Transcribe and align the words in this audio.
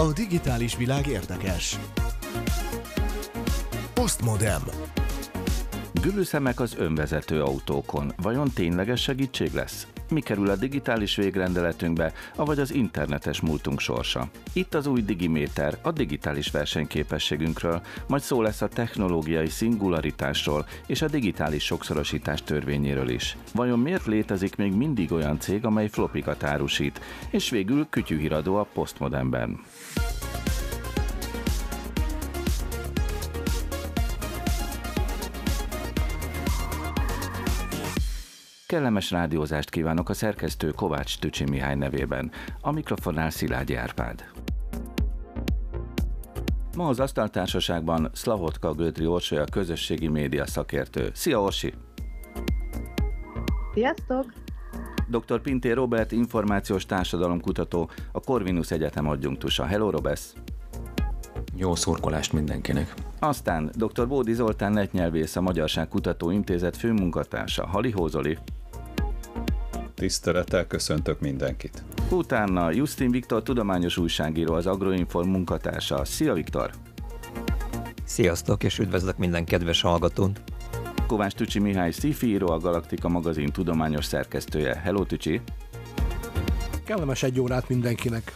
A 0.00 0.12
digitális 0.12 0.76
világ 0.76 1.06
érdekes. 1.06 1.78
Postmodem. 3.94 4.62
Gülőszemek 6.02 6.60
az 6.60 6.74
önvezető 6.78 7.42
autókon. 7.42 8.12
Vajon 8.16 8.50
tényleges 8.54 9.02
segítség 9.02 9.52
lesz? 9.52 9.86
Mi 10.10 10.20
kerül 10.20 10.50
a 10.50 10.56
digitális 10.56 11.16
végrendeletünkbe, 11.16 12.12
avagy 12.36 12.58
az 12.58 12.74
internetes 12.74 13.40
múltunk 13.40 13.80
sorsa? 13.80 14.28
Itt 14.52 14.74
az 14.74 14.86
új 14.86 15.02
Digiméter, 15.02 15.78
a 15.82 15.92
digitális 15.92 16.50
versenyképességünkről, 16.50 17.82
majd 18.06 18.22
szó 18.22 18.42
lesz 18.42 18.62
a 18.62 18.68
technológiai 18.68 19.48
szingularitásról 19.48 20.66
és 20.86 21.02
a 21.02 21.08
digitális 21.08 21.64
sokszorosítás 21.64 22.42
törvényéről 22.42 23.08
is. 23.08 23.36
Vajon 23.54 23.78
miért 23.78 24.06
létezik 24.06 24.56
még 24.56 24.72
mindig 24.72 25.12
olyan 25.12 25.40
cég, 25.40 25.64
amely 25.64 25.88
flopikat 25.88 26.42
árusít, 26.42 27.00
és 27.30 27.50
végül 27.50 27.86
kütyűhíradó 27.90 28.56
a 28.56 28.68
postmodernben? 28.72 29.60
Kellemes 38.70 39.10
rádiózást 39.10 39.70
kívánok 39.70 40.08
a 40.08 40.14
szerkesztő 40.14 40.70
Kovács 40.70 41.18
Tücsi 41.18 41.44
Mihály 41.44 41.74
nevében. 41.74 42.30
A 42.60 42.70
mikrofonnál 42.70 43.30
Szilágyi 43.30 43.74
Árpád. 43.74 44.24
Ma 46.76 46.88
az 46.88 47.00
Asztaltársaságban 47.00 48.10
Szlahotka 48.12 48.72
Gödri 48.72 49.06
Orsolya 49.06 49.44
közösségi 49.44 50.08
média 50.08 50.46
szakértő. 50.46 51.10
Szia 51.14 51.40
Orsi! 51.40 51.74
Sziasztok! 53.74 54.32
Dr. 55.08 55.40
Pintér 55.40 55.74
Robert, 55.74 56.12
információs 56.12 56.86
társadalomkutató, 56.86 57.90
a 58.12 58.20
Corvinus 58.20 58.70
Egyetem 58.70 59.08
adjunktusa. 59.08 59.64
Hello, 59.64 59.90
Robesz! 59.90 60.34
Jó 61.54 61.74
szurkolást 61.74 62.32
mindenkinek! 62.32 62.94
Aztán 63.18 63.70
dr. 63.74 64.08
Bódi 64.08 64.32
Zoltán 64.32 64.72
netnyelvész, 64.72 65.36
a 65.36 65.40
Magyarság 65.40 65.88
Kutató 65.88 66.30
Intézet 66.30 66.76
főmunkatársa. 66.76 67.66
Halihó 67.66 68.06
Zoli! 68.06 68.38
Tisztelettel 70.00 70.66
köszöntök 70.66 71.20
mindenkit. 71.20 71.82
Utána 72.10 72.70
Justin 72.70 73.10
Viktor 73.10 73.42
tudományos 73.42 73.96
újságíró, 73.96 74.54
az 74.54 74.66
Agroinform 74.66 75.28
munkatársa. 75.28 76.04
Szia 76.04 76.34
Viktor! 76.34 76.70
Sziasztok, 78.04 78.64
és 78.64 78.78
üdvözlök 78.78 79.18
minden 79.18 79.44
kedves 79.44 79.80
hallgatót! 79.80 80.42
Kovács 81.06 81.32
Tücsi 81.32 81.58
Mihály 81.58 81.90
Szifíró, 81.90 82.50
a 82.50 82.58
Galaktika 82.58 83.08
magazin 83.08 83.50
tudományos 83.52 84.04
szerkesztője. 84.04 84.74
Hello 84.74 85.04
Tücsi! 85.04 85.40
Kellemes 86.84 87.22
egy 87.22 87.40
órát 87.40 87.68
mindenkinek! 87.68 88.34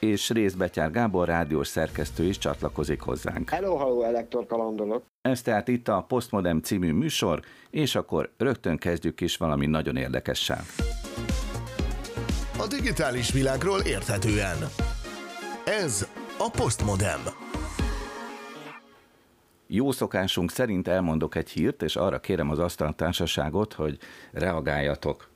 És 0.00 0.30
Részbetyár 0.30 0.90
Gábor 0.90 1.28
rádiós 1.28 1.68
szerkesztő 1.68 2.24
is 2.24 2.38
csatlakozik 2.38 3.00
hozzánk. 3.00 3.50
Hello, 3.50 3.76
hello, 3.76 4.02
elektor 4.02 4.46
kalandolok. 4.46 5.04
Ez 5.20 5.42
tehát 5.42 5.68
itt 5.68 5.88
a 5.88 6.04
Postmodem 6.08 6.60
című 6.60 6.92
műsor, 6.92 7.40
és 7.70 7.94
akkor 7.94 8.32
rögtön 8.36 8.76
kezdjük 8.76 9.20
is 9.20 9.36
valami 9.36 9.66
nagyon 9.66 9.96
érdekessel. 9.96 10.62
A 12.58 12.66
digitális 12.66 13.32
világról 13.32 13.80
érthetően. 13.80 14.56
Ez 15.64 16.08
a 16.38 16.50
Postmodem. 16.50 17.20
Jó 19.66 19.90
szokásunk 19.90 20.50
szerint 20.50 20.88
elmondok 20.88 21.34
egy 21.34 21.50
hírt, 21.50 21.82
és 21.82 21.96
arra 21.96 22.20
kérem 22.20 22.50
az 22.50 22.58
asztaltársaságot, 22.58 23.72
hogy 23.72 23.98
reagáljatok. 24.32 25.29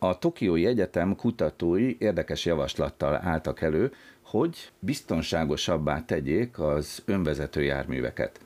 A 0.00 0.18
Tokiói 0.18 0.66
Egyetem 0.66 1.16
kutatói 1.16 1.96
érdekes 1.98 2.44
javaslattal 2.44 3.20
álltak 3.22 3.60
elő, 3.60 3.92
hogy 4.22 4.70
biztonságosabbá 4.78 6.04
tegyék 6.04 6.58
az 6.58 7.02
önvezető 7.04 7.62
járműveket. 7.62 8.40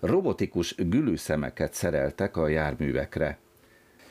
Robotikus 0.00 0.74
gülőszemeket 0.74 1.74
szereltek 1.74 2.36
a 2.36 2.48
járművekre. 2.48 3.38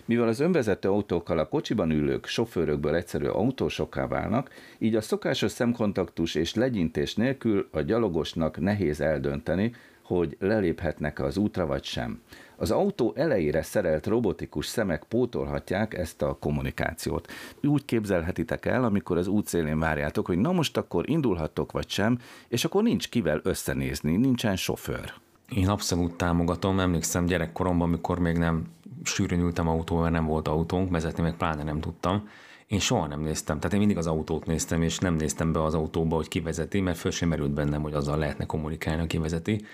Mivel 0.06 0.28
az 0.28 0.40
önvezető 0.40 0.90
autókkal 0.90 1.40
a 1.40 1.48
kocsiban 1.48 1.92
ülők 1.92 2.26
sofőrökből 2.26 2.96
egyszerű 2.96 3.26
autósokká 3.26 4.08
válnak, 4.08 4.50
így 4.78 4.96
a 4.96 5.02
szokásos 5.02 5.52
szemkontaktus 5.52 6.36
és 6.36 6.54
legyintés 6.54 7.16
nélkül 7.16 7.68
a 7.72 7.82
gyalogosnak 7.82 8.60
nehéz 8.60 9.02
eldönteni, 9.02 9.74
hogy 10.02 10.36
leléphetnek 10.40 11.20
az 11.20 11.38
útra 11.38 11.66
vagy 11.66 11.84
sem. 11.84 12.22
Az 12.60 12.72
autó 12.72 13.14
elejére 13.16 13.62
szerelt 13.62 14.08
robotikus 14.08 14.66
szemek 14.66 15.04
pótolhatják 15.04 15.94
ezt 15.94 16.22
a 16.22 16.38
kommunikációt. 16.40 17.32
Úgy 17.64 17.86
képzelhetitek 17.86 18.66
el, 18.66 18.84
amikor 18.84 19.18
az 19.18 19.28
útszélén 19.28 19.80
várjátok, 19.80 20.26
hogy 20.26 20.38
na 20.38 20.52
most 20.52 20.78
akkor 20.78 21.10
indulhattok 21.10 21.72
vagy 21.72 21.90
sem, 21.90 22.20
és 22.48 22.66
akkor 22.66 22.84
nincs 22.84 23.10
kivel 23.10 23.40
összenézni, 23.44 24.16
nincsen 24.16 24.56
sofőr. 24.56 25.14
Én 25.56 25.68
abszolút 25.68 26.14
támogatom, 26.14 26.80
emlékszem 26.80 27.26
gyerekkoromban, 27.26 27.88
amikor 27.88 28.20
még 28.20 28.38
nem 28.38 28.64
sűrűn 29.04 29.40
ültem 29.40 29.68
autóval, 29.68 30.04
mert 30.04 30.16
nem 30.16 30.26
volt 30.26 30.48
autónk, 30.48 30.92
vezetni 30.92 31.24
meg 31.24 31.38
pláne 31.38 31.64
nem 31.64 31.80
tudtam. 31.80 32.30
Én 32.68 32.80
soha 32.80 33.08
nem 33.08 33.22
néztem, 33.22 33.58
tehát 33.58 33.74
én 33.74 33.80
mindig 33.80 33.98
az 33.98 34.08
autót 34.08 34.46
néztem, 34.46 34.82
és 34.82 35.00
nem 35.00 35.16
néztem 35.16 35.52
be 35.52 35.64
az 35.64 35.74
autóba, 35.74 36.16
hogy 36.16 36.28
kivezeti, 36.28 36.80
mert 36.80 36.98
föl 36.98 37.12
sem 37.12 37.30
merült 37.30 37.52
bennem, 37.52 37.82
hogy 37.82 37.94
azzal 37.94 38.18
lehetne 38.18 38.46
kommunikálni, 38.46 39.02
aki 39.02 39.18
vezeti 39.18 39.66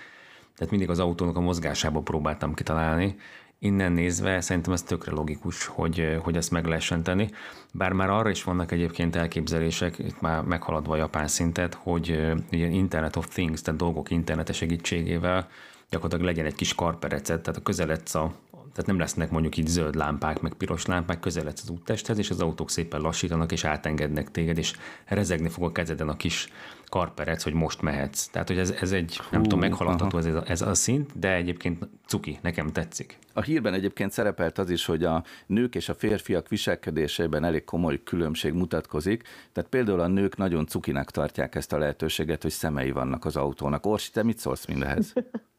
tehát 0.56 0.70
mindig 0.70 0.90
az 0.90 0.98
autónak 0.98 1.36
a 1.36 1.40
mozgásába 1.40 2.00
próbáltam 2.00 2.54
kitalálni. 2.54 3.16
Innen 3.58 3.92
nézve 3.92 4.40
szerintem 4.40 4.72
ez 4.72 4.82
tökre 4.82 5.12
logikus, 5.12 5.66
hogy, 5.66 6.18
hogy 6.22 6.36
ezt 6.36 6.50
meg 6.50 6.66
lehessen 6.66 7.02
tenni. 7.02 7.28
Bár 7.72 7.92
már 7.92 8.10
arra 8.10 8.30
is 8.30 8.44
vannak 8.44 8.72
egyébként 8.72 9.16
elképzelések, 9.16 9.98
itt 9.98 10.20
már 10.20 10.42
meghaladva 10.42 10.92
a 10.92 10.96
japán 10.96 11.28
szintet, 11.28 11.74
hogy 11.74 12.08
ilyen 12.50 12.70
Internet 12.70 13.16
of 13.16 13.28
Things, 13.28 13.62
tehát 13.62 13.80
dolgok 13.80 14.10
internete 14.10 14.52
segítségével 14.52 15.48
gyakorlatilag 15.90 16.24
legyen 16.24 16.46
egy 16.46 16.54
kis 16.54 16.74
karperecet, 16.74 17.42
tehát 17.42 17.60
a 17.60 17.62
közeledsz 17.62 18.14
a, 18.14 18.32
tehát 18.74 18.86
nem 18.86 18.98
lesznek 18.98 19.30
mondjuk 19.30 19.56
így 19.56 19.66
zöld 19.66 19.94
lámpák, 19.94 20.40
meg 20.40 20.52
piros 20.52 20.86
lámpák, 20.86 21.20
közeledsz 21.20 21.62
az 21.62 21.68
úttesthez, 21.68 22.18
és 22.18 22.30
az 22.30 22.40
autók 22.40 22.70
szépen 22.70 23.00
lassítanak, 23.00 23.52
és 23.52 23.64
átengednek 23.64 24.30
téged, 24.30 24.58
és 24.58 24.72
rezegni 25.04 25.48
fog 25.48 25.64
a 25.64 25.72
kezeden 25.72 26.08
a 26.08 26.16
kis 26.16 26.48
karperec, 26.88 27.42
hogy 27.42 27.52
most 27.52 27.82
mehetsz. 27.82 28.26
Tehát, 28.26 28.48
hogy 28.48 28.58
ez, 28.58 28.70
ez 28.70 28.92
egy, 28.92 29.16
Hú, 29.16 29.24
nem 29.30 29.42
tudom, 29.42 29.58
meghaladható 29.58 30.18
ez, 30.18 30.26
ez 30.46 30.62
a 30.62 30.74
szint, 30.74 31.18
de 31.18 31.34
egyébként 31.34 31.88
cuki, 32.06 32.38
nekem 32.42 32.72
tetszik. 32.72 33.18
A 33.32 33.42
hírben 33.42 33.74
egyébként 33.74 34.12
szerepelt 34.12 34.58
az 34.58 34.70
is, 34.70 34.84
hogy 34.84 35.04
a 35.04 35.24
nők 35.46 35.74
és 35.74 35.88
a 35.88 35.94
férfiak 35.94 36.48
viselkedésében 36.48 37.44
elég 37.44 37.64
komoly 37.64 38.02
különbség 38.02 38.52
mutatkozik. 38.52 39.22
Tehát 39.52 39.70
például 39.70 40.00
a 40.00 40.06
nők 40.06 40.36
nagyon 40.36 40.66
cukinak 40.66 41.10
tartják 41.10 41.54
ezt 41.54 41.72
a 41.72 41.78
lehetőséget, 41.78 42.42
hogy 42.42 42.50
szemei 42.50 42.90
vannak 42.90 43.24
az 43.24 43.36
autónak. 43.36 43.86
Orsi, 43.86 44.10
te 44.10 44.22
mit 44.22 44.38
szólsz 44.38 44.66
mindehez? 44.66 45.12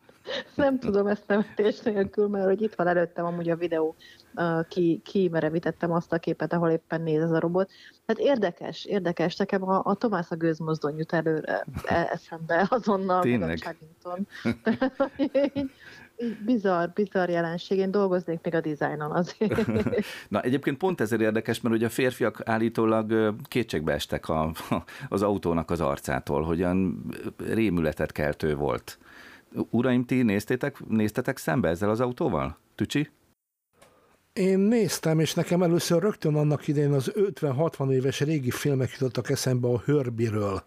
nem 0.56 0.80
tudom 0.80 1.08
ezt 1.08 1.28
nevetés 1.28 1.80
nélkül, 1.80 2.28
mert 2.28 2.46
hogy 2.46 2.62
itt 2.62 2.76
van 2.76 2.88
előttem 2.88 3.26
amúgy 3.26 3.50
a 3.50 3.56
videó, 3.56 3.96
ki, 4.68 5.02
ki 5.04 5.30
merevítettem 5.32 5.92
azt 5.92 6.14
a 6.14 6.18
képet, 6.18 6.54
ahol 6.54 6.70
éppen 6.70 7.02
néz 7.02 7.22
ez 7.22 7.32
a 7.32 7.40
robot. 7.40 7.72
Hát 8.08 8.18
érdekes, 8.18 8.86
érdekes. 8.86 9.36
Nekem 9.36 9.70
a, 9.70 9.82
a 9.84 9.96
Tomás 9.96 10.26
a 10.30 10.36
gőzmozdony 10.36 10.98
jut 10.98 11.14
előre 11.14 11.66
e, 11.86 12.10
eszembe 12.12 12.68
azonnal, 12.70 13.22
Tényleg? 13.22 13.58
Chuggington. 13.58 14.28
bizarr, 16.46 16.90
bizarr 16.94 17.30
jelenség. 17.30 17.78
Én 17.78 17.92
dolgoznék 17.92 18.40
még 18.44 18.56
a 18.56 18.62
dizájnon 18.62 19.12
azért. 19.12 19.66
Na 20.28 20.42
egyébként 20.42 20.78
pont 20.78 21.02
ezért 21.02 21.22
érdekes, 21.22 21.62
mert 21.62 21.76
ugye 21.76 21.86
a 21.86 21.90
férfiak 21.90 22.42
állítólag 22.46 23.36
kétségbe 23.48 23.94
estek 23.94 24.30
a, 24.30 24.52
az 25.10 25.22
autónak 25.22 25.72
az 25.72 25.82
arcától, 25.82 26.44
hogyan 26.44 27.06
rémületet 27.38 28.12
keltő 28.12 28.56
volt. 28.56 28.98
Uraim, 29.70 30.06
ti 30.06 30.22
néztétek, 30.22 30.88
néztetek 30.88 31.38
szembe 31.38 31.70
ezzel 31.70 31.90
az 31.90 32.00
autóval? 32.00 32.58
Tücsi? 32.76 33.10
Én 34.40 34.60
néztem, 34.60 35.20
és 35.20 35.34
nekem 35.34 35.64
először 35.64 36.02
rögtön 36.02 36.36
annak 36.36 36.68
idején 36.68 36.92
az 36.92 37.12
50-60 37.16 37.92
éves 37.92 38.20
régi 38.20 38.52
filmek 38.52 38.92
jutottak 38.92 39.30
eszembe 39.30 39.68
a 39.68 39.82
Hörbiről, 39.86 40.64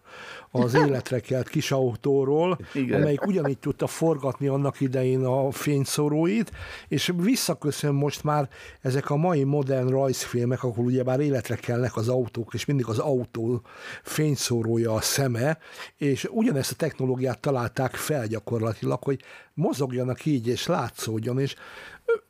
az 0.51 0.73
életre 0.85 1.19
kelt 1.19 1.49
kis 1.49 1.71
autóról, 1.71 2.59
Igen. 2.73 3.01
amelyik 3.01 3.25
ugyanígy 3.25 3.57
tudta 3.57 3.87
forgatni 3.87 4.47
annak 4.47 4.81
idején 4.81 5.23
a 5.23 5.51
fényszóróit, 5.51 6.51
és 6.87 7.11
visszaköszön 7.15 7.93
most 7.93 8.23
már 8.23 8.49
ezek 8.81 9.09
a 9.09 9.15
mai 9.15 9.43
modern 9.43 9.87
rajzfilmek, 9.87 10.63
ahol 10.63 10.85
ugye 10.85 11.03
már 11.03 11.19
életre 11.19 11.55
kelnek 11.55 11.95
az 11.95 12.07
autók, 12.07 12.53
és 12.53 12.65
mindig 12.65 12.85
az 12.87 12.99
autó 12.99 13.61
fényszórója 14.03 14.93
a 14.93 15.01
szeme, 15.01 15.57
és 15.97 16.27
ugyanezt 16.31 16.71
a 16.71 16.75
technológiát 16.75 17.39
találták 17.39 17.95
fel 17.95 18.27
gyakorlatilag, 18.27 19.03
hogy 19.03 19.21
mozogjanak 19.53 20.25
így, 20.25 20.47
és 20.47 20.67
látszódjon, 20.67 21.39
és 21.39 21.55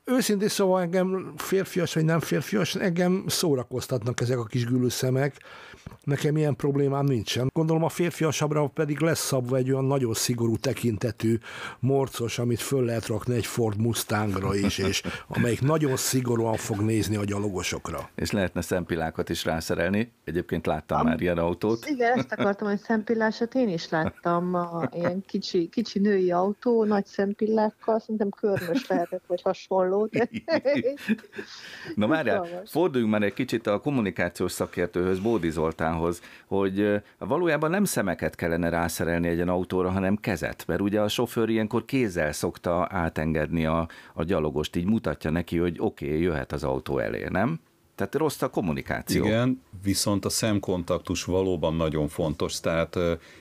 őszintén 0.09 0.47
szóval 0.47 0.81
engem 0.81 1.33
férfias 1.37 1.93
vagy 1.93 2.05
nem 2.05 2.19
férfias, 2.19 2.75
engem 2.75 3.23
szórakoztatnak 3.27 4.21
ezek 4.21 4.37
a 4.37 4.43
kis 4.43 4.65
gülőszemek. 4.65 5.35
Nekem 6.03 6.37
ilyen 6.37 6.55
problémám 6.55 7.05
nincsen. 7.05 7.49
Gondolom 7.53 7.83
a 7.83 7.89
férfiasabbra 7.89 8.67
pedig 8.67 8.99
lesz 8.99 9.25
szabva 9.25 9.55
egy 9.55 9.71
olyan 9.71 9.85
nagyon 9.85 10.13
szigorú 10.13 10.57
tekintetű 10.57 11.37
morcos, 11.79 12.39
amit 12.39 12.59
föl 12.59 12.85
lehet 12.85 13.07
rakni 13.07 13.35
egy 13.35 13.45
Ford 13.45 13.77
Mustangra 13.77 14.55
is, 14.55 14.77
és 14.77 15.03
amelyik 15.35 15.61
nagyon 15.61 15.95
szigorúan 15.95 16.55
fog 16.55 16.79
nézni 16.79 17.15
a 17.15 17.23
gyalogosokra. 17.23 18.09
És 18.15 18.31
lehetne 18.31 18.61
szempilákat 18.61 19.29
is 19.29 19.45
rászerelni. 19.45 20.11
Egyébként 20.23 20.65
láttam 20.65 20.99
Am, 20.99 21.05
már 21.05 21.21
ilyen 21.21 21.37
autót. 21.37 21.85
Igen, 21.85 22.17
ezt 22.17 22.31
akartam, 22.31 22.67
hogy 22.67 22.79
szempillásat 22.79 23.55
én 23.55 23.69
is 23.69 23.89
láttam. 23.89 24.53
A, 24.53 24.89
ilyen 24.91 25.23
kicsi, 25.25 25.69
kicsi 25.69 25.99
női 25.99 26.31
autó, 26.31 26.83
nagy 26.83 27.05
szempillákkal, 27.05 27.99
szerintem 27.99 28.29
körmös 28.29 28.87
lehetett, 28.87 29.23
vagy 29.27 29.41
hasonló. 29.41 29.98
De... 30.05 30.29
Na 31.95 32.07
már 32.07 32.41
forduljunk 32.65 33.11
már 33.11 33.23
egy 33.23 33.33
kicsit 33.33 33.67
a 33.67 33.79
kommunikációs 33.79 34.51
szakértőhöz, 34.51 35.19
Bódi 35.19 35.49
Zoltánhoz, 35.49 36.21
hogy 36.47 37.01
valójában 37.17 37.69
nem 37.69 37.83
szemeket 37.83 38.35
kellene 38.35 38.69
rászerelni 38.69 39.27
egy 39.27 39.39
autóra, 39.39 39.89
hanem 39.89 40.15
kezet, 40.15 40.63
mert 40.67 40.81
ugye 40.81 41.01
a 41.01 41.07
sofőr 41.07 41.49
ilyenkor 41.49 41.85
kézzel 41.85 42.31
szokta 42.31 42.87
átengedni 42.91 43.65
a, 43.65 43.87
a 44.13 44.23
gyalogost, 44.23 44.75
így 44.75 44.85
mutatja 44.85 45.29
neki, 45.29 45.57
hogy 45.57 45.75
oké, 45.79 46.05
okay, 46.05 46.21
jöhet 46.21 46.51
az 46.51 46.63
autó 46.63 46.97
elé, 46.97 47.25
nem? 47.29 47.59
Tehát 47.99 48.15
rossz 48.15 48.41
a 48.41 48.49
kommunikáció. 48.49 49.25
Igen, 49.25 49.61
viszont 49.83 50.25
a 50.25 50.29
szemkontaktus 50.29 51.23
valóban 51.23 51.75
nagyon 51.75 52.07
fontos, 52.07 52.59
tehát 52.59 52.97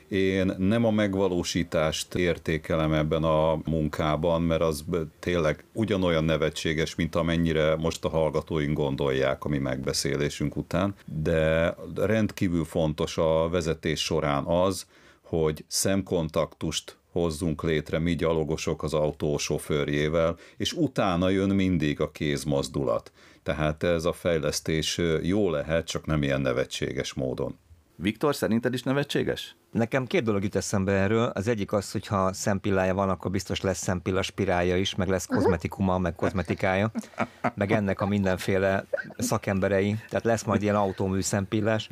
én 0.08 0.55
nem 0.58 0.84
a 0.84 0.90
megvalósítást 0.90 2.14
értékelem 2.14 2.93
ebben 2.93 3.25
a 3.25 3.58
munkában, 3.64 4.43
mert 4.43 4.60
az 4.60 4.84
tényleg 5.19 5.64
ugyanolyan 5.72 6.25
nevetséges, 6.25 6.94
mint 6.94 7.14
amennyire 7.14 7.76
most 7.76 8.05
a 8.05 8.08
hallgatóink 8.08 8.76
gondolják 8.76 9.44
a 9.44 9.49
mi 9.49 9.58
megbeszélésünk 9.58 10.56
után, 10.56 10.94
de 11.22 11.75
rendkívül 11.94 12.64
fontos 12.64 13.19
a 13.19 13.49
vezetés 13.49 14.00
során 14.00 14.44
az, 14.44 14.87
hogy 15.22 15.64
szemkontaktust 15.69 16.96
hozzunk 17.12 17.62
létre 17.62 17.99
mi 17.99 18.14
gyalogosok 18.14 18.82
az 18.82 18.94
autó 18.94 19.38
sofőrjével, 19.38 20.37
és 20.56 20.72
utána 20.72 21.28
jön 21.28 21.50
mindig 21.50 22.00
a 22.00 22.10
kézmozdulat. 22.10 23.12
Tehát 23.48 23.82
ez 23.82 24.04
a 24.04 24.12
fejlesztés 24.12 25.00
jó 25.22 25.50
lehet, 25.50 25.86
csak 25.86 26.06
nem 26.06 26.22
ilyen 26.22 26.40
nevetséges 26.40 27.14
módon. 27.14 27.58
Viktor, 27.96 28.34
szerinted 28.34 28.74
is 28.74 28.82
nevetséges? 28.82 29.56
Nekem 29.70 30.06
két 30.06 30.23
dolog 30.23 30.43
jut 30.43 30.56
eszembe 30.56 30.93
erről. 30.93 31.25
Az 31.25 31.49
egyik 31.49 31.73
az, 31.73 31.93
hogy 31.93 32.06
ha 32.06 32.32
szempillája 32.32 32.94
van, 32.94 33.09
akkor 33.09 33.31
biztos 33.31 33.61
lesz 33.61 33.79
szempilla 33.79 34.23
spirálja 34.23 34.76
is, 34.76 34.94
meg 34.94 35.09
lesz 35.09 35.26
kozmetikuma, 35.26 35.99
meg 35.99 36.15
kozmetikája, 36.15 36.91
meg 37.55 37.73
ennek 37.73 38.00
a 38.00 38.06
mindenféle 38.06 38.85
szakemberei, 39.19 39.97
tehát 40.09 40.25
lesz 40.25 40.44
majd 40.44 40.62
ilyen 40.62 40.75
autómű 40.75 41.20
szempillás. 41.20 41.91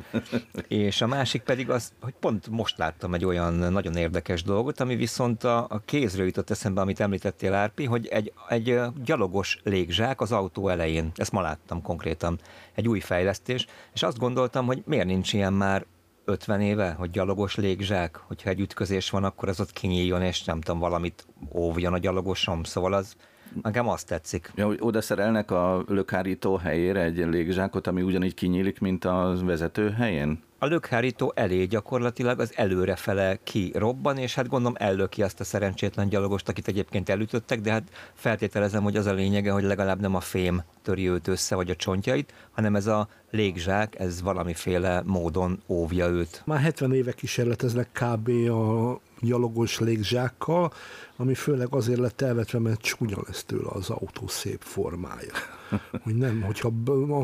És 0.67 1.01
a 1.01 1.07
másik 1.07 1.41
pedig 1.41 1.69
az, 1.69 1.91
hogy 2.01 2.13
pont 2.19 2.49
most 2.49 2.77
láttam 2.77 3.13
egy 3.13 3.25
olyan 3.25 3.53
nagyon 3.53 3.95
érdekes 3.95 4.43
dolgot, 4.43 4.79
ami 4.79 4.95
viszont 4.95 5.43
a, 5.43 5.65
a 5.69 5.81
kézről 5.85 6.25
jutott 6.25 6.49
eszembe, 6.49 6.81
amit 6.81 6.99
említettél, 6.99 7.53
Árpi, 7.53 7.85
hogy 7.85 8.07
egy, 8.07 8.33
egy 8.49 8.79
gyalogos 9.03 9.59
légzsák 9.63 10.21
az 10.21 10.31
autó 10.31 10.69
elején. 10.69 11.11
Ezt 11.15 11.31
ma 11.31 11.41
láttam 11.41 11.81
konkrétan. 11.81 12.39
Egy 12.75 12.87
új 12.87 12.99
fejlesztés, 12.99 13.65
és 13.93 14.03
azt 14.03 14.17
gondoltam, 14.17 14.65
hogy 14.65 14.83
miért 14.85 15.05
nincs 15.05 15.33
ilyen 15.33 15.53
már 15.53 15.85
50 16.27 16.61
éve, 16.61 16.91
hogy 16.91 17.09
gyalogos 17.09 17.55
légzsák, 17.55 18.15
hogyha 18.15 18.49
egy 18.49 18.59
ütközés 18.59 19.09
van, 19.09 19.23
akkor 19.23 19.49
az 19.49 19.59
ott 19.59 19.71
kinyíljon, 19.71 20.21
és 20.21 20.43
nem 20.43 20.61
tudom, 20.61 20.79
valamit 20.79 21.25
óvjon 21.53 21.93
a 21.93 21.97
gyalogosom, 21.97 22.63
szóval 22.63 22.93
az 22.93 23.15
nekem 23.61 23.87
azt 23.87 24.07
tetszik. 24.07 24.51
Ja, 24.55 24.67
oda 24.79 25.01
szerelnek 25.01 25.51
a 25.51 25.83
lökhárító 25.87 26.55
helyére 26.55 27.01
egy 27.01 27.17
légzsákot, 27.17 27.87
ami 27.87 28.01
ugyanígy 28.01 28.33
kinyílik, 28.33 28.79
mint 28.79 29.05
a 29.05 29.35
vezető 29.43 29.89
helyén? 29.89 30.45
a 30.59 30.65
lökhárító 30.65 31.31
elé 31.35 31.65
gyakorlatilag 31.65 32.39
az 32.39 32.51
előrefele 32.55 33.39
kirobban, 33.43 34.17
és 34.17 34.35
hát 34.35 34.47
gondolom 34.47 34.75
ellöki 34.79 35.23
azt 35.23 35.39
a 35.39 35.43
szerencsétlen 35.43 36.09
gyalogost, 36.09 36.49
akit 36.49 36.67
egyébként 36.67 37.09
elütöttek, 37.09 37.61
de 37.61 37.71
hát 37.71 37.83
feltételezem, 38.13 38.83
hogy 38.83 38.95
az 38.95 39.05
a 39.05 39.13
lényege, 39.13 39.51
hogy 39.51 39.63
legalább 39.63 39.99
nem 39.99 40.15
a 40.15 40.19
fém 40.19 40.63
töri 40.81 41.09
őt 41.09 41.27
össze, 41.27 41.55
vagy 41.55 41.69
a 41.69 41.75
csontjait, 41.75 42.33
hanem 42.51 42.75
ez 42.75 42.87
a 42.87 43.07
légzsák, 43.31 43.99
ez 43.99 44.21
valamiféle 44.21 45.01
módon 45.05 45.61
óvja 45.67 46.07
őt. 46.07 46.41
Már 46.45 46.59
70 46.59 46.93
éve 46.93 47.11
kísérleteznek 47.11 47.89
kb. 47.91 48.29
a 48.49 48.99
gyalogos 49.19 49.79
légzsákkal, 49.79 50.73
ami 51.15 51.33
főleg 51.33 51.73
azért 51.73 51.99
lett 51.99 52.21
elvetve, 52.21 52.59
mert 52.59 52.81
csúnya 52.81 53.17
lesz 53.25 53.43
tőle 53.43 53.69
az 53.69 53.89
autó 53.89 54.27
szép 54.27 54.61
formája. 54.61 55.33
Hogy 56.03 56.15
nem, 56.15 56.41
hogyha 56.41 56.71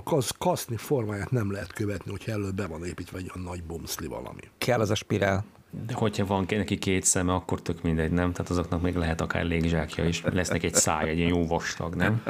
az 0.04 0.32
kaszni 0.38 0.76
formáját 0.76 1.32
nem 1.32 1.52
lehet 1.52 1.74
követni, 1.74 2.12
hogyha 2.12 2.32
előbb 2.32 2.56
be 2.56 2.68
van 2.68 2.86
építve 2.86 3.18
egy 3.18 3.32
olyan 3.36 3.48
nagy 3.48 3.64
bumszli 3.64 4.08
valami. 4.08 4.42
Kell 4.58 4.80
az 4.80 4.90
a 4.90 4.96
spirál. 4.96 5.46
De 5.88 5.94
hogyha 5.94 6.26
van 6.26 6.46
neki 6.50 6.78
két 6.78 7.04
szeme, 7.04 7.34
akkor 7.34 7.62
tök 7.62 7.82
mindegy, 7.82 8.12
nem? 8.12 8.32
Tehát 8.32 8.52
azoknak 8.52 8.82
még 8.82 8.96
lehet 8.96 9.22
akár 9.22 9.46
légzsákja 9.46 10.06
is. 10.06 10.24
Lesznek 10.32 10.64
egy 10.64 10.74
száj, 10.74 11.10
egy 11.10 11.18
ilyen 11.18 11.30
jó 11.30 11.48
vastag, 11.48 11.96
nem? 11.96 12.24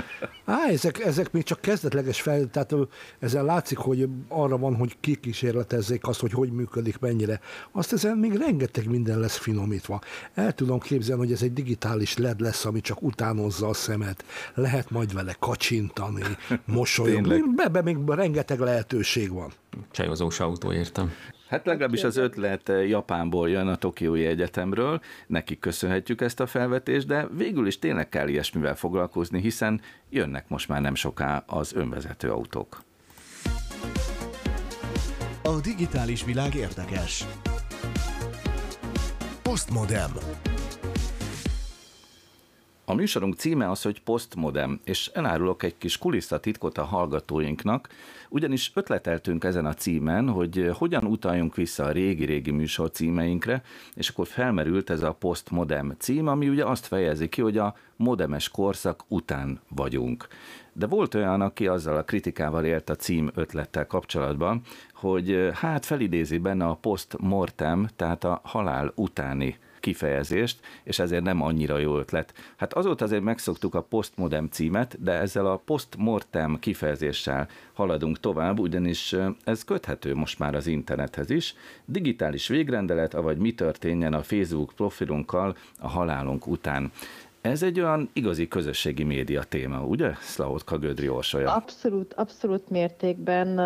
Á, 0.46 0.68
ezek, 0.68 1.00
ezek 1.00 1.32
még 1.32 1.44
csak 1.44 1.62
kezdetleges 1.62 2.22
fel, 2.22 2.50
tehát 2.50 2.74
ezzel 3.20 3.44
látszik, 3.44 3.78
hogy 3.78 4.08
arra 4.28 4.58
van, 4.58 4.76
hogy 4.76 4.96
kikísérletezzék 5.00 6.08
azt, 6.08 6.20
hogy 6.20 6.32
hogy 6.32 6.52
működik, 6.52 7.00
mennyire. 7.00 7.40
Azt 7.72 7.94
ezen 7.94 8.18
még 8.18 8.34
rengeteg 8.34 8.90
minden 8.90 9.20
lesz 9.20 9.38
finomítva. 9.38 10.02
El 10.34 10.54
tudom 10.54 10.80
képzelni, 10.80 11.22
hogy 11.22 11.32
ez 11.32 11.42
egy 11.42 11.54
digitális 11.54 12.18
LED 12.18 12.40
lesz, 12.40 12.66
ami 12.66 12.82
csak 12.82 13.02
utánozza 13.02 13.68
a 13.68 13.74
szemet. 13.74 14.26
Lehet 14.54 14.90
majd 14.90 15.14
vele 15.14 15.36
kacsintani, 15.40 16.24
mosolyogni. 16.66 17.44
Be, 17.56 17.68
be 17.68 17.82
még 17.82 17.98
rengeteg 18.08 18.60
lehetőség 18.60 19.32
van. 19.32 19.52
Csajozós 19.92 20.40
autó, 20.40 20.74
értem. 20.74 21.12
Hát 21.54 21.66
legalábbis 21.66 22.04
az 22.04 22.18
ötlet 22.18 22.70
eh, 22.70 22.90
Japánból 22.90 23.50
jön 23.50 23.68
a 23.68 23.76
Tokiói 23.76 24.26
Egyetemről, 24.26 25.02
nekik 25.28 25.60
köszönhetjük 25.60 26.22
ezt 26.22 26.40
a 26.40 26.46
felvetést, 26.46 27.08
de 27.08 27.28
végül 27.38 27.68
is 27.68 27.80
tényleg 27.80 28.10
kell 28.10 28.28
ilyesmivel 28.28 28.76
foglalkozni, 28.76 29.42
hiszen 29.42 29.82
jönnek 30.10 30.50
most 30.50 30.68
már 30.68 30.82
nem 30.82 30.96
soká 30.96 31.44
az 31.48 31.74
önvezető 31.74 32.32
autók. 32.32 32.82
A 35.44 35.60
digitális 35.62 36.26
világ 36.26 36.56
érdekes. 36.56 37.26
Postmodem. 39.42 40.12
A 42.86 42.94
műsorunk 42.94 43.36
címe 43.36 43.70
az, 43.70 43.82
hogy 43.82 44.02
Postmodem, 44.02 44.80
és 44.84 45.08
elárulok 45.14 45.64
egy 45.64 45.78
kis 45.78 45.98
kulisszatitkot 45.98 46.78
a 46.78 46.84
hallgatóinknak, 46.84 47.90
ugyanis 48.30 48.72
ötleteltünk 48.74 49.44
ezen 49.44 49.66
a 49.66 49.74
címen, 49.74 50.30
hogy 50.30 50.70
hogyan 50.74 51.06
utaljunk 51.06 51.56
vissza 51.56 51.84
a 51.84 51.92
régi-régi 51.92 52.52
műsor 52.52 52.92
címeinkre, 52.92 53.64
és 53.96 54.10
akkor 54.10 54.28
felmerült 54.28 54.90
ez 54.90 55.04
a 55.04 55.14
Postmodem 55.14 55.96
cím, 55.98 56.28
ami 56.28 56.50
ugye 56.50 56.66
azt 56.66 56.86
fejezi 56.86 57.30
ki, 57.30 57.42
hogy 57.42 57.58
a 57.58 57.76
modemes 57.96 58.50
korszak 58.50 59.04
után 59.08 59.60
vagyunk. 59.68 60.28
De 60.74 60.88
volt 60.88 61.14
olyan, 61.14 61.42
aki 61.42 61.68
azzal 61.68 61.98
a 61.98 62.04
kritikával 62.04 62.66
élt 62.66 62.90
a 62.90 62.96
cím 62.96 63.32
ötlettel 63.36 63.88
kapcsolatban, 63.88 64.62
hogy 64.94 65.50
hát 65.54 65.86
felidézi 65.86 66.38
benne 66.38 66.66
a 66.66 66.78
post-mortem, 66.82 67.88
tehát 67.96 68.24
a 68.24 68.42
halál 68.44 68.92
utáni 68.96 69.58
kifejezést, 69.84 70.60
és 70.84 71.00
ezért 71.00 71.24
nem 71.24 71.42
annyira 71.42 71.78
jó 71.78 71.98
ötlet. 71.98 72.34
Hát 72.56 72.74
azóta 72.74 73.06
azért 73.06 73.24
megszoktuk 73.24 73.76
a 73.76 73.82
postmodem 73.82 74.48
címet, 74.48 75.04
de 75.04 75.12
ezzel 75.12 75.46
a 75.46 75.62
postmortem 75.66 76.60
kifejezéssel 76.60 77.48
haladunk 77.74 78.20
tovább, 78.20 78.60
ugyanis 78.60 79.16
ez 79.44 79.64
köthető 79.64 80.16
most 80.16 80.40
már 80.40 80.56
az 80.56 80.68
internethez 80.68 81.30
is. 81.30 81.56
Digitális 81.86 82.48
végrendelet, 82.48 83.14
avagy 83.14 83.38
mi 83.38 83.54
történjen 83.54 84.14
a 84.14 84.24
Facebook 84.24 84.74
profilunkkal 84.76 85.56
a 85.80 85.88
halálunk 85.88 86.48
után. 86.48 86.92
Ez 87.44 87.64
egy 87.64 87.80
olyan 87.80 88.10
igazi 88.14 88.48
közösségi 88.48 89.04
média 89.04 89.44
téma, 89.44 89.86
ugye, 89.86 90.14
Szlahotka 90.14 90.78
Gödri 90.78 91.10
Orsolya? 91.10 91.54
Abszolút, 91.54 92.14
abszolút 92.14 92.70
mértékben, 92.70 93.60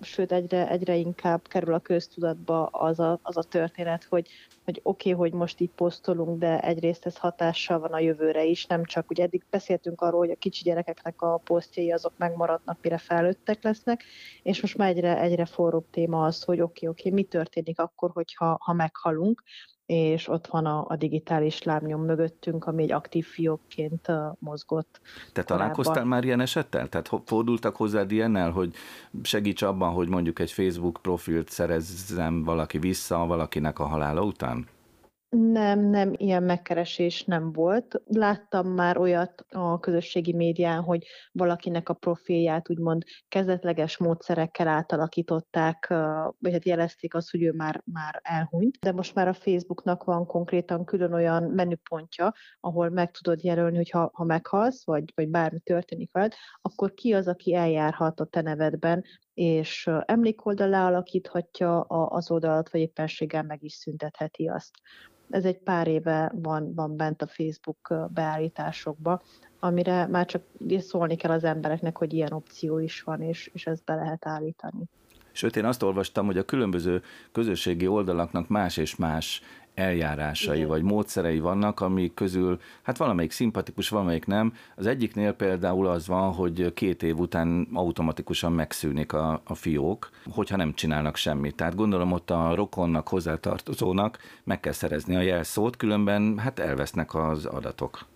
sőt 0.00 0.32
egyre, 0.32 0.68
egyre 0.68 0.96
inkább 0.96 1.48
kerül 1.48 1.74
a 1.74 1.78
köztudatba 1.78 2.66
az 2.66 2.98
a, 2.98 3.18
az 3.22 3.36
a 3.36 3.42
történet, 3.42 4.04
hogy 4.04 4.28
hogy 4.64 4.80
oké, 4.82 5.12
okay, 5.12 5.28
hogy 5.28 5.38
most 5.38 5.60
így 5.60 5.70
posztolunk, 5.70 6.38
de 6.38 6.60
egyrészt 6.60 7.06
ez 7.06 7.16
hatással 7.16 7.78
van 7.78 7.92
a 7.92 7.98
jövőre 7.98 8.44
is, 8.44 8.66
nem 8.66 8.84
csak, 8.84 9.10
ugye 9.10 9.22
eddig 9.22 9.44
beszéltünk 9.50 10.00
arról, 10.00 10.18
hogy 10.18 10.30
a 10.30 10.38
kicsi 10.38 10.62
gyerekeknek 10.62 11.22
a 11.22 11.40
posztjai 11.44 11.92
azok 11.92 12.12
megmaradnak, 12.16 12.78
mire 12.82 12.98
felnőttek 12.98 13.62
lesznek, 13.62 14.04
és 14.42 14.60
most 14.60 14.76
már 14.76 14.88
egyre, 14.88 15.20
egyre 15.20 15.44
forróbb 15.44 15.90
téma 15.90 16.24
az, 16.24 16.42
hogy 16.42 16.60
oké, 16.60 16.86
okay, 16.86 16.88
oké, 16.88 17.08
okay, 17.08 17.20
mi 17.20 17.28
történik 17.28 17.78
akkor, 17.78 18.10
hogyha 18.12 18.58
ha 18.60 18.72
meghalunk, 18.72 19.42
és 19.88 20.28
ott 20.28 20.46
van 20.46 20.66
a, 20.66 20.84
a 20.88 20.96
digitális 20.96 21.62
lábnyom 21.62 22.04
mögöttünk, 22.04 22.66
ami 22.66 22.82
egy 22.82 22.92
aktív 22.92 23.26
fiókként 23.26 24.06
mozgott. 24.38 25.00
Te 25.32 25.42
találkoztál 25.42 26.04
már 26.04 26.24
ilyen 26.24 26.40
esettel? 26.40 26.88
Tehát 26.88 27.10
fordultak 27.24 27.76
hozzád 27.76 28.12
ilyennel, 28.12 28.50
hogy 28.50 28.74
segíts 29.22 29.62
abban, 29.62 29.92
hogy 29.92 30.08
mondjuk 30.08 30.38
egy 30.38 30.52
Facebook 30.52 30.98
profilt 31.02 31.48
szerezzem 31.48 32.44
valaki 32.44 32.78
vissza 32.78 33.26
valakinek 33.26 33.78
a 33.78 33.86
halála 33.86 34.22
után? 34.22 34.66
Nem, 35.30 35.80
nem, 35.80 36.12
ilyen 36.16 36.42
megkeresés 36.42 37.24
nem 37.24 37.52
volt. 37.52 38.02
Láttam 38.06 38.68
már 38.68 38.98
olyat 38.98 39.44
a 39.48 39.78
közösségi 39.78 40.32
médián, 40.34 40.82
hogy 40.82 41.06
valakinek 41.32 41.88
a 41.88 41.94
profilját 41.94 42.70
úgymond 42.70 43.02
kezdetleges 43.28 43.96
módszerekkel 43.96 44.68
átalakították, 44.68 45.86
vagy 46.38 46.52
hát 46.52 46.64
jelezték 46.64 47.14
azt, 47.14 47.30
hogy 47.30 47.42
ő 47.42 47.52
már, 47.52 47.82
már 47.84 48.20
elhunyt. 48.22 48.78
De 48.80 48.92
most 48.92 49.14
már 49.14 49.28
a 49.28 49.32
Facebooknak 49.32 50.04
van 50.04 50.26
konkrétan 50.26 50.84
külön 50.84 51.12
olyan 51.12 51.42
menüpontja, 51.42 52.34
ahol 52.60 52.88
meg 52.88 53.10
tudod 53.10 53.42
jelölni, 53.42 53.76
hogy 53.76 53.90
ha, 53.90 54.10
ha 54.12 54.24
meghalsz, 54.24 54.84
vagy, 54.84 55.12
vagy 55.14 55.28
bármi 55.28 55.60
történik 55.60 56.12
veled, 56.12 56.32
akkor 56.62 56.94
ki 56.94 57.12
az, 57.12 57.28
aki 57.28 57.54
eljárhat 57.54 58.20
a 58.20 58.24
te 58.24 58.40
nevedben, 58.40 59.04
és 59.38 59.90
emlékoldalá 60.04 60.86
alakíthatja 60.86 61.80
az 61.80 62.30
oldalat, 62.30 62.70
vagy 62.70 62.80
éppenséggel 62.80 63.42
meg 63.42 63.62
is 63.62 63.72
szüntetheti 63.72 64.48
azt 64.48 64.70
ez 65.30 65.44
egy 65.44 65.58
pár 65.58 65.88
éve 65.88 66.32
van, 66.34 66.74
van 66.74 66.96
bent 66.96 67.22
a 67.22 67.26
Facebook 67.26 67.94
beállításokba, 68.14 69.22
amire 69.60 70.06
már 70.06 70.26
csak 70.26 70.42
szólni 70.78 71.16
kell 71.16 71.30
az 71.30 71.44
embereknek, 71.44 71.98
hogy 71.98 72.12
ilyen 72.12 72.32
opció 72.32 72.78
is 72.78 73.02
van, 73.02 73.22
és, 73.22 73.50
és 73.52 73.66
ezt 73.66 73.84
be 73.84 73.94
lehet 73.94 74.26
állítani. 74.26 74.84
Sőt, 75.32 75.56
én 75.56 75.64
azt 75.64 75.82
olvastam, 75.82 76.26
hogy 76.26 76.38
a 76.38 76.44
különböző 76.44 77.02
közösségi 77.32 77.86
oldalaknak 77.86 78.48
más 78.48 78.76
és 78.76 78.96
más 78.96 79.42
eljárásai 79.78 80.56
Igen. 80.56 80.68
vagy 80.68 80.82
módszerei 80.82 81.38
vannak, 81.38 81.80
amik 81.80 82.14
közül 82.14 82.60
hát 82.82 82.96
valamelyik 82.96 83.30
szimpatikus, 83.30 83.88
valamelyik 83.88 84.26
nem. 84.26 84.52
Az 84.76 84.86
egyiknél 84.86 85.32
például 85.32 85.86
az 85.86 86.06
van, 86.06 86.32
hogy 86.32 86.72
két 86.74 87.02
év 87.02 87.18
után 87.18 87.68
automatikusan 87.72 88.52
megszűnik 88.52 89.12
a, 89.12 89.40
a 89.44 89.54
fiók, 89.54 90.10
hogyha 90.30 90.56
nem 90.56 90.74
csinálnak 90.74 91.16
semmit. 91.16 91.54
Tehát 91.54 91.74
gondolom 91.74 92.12
ott 92.12 92.30
a 92.30 92.54
rokonnak, 92.54 93.08
hozzátartozónak 93.08 94.18
meg 94.44 94.60
kell 94.60 94.72
szerezni 94.72 95.16
a 95.16 95.20
jelszót, 95.20 95.76
különben 95.76 96.38
hát 96.38 96.58
elvesznek 96.58 97.14
az 97.14 97.44
adatok. 97.44 98.06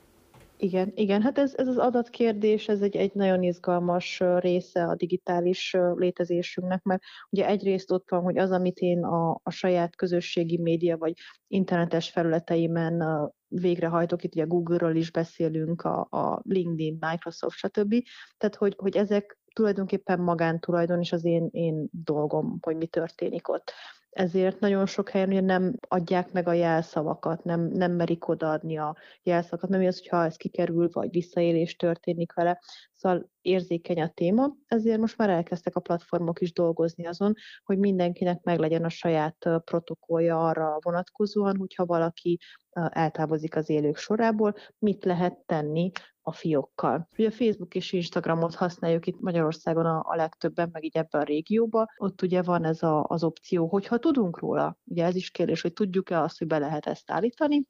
Igen, 0.57 0.93
igen, 0.95 1.23
hát 1.23 1.39
ez, 1.39 1.55
ez 1.57 1.69
az 1.69 1.79
adatkérdés, 1.79 2.69
ez 2.69 2.81
egy, 2.81 2.97
egy 2.97 3.15
nagyon 3.15 3.43
izgalmas 3.43 4.23
része 4.39 4.85
a 4.85 4.95
digitális 4.95 5.77
létezésünknek, 5.95 6.83
mert 6.83 7.03
ugye 7.31 7.47
egyrészt 7.47 7.91
ott 7.91 8.11
van, 8.11 8.23
hogy 8.23 8.39
az, 8.39 8.51
amit 8.51 8.79
én 8.79 9.05
a, 9.05 9.41
a 9.43 9.51
saját 9.51 9.97
közösségi 9.97 10.59
média 10.59 10.97
vagy 10.97 11.15
internetes 11.47 12.11
felületeimen 12.11 13.03
végrehajtok, 13.49 14.25
itt 14.25 14.35
ugye 14.35 14.45
Google-ről 14.45 14.97
is 14.97 15.11
beszélünk, 15.11 15.83
a, 15.83 16.01
a 16.11 16.43
LinkedIn, 16.45 16.99
Microsoft, 17.01 17.57
stb. 17.57 17.95
Tehát, 18.37 18.57
hogy, 18.57 18.75
hogy 18.79 18.97
ezek 18.97 19.39
tulajdonképpen 19.55 20.21
magántulajdon, 20.21 21.01
és 21.01 21.13
az 21.13 21.25
én, 21.25 21.49
én 21.51 21.89
dolgom, 21.91 22.59
hogy 22.61 22.77
mi 22.77 22.87
történik 22.87 23.49
ott 23.49 23.73
ezért 24.13 24.61
nagyon 24.61 24.87
sok 24.87 25.09
helyen 25.09 25.29
ugye 25.29 25.41
nem 25.41 25.75
adják 25.89 26.33
meg 26.33 26.49
a 26.49 26.53
jelszavakat, 26.53 27.45
nem, 27.45 27.61
nem 27.61 27.93
merik 27.93 28.29
odaadni 28.29 28.79
a 28.79 28.97
jelszavakat, 29.23 29.71
nem 29.71 29.87
az, 29.87 29.99
hogyha 29.99 30.25
ez 30.25 30.37
kikerül, 30.37 30.89
vagy 30.93 31.11
visszaélés 31.11 31.77
történik 31.77 32.33
vele. 32.33 32.61
Szóval 32.93 33.31
érzékeny 33.41 34.01
a 34.01 34.09
téma, 34.09 34.57
ezért 34.67 34.99
most 34.99 35.19
már 35.19 35.31
elkezdtek 35.31 35.77
a 35.77 35.81
platformok 35.81 36.41
is 36.41 36.53
dolgozni 36.53 37.07
azon, 37.07 37.35
hogy 37.65 37.79
mindenkinek 37.79 38.43
meglegyen 38.43 38.85
a 38.85 38.89
saját 38.89 39.37
protokollja 39.65 40.47
arra 40.47 40.79
vonatkozóan, 40.81 41.57
hogyha 41.57 41.87
valaki 41.87 42.39
eltávozik 42.73 43.57
az 43.57 43.71
élők 43.71 43.97
sorából, 43.97 44.55
mit 44.79 45.05
lehet 45.05 45.37
tenni 45.47 45.91
a 46.21 46.33
fiókkal. 46.33 47.09
Ugye 47.19 47.31
Facebook 47.31 47.75
és 47.75 47.93
Instagramot 47.93 48.55
használjuk 48.55 49.07
itt 49.07 49.21
Magyarországon 49.21 49.87
a, 49.87 50.03
a 50.05 50.17
legtöbben, 50.17 50.69
meg 50.73 50.85
így 50.85 50.97
ebben 50.97 51.21
a 51.21 51.25
régióban. 51.25 51.87
Ott 51.97 52.23
ugye 52.23 52.43
van 52.43 52.65
ez 52.65 52.83
a, 52.83 53.05
az 53.09 53.25
opció, 53.25 53.67
hogyha 53.67 53.99
tudunk 53.99 54.39
róla, 54.39 54.79
ugye 54.85 55.05
ez 55.05 55.15
is 55.15 55.31
kérdés, 55.31 55.61
hogy 55.61 55.73
tudjuk-e 55.73 56.21
azt, 56.21 56.39
hogy 56.39 56.47
be 56.47 56.59
lehet 56.59 56.87
ezt 56.87 57.11
állítani, 57.11 57.67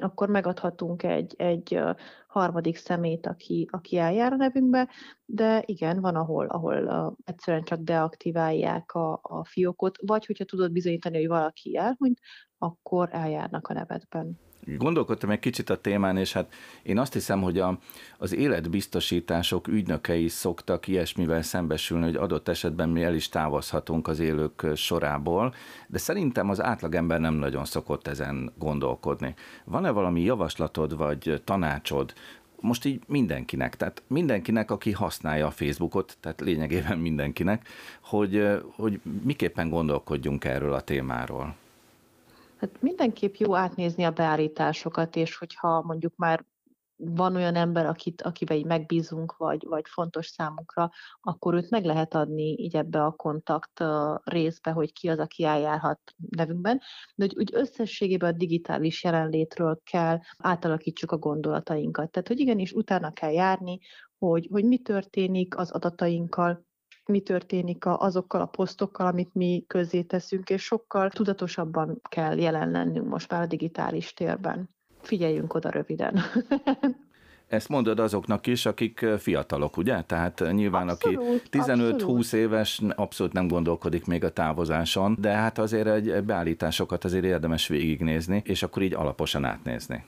akkor 0.00 0.28
megadhatunk 0.28 1.02
egy, 1.02 1.34
egy 1.38 1.80
harmadik 2.26 2.76
szemét, 2.76 3.26
aki, 3.26 3.68
aki 3.70 3.96
eljár 3.96 4.32
a 4.32 4.36
nevünkbe, 4.36 4.88
de 5.24 5.62
igen, 5.66 6.00
van, 6.00 6.16
ahol, 6.16 6.46
ahol 6.46 7.16
egyszerűen 7.24 7.64
csak 7.64 7.80
deaktiválják 7.80 8.92
a, 8.92 9.18
a 9.22 9.44
fiókot, 9.44 9.98
vagy 10.02 10.26
hogyha 10.26 10.44
tudod 10.44 10.72
bizonyítani, 10.72 11.16
hogy 11.16 11.28
valaki 11.28 11.76
elhunyt, 11.76 12.20
akkor 12.58 13.08
eljárnak 13.12 13.68
a 13.68 13.72
nevedben. 13.72 14.47
Gondolkodtam 14.76 15.30
egy 15.30 15.38
kicsit 15.38 15.70
a 15.70 15.80
témán, 15.80 16.16
és 16.16 16.32
hát 16.32 16.54
én 16.82 16.98
azt 16.98 17.12
hiszem, 17.12 17.42
hogy 17.42 17.58
a, 17.58 17.78
az 18.18 18.34
életbiztosítások 18.34 19.68
ügynökei 19.68 20.28
szoktak 20.28 20.86
ilyesmivel 20.86 21.42
szembesülni, 21.42 22.04
hogy 22.04 22.16
adott 22.16 22.48
esetben 22.48 22.88
mi 22.88 23.02
el 23.02 23.14
is 23.14 23.28
távozhatunk 23.28 24.08
az 24.08 24.18
élők 24.18 24.66
sorából, 24.74 25.54
de 25.86 25.98
szerintem 25.98 26.50
az 26.50 26.62
átlagember 26.62 27.20
nem 27.20 27.34
nagyon 27.34 27.64
szokott 27.64 28.06
ezen 28.06 28.52
gondolkodni. 28.58 29.34
Van-e 29.64 29.90
valami 29.90 30.20
javaslatod 30.20 30.96
vagy 30.96 31.42
tanácsod, 31.44 32.12
most 32.60 32.84
így 32.84 33.02
mindenkinek, 33.06 33.76
tehát 33.76 34.02
mindenkinek, 34.06 34.70
aki 34.70 34.92
használja 34.92 35.46
a 35.46 35.50
Facebookot, 35.50 36.16
tehát 36.20 36.40
lényegében 36.40 36.98
mindenkinek, 36.98 37.68
hogy, 38.00 38.46
hogy 38.76 39.00
miképpen 39.22 39.68
gondolkodjunk 39.68 40.44
erről 40.44 40.72
a 40.72 40.80
témáról. 40.80 41.54
Hát 42.58 42.82
mindenképp 42.82 43.34
jó 43.34 43.56
átnézni 43.56 44.04
a 44.04 44.10
beállításokat, 44.10 45.16
és 45.16 45.36
hogyha 45.36 45.82
mondjuk 45.82 46.16
már 46.16 46.44
van 46.96 47.36
olyan 47.36 47.54
ember, 47.54 47.86
akit, 47.86 48.22
akivel 48.22 48.56
így 48.56 48.64
megbízunk, 48.64 49.36
vagy, 49.36 49.64
vagy 49.68 49.82
fontos 49.88 50.26
számunkra, 50.26 50.90
akkor 51.20 51.54
őt 51.54 51.70
meg 51.70 51.84
lehet 51.84 52.14
adni 52.14 52.42
így 52.42 52.76
ebbe 52.76 53.04
a 53.04 53.10
kontakt 53.10 53.84
részbe, 54.24 54.70
hogy 54.70 54.92
ki 54.92 55.08
az, 55.08 55.18
aki 55.18 55.44
eljárhat 55.44 56.00
nevünkben, 56.30 56.80
de 57.14 57.24
hogy 57.24 57.36
úgy 57.36 57.50
összességében 57.52 58.34
a 58.34 58.36
digitális 58.36 59.04
jelenlétről 59.04 59.80
kell 59.84 60.18
átalakítsuk 60.38 61.12
a 61.12 61.18
gondolatainkat. 61.18 62.10
Tehát, 62.10 62.28
hogy 62.28 62.40
igenis 62.40 62.72
utána 62.72 63.12
kell 63.12 63.32
járni, 63.32 63.78
hogy, 64.18 64.48
hogy 64.50 64.64
mi 64.64 64.78
történik 64.78 65.56
az 65.56 65.70
adatainkkal, 65.70 66.66
mi 67.08 67.20
történik 67.20 67.86
azokkal 67.86 68.40
a 68.40 68.46
posztokkal, 68.46 69.06
amit 69.06 69.34
mi 69.34 69.64
közzé 69.66 70.02
teszünk, 70.02 70.50
és 70.50 70.62
sokkal 70.62 71.10
tudatosabban 71.10 72.00
kell 72.08 72.38
jelen 72.38 72.70
lennünk 72.70 73.08
most 73.08 73.30
már 73.30 73.42
a 73.42 73.46
digitális 73.46 74.14
térben. 74.14 74.68
Figyeljünk 75.00 75.54
oda 75.54 75.70
röviden. 75.70 76.20
Ezt 77.46 77.68
mondod 77.68 77.98
azoknak 77.98 78.46
is, 78.46 78.66
akik 78.66 79.06
fiatalok, 79.18 79.76
ugye? 79.76 80.02
Tehát 80.02 80.44
nyilván 80.52 80.88
abszolút, 80.88 81.18
aki 81.18 81.40
15-20 81.50 82.32
éves 82.32 82.80
abszolút 82.94 83.32
nem 83.32 83.48
gondolkodik 83.48 84.06
még 84.06 84.24
a 84.24 84.32
távozáson, 84.32 85.16
de 85.20 85.30
hát 85.30 85.58
azért 85.58 85.86
egy 85.86 86.24
beállításokat 86.24 87.04
azért 87.04 87.24
érdemes 87.24 87.68
végignézni, 87.68 88.42
és 88.44 88.62
akkor 88.62 88.82
így 88.82 88.94
alaposan 88.94 89.44
átnézni. 89.44 90.04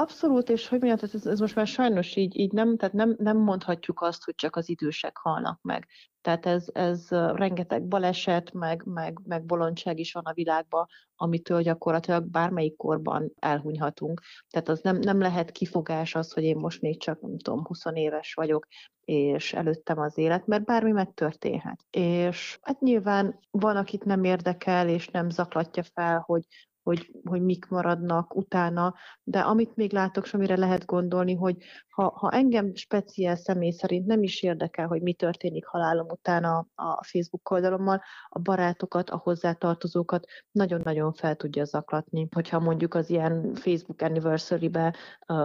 Abszolút, 0.00 0.48
és 0.48 0.68
hogy 0.68 0.80
mondjam, 0.80 1.10
ez, 1.12 1.26
ez 1.26 1.40
most 1.40 1.54
már 1.54 1.66
sajnos 1.66 2.16
így, 2.16 2.36
így 2.36 2.52
nem, 2.52 2.76
tehát 2.76 2.94
nem, 2.94 3.14
nem 3.18 3.36
mondhatjuk 3.36 4.00
azt, 4.00 4.24
hogy 4.24 4.34
csak 4.34 4.56
az 4.56 4.68
idősek 4.68 5.16
halnak 5.16 5.58
meg. 5.62 5.88
Tehát 6.20 6.46
ez, 6.46 6.66
ez 6.72 7.08
rengeteg 7.10 7.88
baleset, 7.88 8.52
meg, 8.52 8.82
meg, 8.84 9.18
meg 9.24 9.44
bolondság 9.44 9.98
is 9.98 10.12
van 10.12 10.24
a 10.24 10.32
világban, 10.32 10.86
amitől 11.16 11.62
gyakorlatilag 11.62 12.24
bármelyik 12.24 12.76
korban 12.76 13.32
elhunyhatunk. 13.38 14.20
Tehát 14.50 14.68
az 14.68 14.80
nem, 14.80 14.96
nem 14.98 15.20
lehet 15.20 15.50
kifogás 15.50 16.14
az, 16.14 16.32
hogy 16.32 16.42
én 16.42 16.56
most 16.56 16.80
még 16.80 17.00
csak, 17.00 17.20
nem 17.20 17.38
tudom, 17.38 17.64
20 17.64 17.84
éves 17.92 18.34
vagyok, 18.34 18.66
és 19.04 19.52
előttem 19.52 19.98
az 19.98 20.18
élet, 20.18 20.46
mert 20.46 20.64
bármi 20.64 20.90
megtörténhet. 20.90 21.84
És 21.90 22.58
hát 22.62 22.80
nyilván 22.80 23.38
van, 23.50 23.76
akit 23.76 24.04
nem 24.04 24.24
érdekel, 24.24 24.88
és 24.88 25.08
nem 25.08 25.30
zaklatja 25.30 25.82
fel, 25.82 26.22
hogy 26.26 26.42
hogy, 26.88 27.10
hogy 27.24 27.42
mik 27.42 27.68
maradnak 27.68 28.36
utána, 28.36 28.94
de 29.22 29.40
amit 29.40 29.76
még 29.76 29.92
látok, 29.92 30.24
és 30.24 30.34
amire 30.34 30.56
lehet 30.56 30.84
gondolni, 30.84 31.34
hogy 31.34 31.56
ha, 31.88 32.10
ha 32.16 32.30
engem 32.30 32.74
speciál 32.74 33.36
személy 33.36 33.70
szerint 33.70 34.06
nem 34.06 34.22
is 34.22 34.42
érdekel, 34.42 34.86
hogy 34.86 35.02
mi 35.02 35.12
történik 35.12 35.66
halálom 35.66 36.06
után 36.10 36.44
a, 36.44 36.66
a 36.74 37.04
Facebook 37.04 37.50
oldalommal, 37.50 38.02
a 38.28 38.38
barátokat, 38.38 39.10
a 39.10 39.16
hozzátartozókat 39.16 40.26
nagyon-nagyon 40.50 41.12
fel 41.12 41.36
tudja 41.36 41.64
zaklatni, 41.64 42.28
hogyha 42.34 42.58
mondjuk 42.58 42.94
az 42.94 43.10
ilyen 43.10 43.54
Facebook 43.54 44.02
anniversary-be 44.02 44.94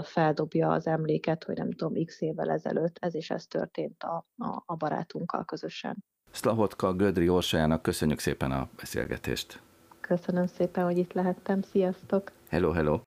feldobja 0.04 0.70
az 0.70 0.88
emléket, 0.88 1.44
hogy 1.44 1.58
nem 1.58 1.72
tudom, 1.72 2.06
x 2.06 2.22
évvel 2.22 2.50
ezelőtt 2.52 2.98
ez 3.00 3.16
és 3.16 3.30
ez 3.30 3.46
történt 3.46 4.04
a, 4.04 4.26
a, 4.38 4.64
a 4.66 4.76
barátunkkal 4.76 5.46
közösen. 5.46 6.04
Szlahotka 6.32 6.94
Gödri 6.94 7.30
Orsajának 7.30 7.82
köszönjük 7.82 8.20
szépen 8.20 8.52
a 8.52 8.70
beszélgetést. 8.78 9.62
Köszönöm 10.08 10.46
szépen, 10.46 10.84
hogy 10.84 10.98
itt 10.98 11.14
lehettem. 11.14 11.62
Sziasztok! 11.62 12.32
Hello, 12.50 12.72
hello! 12.72 13.00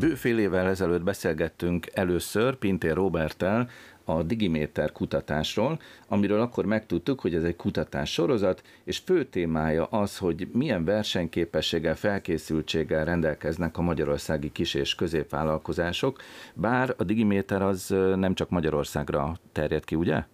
Bőfél 0.00 0.38
évvel 0.38 0.66
ezelőtt 0.66 1.02
beszélgettünk 1.02 1.86
először 1.92 2.54
Pintér 2.54 2.94
Roberttel 2.94 3.68
a 4.04 4.22
Digiméter 4.22 4.92
kutatásról, 4.92 5.80
amiről 6.08 6.40
akkor 6.40 6.64
megtudtuk, 6.64 7.20
hogy 7.20 7.34
ez 7.34 7.42
egy 7.42 7.56
kutatás 7.56 8.12
sorozat, 8.12 8.62
és 8.84 8.98
fő 8.98 9.24
témája 9.24 9.84
az, 9.84 10.18
hogy 10.18 10.48
milyen 10.52 10.84
versenyképességgel, 10.84 11.96
felkészültséggel 11.96 13.04
rendelkeznek 13.04 13.78
a 13.78 13.82
magyarországi 13.82 14.52
kis- 14.52 14.74
és 14.74 14.94
középvállalkozások, 14.94 16.18
bár 16.54 16.94
a 16.96 17.04
Digiméter 17.04 17.62
az 17.62 17.94
nem 18.16 18.34
csak 18.34 18.50
Magyarországra 18.50 19.36
terjed 19.52 19.84
ki, 19.84 19.94
ugye? 19.94 20.24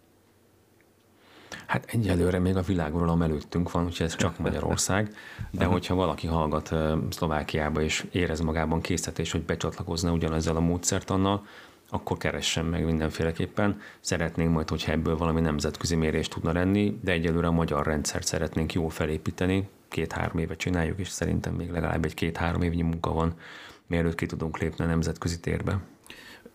Hát 1.67 1.85
egyelőre 1.89 2.39
még 2.39 2.57
a 2.57 2.63
világuralom 2.63 3.23
előttünk 3.23 3.71
van, 3.71 3.85
úgyhogy 3.85 4.07
ez 4.07 4.17
csak 4.17 4.39
Magyarország, 4.47 5.15
de 5.51 5.65
hogyha 5.65 5.95
valaki 5.95 6.27
hallgat 6.27 6.75
Szlovákiába 7.11 7.81
és 7.81 8.07
érez 8.13 8.41
magában 8.41 8.81
készítés, 8.81 9.33
hogy 9.33 9.43
becsatlakozna 9.43 10.13
ugyanezzel 10.13 10.57
a 10.57 10.61
módszertannal, 10.61 11.47
akkor 11.91 12.17
keressen 12.17 12.65
meg 12.65 12.85
mindenféleképpen. 12.85 13.81
Szeretnénk 14.01 14.53
majd, 14.53 14.69
hogyha 14.69 14.93
ebből 14.93 15.17
valami 15.17 15.41
nemzetközi 15.41 15.95
mérést 15.95 16.33
tudna 16.33 16.53
lenni, 16.53 16.99
de 17.03 17.13
egyelőre 17.13 17.47
a 17.47 17.53
magyar 17.53 17.87
rendszert 17.87 18.27
szeretnénk 18.27 18.73
jól 18.73 18.91
felépíteni. 18.91 19.69
Két-három 19.89 20.39
éve 20.39 20.57
csináljuk, 20.57 20.99
és 20.99 21.09
szerintem 21.09 21.55
még 21.55 21.71
legalább 21.71 22.05
egy 22.05 22.15
két-három 22.15 22.63
évnyi 22.63 22.83
munka 22.83 23.13
van, 23.13 23.35
mielőtt 23.87 24.15
ki 24.15 24.27
tudunk 24.27 24.59
lépni 24.59 24.85
a 24.85 24.89
nemzetközi 24.89 25.41
térbe. 25.41 25.79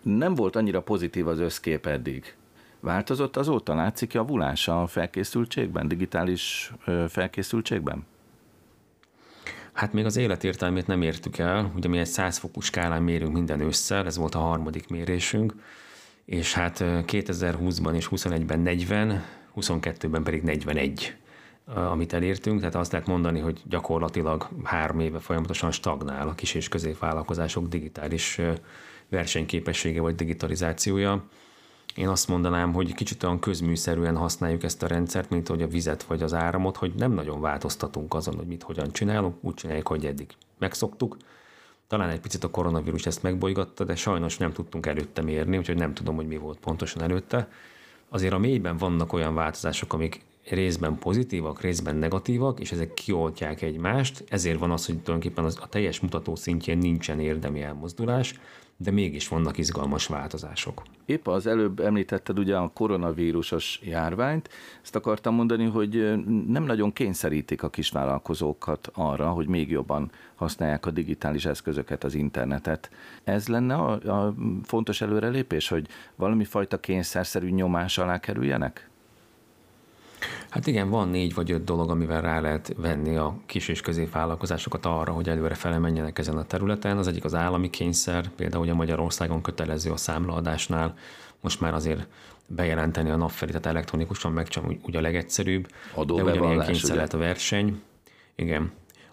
Nem 0.02 0.36
volt 0.36 0.56
annyira 0.56 0.82
pozitív 0.82 1.28
az 1.28 1.40
összkép 1.40 1.86
eddig. 1.86 2.36
Változott 2.82 3.38
azóta? 3.38 3.76
Látszik 3.76 4.14
javulás 4.14 4.68
a 4.68 4.88
felkészültségben, 4.88 5.88
digitális 5.88 6.74
felkészültségben? 7.08 8.06
Hát 9.72 9.94
még 9.94 10.06
az 10.06 10.18
életértelmét 10.18 10.88
nem 10.88 11.02
értük 11.02 11.38
el, 11.38 11.72
ugye 11.76 11.88
mi 11.88 11.98
egy 11.98 12.06
100 12.06 12.38
fokú 12.38 12.62
skálán 12.62 13.04
mérünk 13.04 13.34
minden 13.34 13.60
ősszel, 13.60 14.06
ez 14.06 14.18
volt 14.18 14.36
a 14.36 14.40
harmadik 14.40 14.90
mérésünk, 14.90 15.56
és 16.26 16.54
hát 16.54 16.78
2020-ban 16.82 17.94
és 17.94 18.08
21-ben 18.12 18.60
40, 18.60 19.24
22-ben 19.56 20.24
pedig 20.24 20.44
41 20.44 21.16
amit 21.66 22.14
elértünk, 22.14 22.60
tehát 22.60 22.76
azt 22.76 22.92
lehet 22.92 23.08
mondani, 23.08 23.40
hogy 23.40 23.62
gyakorlatilag 23.66 24.50
három 24.64 25.00
éve 25.00 25.20
folyamatosan 25.20 25.72
stagnál 25.72 26.28
a 26.28 26.36
kis 26.36 26.54
és 26.54 26.68
középvállalkozások 26.68 27.68
digitális 27.68 28.40
versenyképessége 29.10 30.02
vagy 30.02 30.16
digitalizációja. 30.16 31.28
Én 31.96 32.08
azt 32.08 32.28
mondanám, 32.28 32.74
hogy 32.74 32.94
kicsit 32.94 33.24
olyan 33.24 33.40
közműszerűen 33.40 34.18
használjuk 34.18 34.64
ezt 34.64 34.84
a 34.84 34.88
rendszert, 34.88 35.30
mint 35.30 35.48
hogy 35.48 35.62
a 35.62 35.68
vizet 35.68 36.04
vagy 36.04 36.24
az 36.24 36.34
áramot, 36.34 36.78
hogy 36.78 36.94
nem 36.94 37.12
nagyon 37.12 37.42
változtatunk 37.42 38.14
azon, 38.14 38.36
hogy 38.36 38.48
mit 38.48 38.64
hogyan 38.64 38.92
csinálunk, 38.92 39.36
úgy 39.42 39.54
csináljuk, 39.54 39.88
hogy 39.88 40.06
eddig 40.06 40.28
megszoktuk. 40.58 41.18
Talán 41.88 42.10
egy 42.10 42.20
picit 42.20 42.44
a 42.44 42.50
koronavírus 42.50 43.06
ezt 43.06 43.24
megbolygatta, 43.24 43.84
de 43.84 43.96
sajnos 43.96 44.38
nem 44.38 44.52
tudtunk 44.52 44.86
előtte 44.86 45.22
mérni, 45.22 45.58
úgyhogy 45.58 45.76
nem 45.76 45.94
tudom, 45.94 46.16
hogy 46.16 46.28
mi 46.28 46.38
volt 46.38 46.60
pontosan 46.60 47.02
előtte. 47.02 47.48
Azért 48.10 48.34
a 48.34 48.38
mélyben 48.38 48.78
vannak 48.78 49.14
olyan 49.14 49.36
változások, 49.36 49.94
amik 49.94 50.26
részben 50.50 50.98
pozitívak, 50.98 51.62
részben 51.62 51.96
negatívak, 51.96 52.60
és 52.60 52.72
ezek 52.72 52.94
kioltják 52.94 53.62
egymást, 53.62 54.24
ezért 54.30 54.60
van 54.60 54.72
az, 54.72 54.86
hogy 54.86 55.00
tulajdonképpen 55.00 55.46
az, 55.46 55.58
a 55.62 55.68
teljes 55.68 56.00
mutató 56.00 56.36
szintjén 56.36 56.78
nincsen 56.78 57.20
érdemi 57.20 57.62
elmozdulás, 57.62 58.40
de 58.78 58.92
mégis 58.92 59.28
vannak 59.28 59.58
izgalmas 59.58 60.08
változások. 60.08 60.82
Épp 61.06 61.28
az 61.28 61.48
előbb 61.48 61.80
említetted 61.80 62.40
ugye 62.40 62.56
a 62.56 62.72
koronavírusos 62.74 63.80
járványt, 63.84 64.50
ezt 64.84 64.96
akartam 64.96 65.36
mondani, 65.36 65.66
hogy 65.66 65.92
nem 66.48 66.64
nagyon 66.64 66.94
kényszerítik 66.94 67.64
a 67.64 67.70
kisvállalkozókat 67.70 68.90
arra, 68.94 69.30
hogy 69.30 69.48
még 69.48 69.70
jobban 69.70 70.12
használják 70.36 70.86
a 70.86 70.92
digitális 70.92 71.46
eszközöket, 71.46 72.04
az 72.04 72.14
internetet. 72.14 72.90
Ez 73.24 73.48
lenne 73.48 73.76
a, 73.76 73.92
a 73.92 74.36
fontos 74.64 75.02
előrelépés, 75.02 75.68
hogy 75.68 75.88
valami 76.16 76.44
fajta 76.44 76.80
kényszerszerű 76.80 77.50
nyomás 77.50 77.98
alá 77.98 78.20
kerüljenek? 78.20 78.91
Hát 80.50 80.68
igen, 80.68 80.90
van 80.90 81.10
négy 81.10 81.34
vagy 81.34 81.52
öt 81.52 81.64
dolog, 81.64 81.90
amivel 81.90 82.22
rá 82.22 82.40
lehet 82.40 82.74
venni 82.78 83.16
a 83.16 83.36
kis 83.46 83.68
és 83.68 83.82
középvállalkozásokat 83.82 84.86
arra, 84.86 85.12
hogy 85.12 85.30
előre 85.30 85.54
felemenjenek 85.54 86.20
ezen 86.20 86.38
a 86.38 86.46
területen. 86.46 86.98
Az 86.98 87.08
egyik 87.08 87.24
az 87.24 87.36
állami 87.36 87.70
kényszer, 87.70 88.30
például 88.30 88.64
ugye 88.64 88.74
Magyarországon 88.74 89.42
kötelező 89.42 89.92
a 89.92 89.98
számlaadásnál, 89.98 90.94
most 91.42 91.62
már 91.62 91.74
azért 91.74 92.08
bejelenteni 92.48 93.10
a 93.10 93.16
napfelé, 93.16 93.52
tehát 93.52 93.66
elektronikusan 93.66 94.32
meg 94.32 94.48
csak 94.48 94.66
úgy 94.86 94.96
a 94.96 95.02
legegyszerűbb. 95.02 95.68
De 95.96 96.14
ugyanilyen 96.14 96.66
kényszer 96.66 96.84
ugye? 96.84 96.94
lehet 96.94 97.14
a 97.14 97.18
verseny. 97.18 97.82
Igen, 98.36 98.72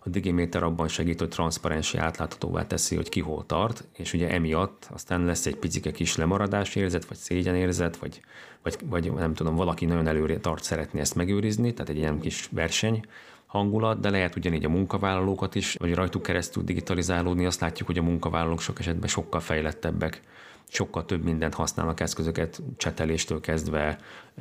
a 0.09 0.11
Digiméter 0.11 0.63
abban 0.63 0.89
segít, 0.89 1.19
hogy 1.19 1.29
transzparensi 1.29 1.99
átláthatóvá 1.99 2.67
teszi, 2.67 2.97
hogy 2.97 3.09
ki 3.09 3.21
hol 3.21 3.47
tart, 3.47 3.85
és 3.97 4.13
ugye 4.13 4.31
emiatt 4.31 4.89
aztán 4.93 5.25
lesz 5.25 5.47
egy 5.47 5.57
picike 5.57 5.91
kis 5.91 6.17
lemaradás 6.17 6.75
érzet, 6.75 7.05
vagy 7.05 7.17
szégyenérzet, 7.17 7.97
vagy, 7.97 8.21
vagy, 8.63 8.79
vagy 8.85 9.13
nem 9.13 9.35
tudom, 9.35 9.55
valaki 9.55 9.85
nagyon 9.85 10.07
előre 10.07 10.39
tart 10.39 10.63
szeretni 10.63 11.01
ezt 11.01 11.15
megőrizni, 11.15 11.73
tehát 11.73 11.89
egy 11.89 11.97
ilyen 11.97 12.21
kis 12.21 12.49
verseny 12.53 13.05
hangulat, 13.47 14.01
de 14.01 14.11
lehet 14.11 14.37
ugyanígy 14.37 14.65
a 14.65 14.69
munkavállalókat 14.69 15.55
is, 15.55 15.75
vagy 15.75 15.95
rajtuk 15.95 16.23
keresztül 16.23 16.63
digitalizálódni, 16.63 17.47
azt 17.47 17.61
látjuk, 17.61 17.89
hogy 17.89 17.99
a 17.99 18.03
munkavállalók 18.03 18.61
sok 18.61 18.79
esetben 18.79 19.09
sokkal 19.09 19.41
fejlettebbek, 19.41 20.23
sokkal 20.69 21.05
több 21.05 21.25
mindent 21.25 21.55
használnak 21.55 22.01
eszközöket, 22.01 22.63
cseteléstől 22.77 23.41
kezdve 23.41 23.99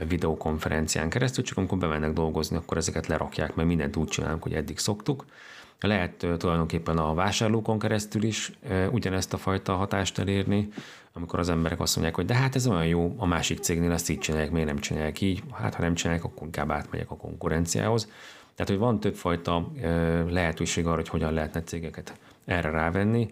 videokonferencián 0.07 1.09
keresztül, 1.09 1.43
csak 1.43 1.57
amikor 1.57 1.77
bemennek 1.77 2.13
dolgozni, 2.13 2.55
akkor 2.57 2.77
ezeket 2.77 3.07
lerakják, 3.07 3.55
mert 3.55 3.67
mindent 3.67 3.95
úgy 3.95 4.07
csinálunk, 4.07 4.43
hogy 4.43 4.53
eddig 4.53 4.77
szoktuk. 4.77 5.25
Lehet 5.79 6.27
tulajdonképpen 6.37 6.97
a 6.97 7.13
vásárlókon 7.13 7.79
keresztül 7.79 8.23
is 8.23 8.51
ugyanezt 8.91 9.33
a 9.33 9.37
fajta 9.37 9.75
hatást 9.75 10.19
elérni, 10.19 10.69
amikor 11.13 11.39
az 11.39 11.49
emberek 11.49 11.79
azt 11.79 11.95
mondják, 11.95 12.15
hogy 12.15 12.25
de 12.25 12.33
hát 12.33 12.55
ez 12.55 12.67
olyan 12.67 12.85
jó, 12.85 13.15
a 13.17 13.25
másik 13.25 13.59
cégnél 13.59 13.91
ezt 13.91 14.09
így 14.09 14.19
csinálják, 14.19 14.51
miért 14.51 14.67
nem 14.67 14.79
csinálják 14.79 15.21
így, 15.21 15.43
hát 15.51 15.75
ha 15.75 15.81
nem 15.81 15.93
csinálják, 15.93 16.23
akkor 16.23 16.43
inkább 16.43 16.71
átmegyek 16.71 17.11
a 17.11 17.15
konkurenciához. 17.15 18.09
Tehát, 18.55 18.71
hogy 18.71 18.77
van 18.77 18.99
többfajta 18.99 19.71
lehetőség 20.29 20.85
arra, 20.85 20.95
hogy 20.95 21.09
hogyan 21.09 21.33
lehetne 21.33 21.63
cégeket 21.63 22.13
erre 22.45 22.69
rávenni. 22.69 23.29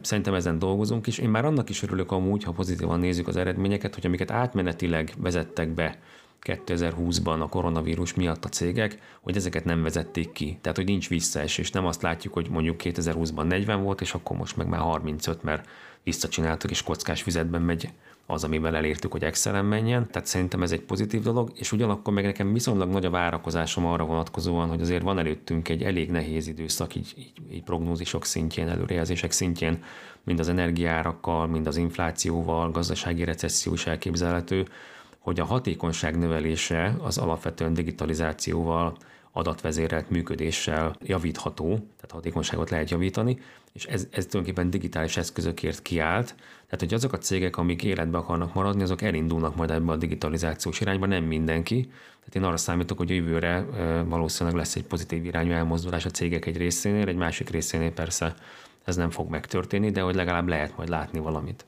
Szerintem 0.00 0.34
ezen 0.34 0.58
dolgozunk 0.58 1.06
is. 1.06 1.18
Én 1.18 1.28
már 1.28 1.44
annak 1.44 1.68
is 1.68 1.82
örülök 1.82 2.12
amúgy, 2.12 2.44
ha 2.44 2.52
pozitívan 2.52 2.98
nézzük 3.00 3.28
az 3.28 3.36
eredményeket, 3.36 3.94
hogy 3.94 4.06
amiket 4.06 4.30
átmenetileg 4.30 5.12
vezettek 5.18 5.68
be 5.68 5.98
2020-ban 6.42 7.40
a 7.40 7.48
koronavírus 7.48 8.14
miatt 8.14 8.44
a 8.44 8.48
cégek, 8.48 8.98
hogy 9.20 9.36
ezeket 9.36 9.64
nem 9.64 9.82
vezették 9.82 10.32
ki. 10.32 10.58
Tehát, 10.60 10.76
hogy 10.76 10.86
nincs 10.86 11.08
visszaesés. 11.08 11.70
Nem 11.70 11.86
azt 11.86 12.02
látjuk, 12.02 12.32
hogy 12.32 12.48
mondjuk 12.50 12.80
2020-ban 12.84 13.46
40 13.46 13.82
volt, 13.82 14.00
és 14.00 14.14
akkor 14.14 14.36
most 14.36 14.56
meg 14.56 14.68
már 14.68 14.80
35, 14.80 15.42
mert 15.42 15.68
visszacsináltuk, 16.02 16.70
és 16.70 16.82
kockás 16.82 17.24
vizetben 17.24 17.62
megy 17.62 17.88
az, 18.26 18.44
amivel 18.44 18.76
elértük, 18.76 19.12
hogy 19.12 19.24
Excel-en 19.24 19.64
menjen. 19.64 20.06
Tehát 20.10 20.28
szerintem 20.28 20.62
ez 20.62 20.72
egy 20.72 20.80
pozitív 20.80 21.22
dolog, 21.22 21.50
és 21.54 21.72
ugyanakkor 21.72 22.12
meg 22.12 22.24
nekem 22.24 22.52
viszonylag 22.52 22.90
nagy 22.90 23.04
a 23.04 23.10
várakozásom 23.10 23.86
arra 23.86 24.04
vonatkozóan, 24.04 24.68
hogy 24.68 24.80
azért 24.80 25.02
van 25.02 25.18
előttünk 25.18 25.68
egy 25.68 25.82
elég 25.82 26.10
nehéz 26.10 26.46
időszak, 26.46 26.94
így, 26.94 27.14
így, 27.18 27.32
így 27.52 27.62
prognózisok 27.62 28.24
szintjén, 28.24 28.68
előrejelzések 28.68 29.30
szintjén, 29.30 29.82
mind 30.22 30.38
az 30.38 30.48
energiárakkal, 30.48 31.46
mind 31.46 31.66
az 31.66 31.76
inflációval, 31.76 32.70
gazdasági 32.70 33.24
recesszió 33.24 33.72
is 33.72 33.86
elképzelhető, 33.86 34.68
hogy 35.18 35.40
a 35.40 35.44
hatékonyság 35.44 36.18
növelése 36.18 36.96
az 37.02 37.18
alapvetően 37.18 37.74
digitalizációval, 37.74 38.96
adatvezérelt 39.32 40.10
működéssel 40.10 40.96
javítható, 41.02 41.66
tehát 41.66 42.10
hatékonyságot 42.10 42.70
lehet 42.70 42.90
javítani, 42.90 43.38
és 43.72 43.84
ez, 43.84 44.06
ez 44.10 44.26
tulajdonképpen 44.26 44.70
digitális 44.70 45.16
eszközökért 45.16 45.82
kiállt, 45.82 46.34
tehát 46.76 46.90
hogy 46.90 46.98
azok 46.98 47.12
a 47.12 47.24
cégek, 47.24 47.56
amik 47.56 47.82
életbe 47.82 48.18
akarnak 48.18 48.54
maradni, 48.54 48.82
azok 48.82 49.02
elindulnak 49.02 49.56
majd 49.56 49.70
ebbe 49.70 49.92
a 49.92 49.96
digitalizációs 49.96 50.80
irányba, 50.80 51.06
nem 51.06 51.24
mindenki. 51.24 51.80
Tehát 52.18 52.34
én 52.34 52.42
arra 52.42 52.56
számítok, 52.56 52.98
hogy 52.98 53.10
jövőre 53.10 53.66
valószínűleg 54.04 54.58
lesz 54.58 54.76
egy 54.76 54.84
pozitív 54.84 55.24
irányú 55.24 55.52
elmozdulás 55.52 56.04
a 56.04 56.10
cégek 56.10 56.46
egy 56.46 56.56
részénél, 56.56 57.08
egy 57.08 57.16
másik 57.16 57.50
részénél 57.50 57.92
persze 57.92 58.34
ez 58.84 58.96
nem 58.96 59.10
fog 59.10 59.30
megtörténni, 59.30 59.90
de 59.90 60.00
hogy 60.00 60.14
legalább 60.14 60.48
lehet 60.48 60.76
majd 60.76 60.88
látni 60.88 61.18
valamit. 61.18 61.64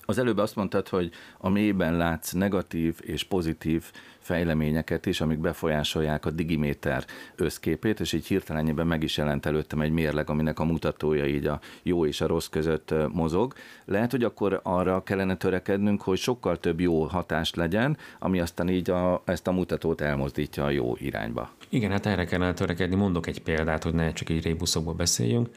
Az 0.00 0.18
előbb 0.18 0.38
azt 0.38 0.56
mondtad, 0.56 0.88
hogy 0.88 1.10
a 1.38 1.48
mélyben 1.48 1.96
látsz 1.96 2.32
negatív 2.32 2.98
és 3.00 3.24
pozitív 3.24 3.84
fejleményeket 4.30 5.06
is, 5.06 5.20
amik 5.20 5.38
befolyásolják 5.38 6.26
a 6.26 6.30
digiméter 6.30 7.04
összképét, 7.36 8.00
és 8.00 8.12
így 8.12 8.26
hirtelenjében 8.26 8.86
meg 8.86 9.02
is 9.02 9.16
jelent 9.16 9.46
előttem 9.46 9.80
egy 9.80 9.90
mérleg, 9.90 10.30
aminek 10.30 10.58
a 10.58 10.64
mutatója 10.64 11.26
így 11.26 11.46
a 11.46 11.60
jó 11.82 12.06
és 12.06 12.20
a 12.20 12.26
rossz 12.26 12.46
között 12.46 12.94
mozog. 13.12 13.54
Lehet, 13.84 14.10
hogy 14.10 14.24
akkor 14.24 14.60
arra 14.62 15.02
kellene 15.02 15.36
törekednünk, 15.36 16.02
hogy 16.02 16.18
sokkal 16.18 16.58
több 16.58 16.80
jó 16.80 17.02
hatást 17.02 17.56
legyen, 17.56 17.96
ami 18.18 18.40
aztán 18.40 18.68
így 18.68 18.90
a, 18.90 19.22
ezt 19.24 19.46
a 19.46 19.52
mutatót 19.52 20.00
elmozdítja 20.00 20.64
a 20.64 20.70
jó 20.70 20.94
irányba. 20.98 21.50
Igen, 21.68 21.90
hát 21.90 22.06
erre 22.06 22.24
kellene 22.24 22.54
törekedni. 22.54 22.96
Mondok 22.96 23.26
egy 23.26 23.42
példát, 23.42 23.82
hogy 23.82 23.94
ne 23.94 24.12
csak 24.12 24.30
így 24.30 24.42
rébuszokból 24.42 24.94
beszéljünk 24.94 25.48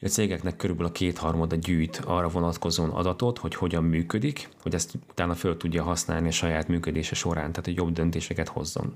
A 0.00 0.06
cégeknek 0.06 0.56
körülbelül 0.56 0.90
a 0.90 0.94
kétharmada 0.94 1.56
gyűjt 1.56 2.02
arra 2.06 2.28
vonatkozóan 2.28 2.90
adatot, 2.90 3.38
hogy 3.38 3.54
hogyan 3.54 3.84
működik, 3.84 4.48
hogy 4.62 4.74
ezt 4.74 4.94
utána 5.10 5.34
föl 5.34 5.56
tudja 5.56 5.82
használni 5.82 6.28
a 6.28 6.30
saját 6.30 6.68
működése 6.68 7.14
során, 7.14 7.50
tehát 7.50 7.64
hogy 7.64 7.76
jobb 7.76 7.92
döntéseket 7.92 8.48
hozzon. 8.48 8.94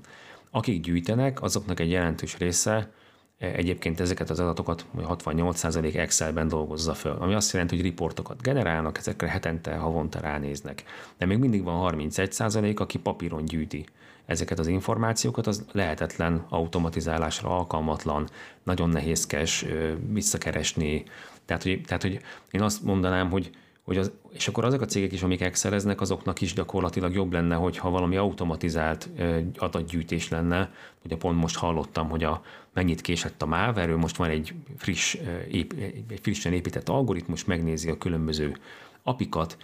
Akik 0.51 0.81
gyűjtenek, 0.81 1.41
azoknak 1.41 1.79
egy 1.79 1.89
jelentős 1.89 2.37
része 2.37 2.91
egyébként 3.37 3.99
ezeket 3.99 4.29
az 4.29 4.39
adatokat 4.39 4.85
68% 4.97 5.95
Excelben 5.95 6.47
dolgozza 6.47 6.93
föl, 6.93 7.17
ami 7.19 7.33
azt 7.33 7.53
jelenti, 7.53 7.75
hogy 7.75 7.83
riportokat 7.83 8.41
generálnak, 8.41 8.97
ezekre 8.97 9.27
hetente, 9.27 9.75
havonta 9.75 10.19
ránéznek. 10.19 10.83
De 11.17 11.25
még 11.25 11.37
mindig 11.37 11.63
van 11.63 11.95
31%, 11.95 12.79
aki 12.79 12.97
papíron 12.97 13.45
gyűjti 13.45 13.85
ezeket 14.31 14.59
az 14.59 14.67
információkat, 14.67 15.47
az 15.47 15.65
lehetetlen 15.71 16.45
automatizálásra 16.49 17.57
alkalmatlan, 17.57 18.27
nagyon 18.63 18.89
nehézkes 18.89 19.65
visszakeresni. 20.09 21.03
Tehát 21.45 21.63
hogy, 21.63 21.81
tehát, 21.85 22.01
hogy 22.01 22.19
én 22.51 22.61
azt 22.61 22.83
mondanám, 22.83 23.29
hogy 23.29 23.51
hogy 23.83 23.97
az, 23.97 24.11
és 24.31 24.47
akkor 24.47 24.65
azok 24.65 24.81
a 24.81 24.85
cégek 24.85 25.11
is, 25.11 25.23
amik 25.23 25.41
exceleznek, 25.41 26.01
azoknak 26.01 26.41
is 26.41 26.53
gyakorlatilag 26.53 27.13
jobb 27.13 27.31
lenne, 27.33 27.55
hogyha 27.55 27.89
valami 27.89 28.15
automatizált 28.15 29.09
adatgyűjtés 29.57 30.29
lenne. 30.29 30.73
Ugye 31.05 31.15
pont 31.15 31.39
most 31.39 31.57
hallottam, 31.57 32.09
hogy 32.09 32.23
a, 32.23 32.41
mennyit 32.73 33.01
késett 33.01 33.41
a 33.41 33.45
MÁV, 33.45 33.89
most 33.89 34.15
van 34.15 34.29
egy, 34.29 34.53
friss, 34.77 35.15
egy 35.51 36.19
frissen 36.21 36.53
épített 36.53 36.89
algoritmus, 36.89 37.45
megnézi 37.45 37.89
a 37.89 37.97
különböző 37.97 38.57
apikat, 39.03 39.57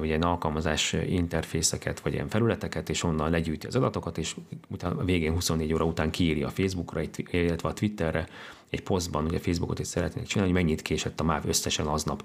ugye 0.00 0.14
egy 0.14 0.24
alkalmazás 0.24 0.92
interfészeket, 0.92 2.00
vagy 2.00 2.12
ilyen 2.12 2.28
felületeket, 2.28 2.88
és 2.88 3.02
onnan 3.02 3.30
legyűjti 3.30 3.66
az 3.66 3.76
adatokat, 3.76 4.18
és 4.18 4.36
utána 4.68 5.00
a 5.00 5.04
végén 5.04 5.32
24 5.32 5.72
óra 5.72 5.84
után 5.84 6.10
kiírja 6.10 6.46
a 6.46 6.50
Facebookra, 6.50 7.00
illetve 7.30 7.68
a 7.68 7.72
Twitterre, 7.72 8.28
egy 8.72 8.82
posztban, 8.82 9.24
ugye 9.24 9.38
Facebookot 9.38 9.78
is 9.78 9.86
szeretnék 9.86 10.26
csinálni, 10.26 10.52
hogy 10.52 10.62
mennyit 10.62 10.82
késett 10.82 11.20
a 11.20 11.24
MÁV 11.24 11.46
összesen 11.46 11.86
aznap. 11.86 12.24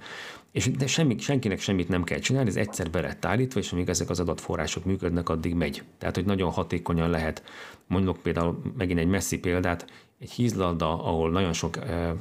És 0.51 0.71
de 0.71 0.87
semmi, 0.87 1.17
senkinek 1.19 1.59
semmit 1.59 1.89
nem 1.89 2.03
kell 2.03 2.19
csinálni, 2.19 2.49
ez 2.49 2.55
egyszer 2.55 2.89
be 2.89 3.01
lett 3.01 3.25
állítva, 3.25 3.59
és 3.59 3.71
amíg 3.71 3.89
ezek 3.89 4.09
az 4.09 4.19
adatforrások 4.19 4.85
működnek, 4.85 5.29
addig 5.29 5.53
megy. 5.53 5.83
Tehát, 5.97 6.15
hogy 6.15 6.25
nagyon 6.25 6.51
hatékonyan 6.51 7.09
lehet, 7.09 7.43
mondok 7.87 8.17
például 8.17 8.61
megint 8.77 8.99
egy 8.99 9.07
messzi 9.07 9.39
példát, 9.39 9.85
egy 10.19 10.31
hízlalda, 10.31 11.03
ahol 11.03 11.29
nagyon 11.29 11.53
sok 11.53 11.77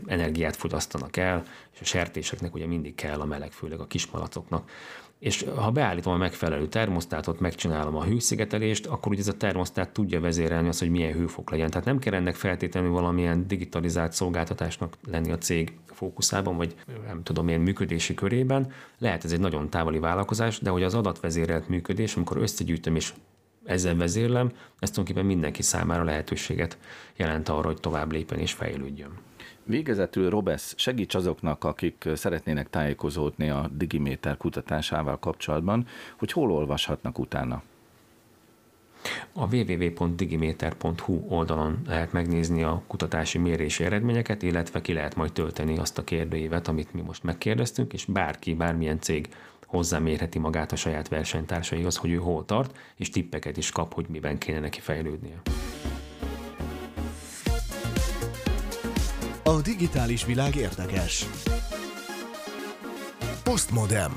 energiát 0.07 0.57
fogyasztanak 0.57 1.17
el, 1.17 1.43
és 1.75 1.81
a 1.81 1.85
sertéseknek 1.85 2.55
ugye 2.55 2.67
mindig 2.67 2.95
kell 2.95 3.21
a 3.21 3.25
meleg, 3.25 3.53
főleg 3.53 3.81
a 3.81 3.87
kismalacoknak 3.87 4.71
és 5.19 5.45
ha 5.57 5.71
beállítom 5.71 6.13
a 6.13 6.17
megfelelő 6.17 6.69
termosztátot, 6.69 7.41
megcsinálom 7.41 7.97
a 7.97 8.05
hőszigetelést, 8.05 8.87
akkor 8.87 9.13
ugye 9.13 9.21
ez 9.21 9.29
a 9.29 9.37
termosztát 9.37 9.91
tudja 9.91 10.21
vezérelni 10.21 10.69
azt, 10.69 10.79
hogy 10.79 10.91
milyen 10.91 11.13
hőfok 11.13 11.51
legyen. 11.51 11.71
Tehát 11.71 11.87
nem 11.87 11.99
kell 11.99 12.15
ennek 12.15 12.35
feltétlenül 12.35 12.91
valamilyen 12.91 13.47
digitalizált 13.47 14.13
szolgáltatásnak 14.13 14.97
lenni 15.11 15.33
a 15.33 15.39
cég 15.39 15.73
fókuszában, 15.87 16.57
vagy 16.57 16.75
nem 17.07 17.23
tudom 17.23 17.49
én 17.49 17.61
működési 17.61 18.15
körében. 18.15 18.73
Lehet 18.99 19.25
ez 19.25 19.33
egy 19.33 19.41
nagyon 19.41 19.71
távoli 19.71 19.99
vállalkozás, 19.99 20.59
de 20.59 20.71
hogy 20.71 20.83
az 20.83 20.95
adatvezérelt 20.95 21.69
működés, 21.69 22.17
amikor 22.17 22.37
összegyűjtöm 22.37 22.97
és 22.97 23.13
ezzel 23.65 23.97
vezérlem, 23.97 24.53
ez 24.79 24.91
tulajdonképpen 24.91 25.27
mindenki 25.27 25.63
számára 25.63 26.05
lehetőséget 26.05 26.79
jelent 27.17 27.49
arra, 27.49 27.67
hogy 27.67 27.81
tovább 27.81 28.13
lépjen 28.13 28.41
és 28.41 28.53
fejlődjön. 28.53 29.11
Végezetül, 29.69 30.31
Robesz, 30.31 30.75
segíts 30.77 31.15
azoknak, 31.15 31.65
akik 31.65 32.09
szeretnének 32.15 32.71
tájékozódni 32.71 33.51
a 33.51 33.71
Digiméter 33.73 34.37
kutatásával 34.37 35.19
kapcsolatban, 35.19 35.87
hogy 36.19 36.33
hol 36.33 36.53
olvashatnak 36.53 37.19
utána. 37.19 37.63
A 39.33 39.55
www.digimeter.hu 39.55 41.27
oldalon 41.29 41.83
lehet 41.87 42.13
megnézni 42.13 42.63
a 42.63 42.83
kutatási 42.87 43.39
mérési 43.39 43.85
eredményeket, 43.85 44.43
illetve 44.43 44.81
ki 44.81 44.93
lehet 44.93 45.15
majd 45.15 45.33
tölteni 45.33 45.79
azt 45.79 45.99
a 45.99 46.05
kérdőívet, 46.05 46.69
amit 46.69 46.95
mi 46.95 47.01
most 47.01 47.23
megkérdeztünk, 47.23 47.93
és 47.93 48.05
bárki, 48.05 48.55
bármilyen 48.55 49.01
cég 49.01 49.29
hozzámérheti 49.67 50.39
magát 50.39 50.73
a 50.73 50.77
saját 50.77 51.09
versenytársaihoz, 51.09 51.97
hogy 51.97 52.11
ő 52.11 52.17
hol 52.17 52.45
tart, 52.45 52.79
és 52.97 53.11
tippeket 53.11 53.57
is 53.57 53.71
kap, 53.71 53.95
hogy 53.95 54.07
miben 54.09 54.39
kéne 54.39 54.61
neki 54.61 54.81
fejlődnie. 54.81 55.43
A 59.49 59.61
digitális 59.63 60.25
világ 60.25 60.55
érdekes. 60.55 61.27
Postmodem. 63.45 64.13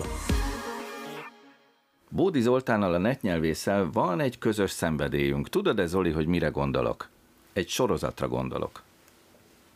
Bódi 2.09 2.41
Zoltánnal 2.41 2.93
a 2.93 2.97
netnyelvésszel 2.97 3.89
van 3.93 4.19
egy 4.19 4.37
közös 4.37 4.71
szenvedélyünk. 4.71 5.49
Tudod-e, 5.49 5.85
Zoli, 5.85 6.11
hogy 6.11 6.25
mire 6.25 6.47
gondolok? 6.47 7.09
Egy 7.53 7.67
sorozatra 7.67 8.27
gondolok. 8.27 8.81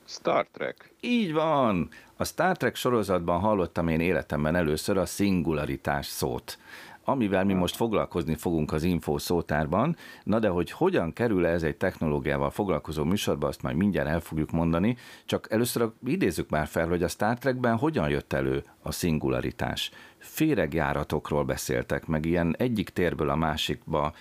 Star 0.06 0.48
Trek. 0.52 0.94
Így 1.00 1.34
van! 1.34 1.90
A 2.18 2.24
Star 2.24 2.58
Trek 2.58 2.76
sorozatban 2.76 3.40
hallottam 3.40 3.88
én 3.88 4.00
életemben 4.00 4.56
először 4.56 4.98
a 4.98 5.06
szingularitás 5.06 6.06
szót 6.06 6.58
amivel 7.04 7.44
mi 7.44 7.54
most 7.54 7.76
foglalkozni 7.76 8.36
fogunk 8.36 8.72
az 8.72 8.84
info 8.84 9.18
szótárban. 9.18 9.96
Na 10.24 10.40
de 10.40 10.48
hogy 10.48 10.72
hogyan 10.72 11.14
kerül 11.14 11.46
ez 11.46 11.64
egy 11.64 11.78
technológiával 11.78 12.50
foglalkozó 12.50 13.04
műsorba, 13.04 13.48
azt 13.48 13.62
majd 13.62 13.76
mindjárt 13.76 14.10
el 14.10 14.20
fogjuk 14.20 14.52
mondani, 14.52 14.98
csak 15.26 15.52
először 15.52 15.90
idézzük 16.06 16.50
már 16.50 16.68
fel, 16.68 16.88
hogy 16.88 17.04
a 17.04 17.08
Star 17.08 17.38
Trekben 17.38 17.78
hogyan 17.78 18.10
jött 18.10 18.34
elő 18.34 18.64
a 18.82 18.92
szingularitás. 18.92 19.92
Féregjáratokról 20.18 21.44
beszéltek, 21.44 22.06
meg 22.06 22.26
ilyen 22.26 22.56
egyik 22.58 22.90
térből 22.90 23.30
a 23.30 23.36
másikba, 23.36 24.14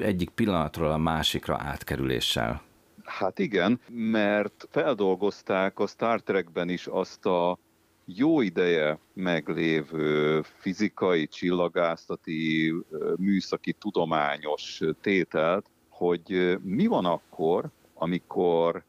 egyik 0.00 0.30
pillanatról 0.30 0.90
a 0.90 0.98
másikra 0.98 1.56
átkerüléssel. 1.58 2.62
Hát 3.04 3.38
igen, 3.38 3.80
mert 3.88 4.68
feldolgozták 4.70 5.78
a 5.78 5.86
Star 5.86 6.22
Trekben 6.22 6.68
is 6.68 6.86
azt 6.86 7.26
a 7.26 7.58
jó 8.04 8.40
ideje 8.40 8.98
meglévő 9.12 10.42
fizikai, 10.42 11.26
csillagászati, 11.26 12.74
műszaki, 13.16 13.72
tudományos 13.72 14.80
tételt, 15.00 15.66
hogy 15.88 16.58
mi 16.62 16.86
van 16.86 17.04
akkor, 17.04 17.70
amikor 17.94 18.84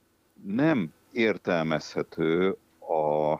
nem 0.45 0.93
értelmezhető 1.11 2.57
a 2.79 3.39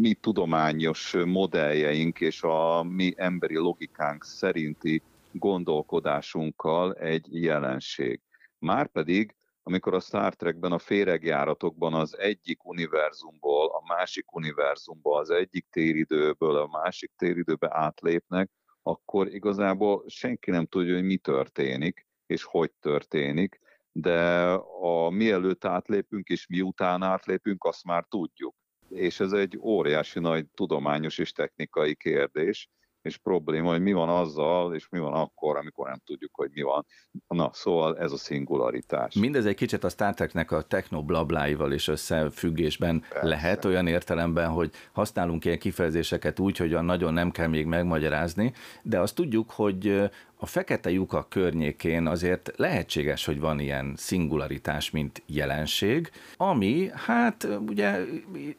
mi 0.00 0.14
tudományos 0.14 1.16
modelljeink 1.24 2.20
és 2.20 2.42
a 2.42 2.82
mi 2.82 3.14
emberi 3.16 3.56
logikánk 3.56 4.24
szerinti 4.24 5.02
gondolkodásunkkal 5.32 6.92
egy 6.92 7.42
jelenség. 7.42 8.20
Márpedig 8.58 9.34
amikor 9.62 9.94
a 9.94 10.00
Star 10.00 10.34
Trekben 10.34 10.72
a 10.72 10.78
féregjáratokban 10.78 11.94
az 11.94 12.18
egyik 12.18 12.64
univerzumból 12.64 13.68
a 13.68 13.94
másik 13.94 14.32
univerzumba, 14.32 15.18
az 15.18 15.30
egyik 15.30 15.66
téridőből 15.70 16.56
a 16.56 16.66
másik 16.66 17.12
téridőbe 17.16 17.68
átlépnek, 17.70 18.50
akkor 18.82 19.28
igazából 19.28 20.04
senki 20.06 20.50
nem 20.50 20.66
tudja, 20.66 20.94
hogy 20.94 21.04
mi 21.04 21.16
történik, 21.16 22.06
és 22.26 22.44
hogy 22.44 22.70
történik, 22.80 23.60
de 23.92 24.50
a 24.80 25.10
mielőtt 25.10 25.64
átlépünk, 25.64 26.28
és 26.28 26.46
miután 26.46 27.02
átlépünk, 27.02 27.64
azt 27.64 27.84
már 27.84 28.04
tudjuk. 28.08 28.54
És 28.88 29.20
ez 29.20 29.32
egy 29.32 29.58
óriási 29.60 30.20
nagy 30.20 30.46
tudományos 30.54 31.18
és 31.18 31.32
technikai 31.32 31.94
kérdés, 31.94 32.68
és 33.02 33.16
probléma, 33.16 33.70
hogy 33.70 33.82
mi 33.82 33.92
van 33.92 34.08
azzal, 34.08 34.74
és 34.74 34.88
mi 34.88 34.98
van 34.98 35.12
akkor, 35.12 35.56
amikor 35.56 35.88
nem 35.88 36.00
tudjuk, 36.04 36.34
hogy 36.34 36.50
mi 36.52 36.62
van. 36.62 36.86
Na, 37.28 37.50
szóval 37.52 37.98
ez 37.98 38.12
a 38.12 38.16
szingularitás. 38.16 39.14
Mindez 39.14 39.46
egy 39.46 39.54
kicsit 39.54 39.84
a 39.84 39.88
Star 39.88 40.14
Treknek 40.14 40.50
a 40.50 40.62
technoblabláival 40.62 41.72
is 41.72 41.88
összefüggésben 41.88 43.00
Persze. 43.08 43.28
lehet, 43.28 43.64
olyan 43.64 43.86
értelemben, 43.86 44.48
hogy 44.48 44.70
használunk 44.92 45.44
ilyen 45.44 45.58
kifejezéseket 45.58 46.38
úgy, 46.38 46.56
hogy 46.56 46.82
nagyon 46.82 47.12
nem 47.12 47.30
kell 47.30 47.48
még 47.48 47.66
megmagyarázni, 47.66 48.52
de 48.82 49.00
azt 49.00 49.14
tudjuk, 49.14 49.50
hogy 49.50 50.10
a 50.42 50.46
fekete 50.46 50.90
lyukak 50.90 51.28
környékén 51.28 52.06
azért 52.06 52.52
lehetséges, 52.56 53.24
hogy 53.24 53.40
van 53.40 53.58
ilyen 53.58 53.94
szingularitás, 53.96 54.90
mint 54.90 55.22
jelenség, 55.26 56.10
ami, 56.36 56.90
hát 56.94 57.48
ugye, 57.66 58.04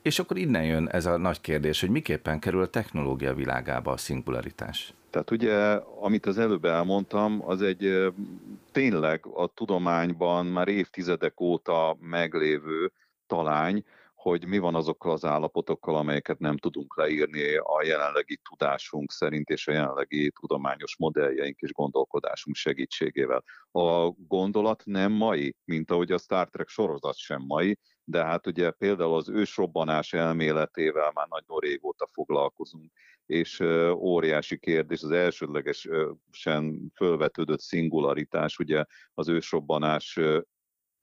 és 0.01 0.19
akkor 0.19 0.37
innen 0.37 0.65
jön 0.65 0.87
ez 0.87 1.05
a 1.05 1.17
nagy 1.17 1.41
kérdés, 1.41 1.79
hogy 1.79 1.89
miképpen 1.89 2.39
kerül 2.39 2.61
a 2.61 2.67
technológia 2.67 3.33
világába 3.33 3.91
a 3.91 3.97
szingularitás. 3.97 4.93
Tehát 5.09 5.31
ugye, 5.31 5.55
amit 5.99 6.25
az 6.25 6.37
előbb 6.37 6.65
elmondtam, 6.65 7.41
az 7.45 7.61
egy 7.61 8.13
tényleg 8.71 9.25
a 9.33 9.47
tudományban 9.47 10.45
már 10.45 10.67
évtizedek 10.67 11.39
óta 11.39 11.97
meglévő 11.99 12.91
talány, 13.27 13.83
hogy 14.23 14.45
mi 14.45 14.57
van 14.57 14.75
azokkal 14.75 15.11
az 15.11 15.25
állapotokkal, 15.25 15.95
amelyeket 15.95 16.39
nem 16.39 16.57
tudunk 16.57 16.97
leírni 16.97 17.55
a 17.55 17.83
jelenlegi 17.85 18.39
tudásunk 18.49 19.11
szerint 19.11 19.49
és 19.49 19.67
a 19.67 19.71
jelenlegi 19.71 20.31
tudományos 20.31 20.97
modelljeink 20.97 21.59
és 21.59 21.71
gondolkodásunk 21.71 22.55
segítségével. 22.55 23.43
A 23.71 24.09
gondolat 24.09 24.81
nem 24.85 25.11
mai, 25.11 25.55
mint 25.65 25.91
ahogy 25.91 26.11
a 26.11 26.17
Star 26.17 26.49
Trek 26.49 26.67
sorozat 26.67 27.15
sem 27.15 27.41
mai, 27.41 27.77
de 28.03 28.23
hát 28.23 28.47
ugye 28.47 28.71
például 28.71 29.15
az 29.15 29.29
ősrobbanás 29.29 30.13
elméletével 30.13 31.11
már 31.13 31.27
nagyon 31.29 31.59
régóta 31.59 32.07
foglalkozunk, 32.11 32.91
és 33.25 33.59
óriási 33.95 34.57
kérdés, 34.57 35.01
az 35.01 35.11
elsődlegesen 35.11 36.91
fölvetődött 36.95 37.59
szingularitás, 37.61 38.57
ugye 38.57 38.83
az 39.13 39.27
ősrobbanás 39.27 40.19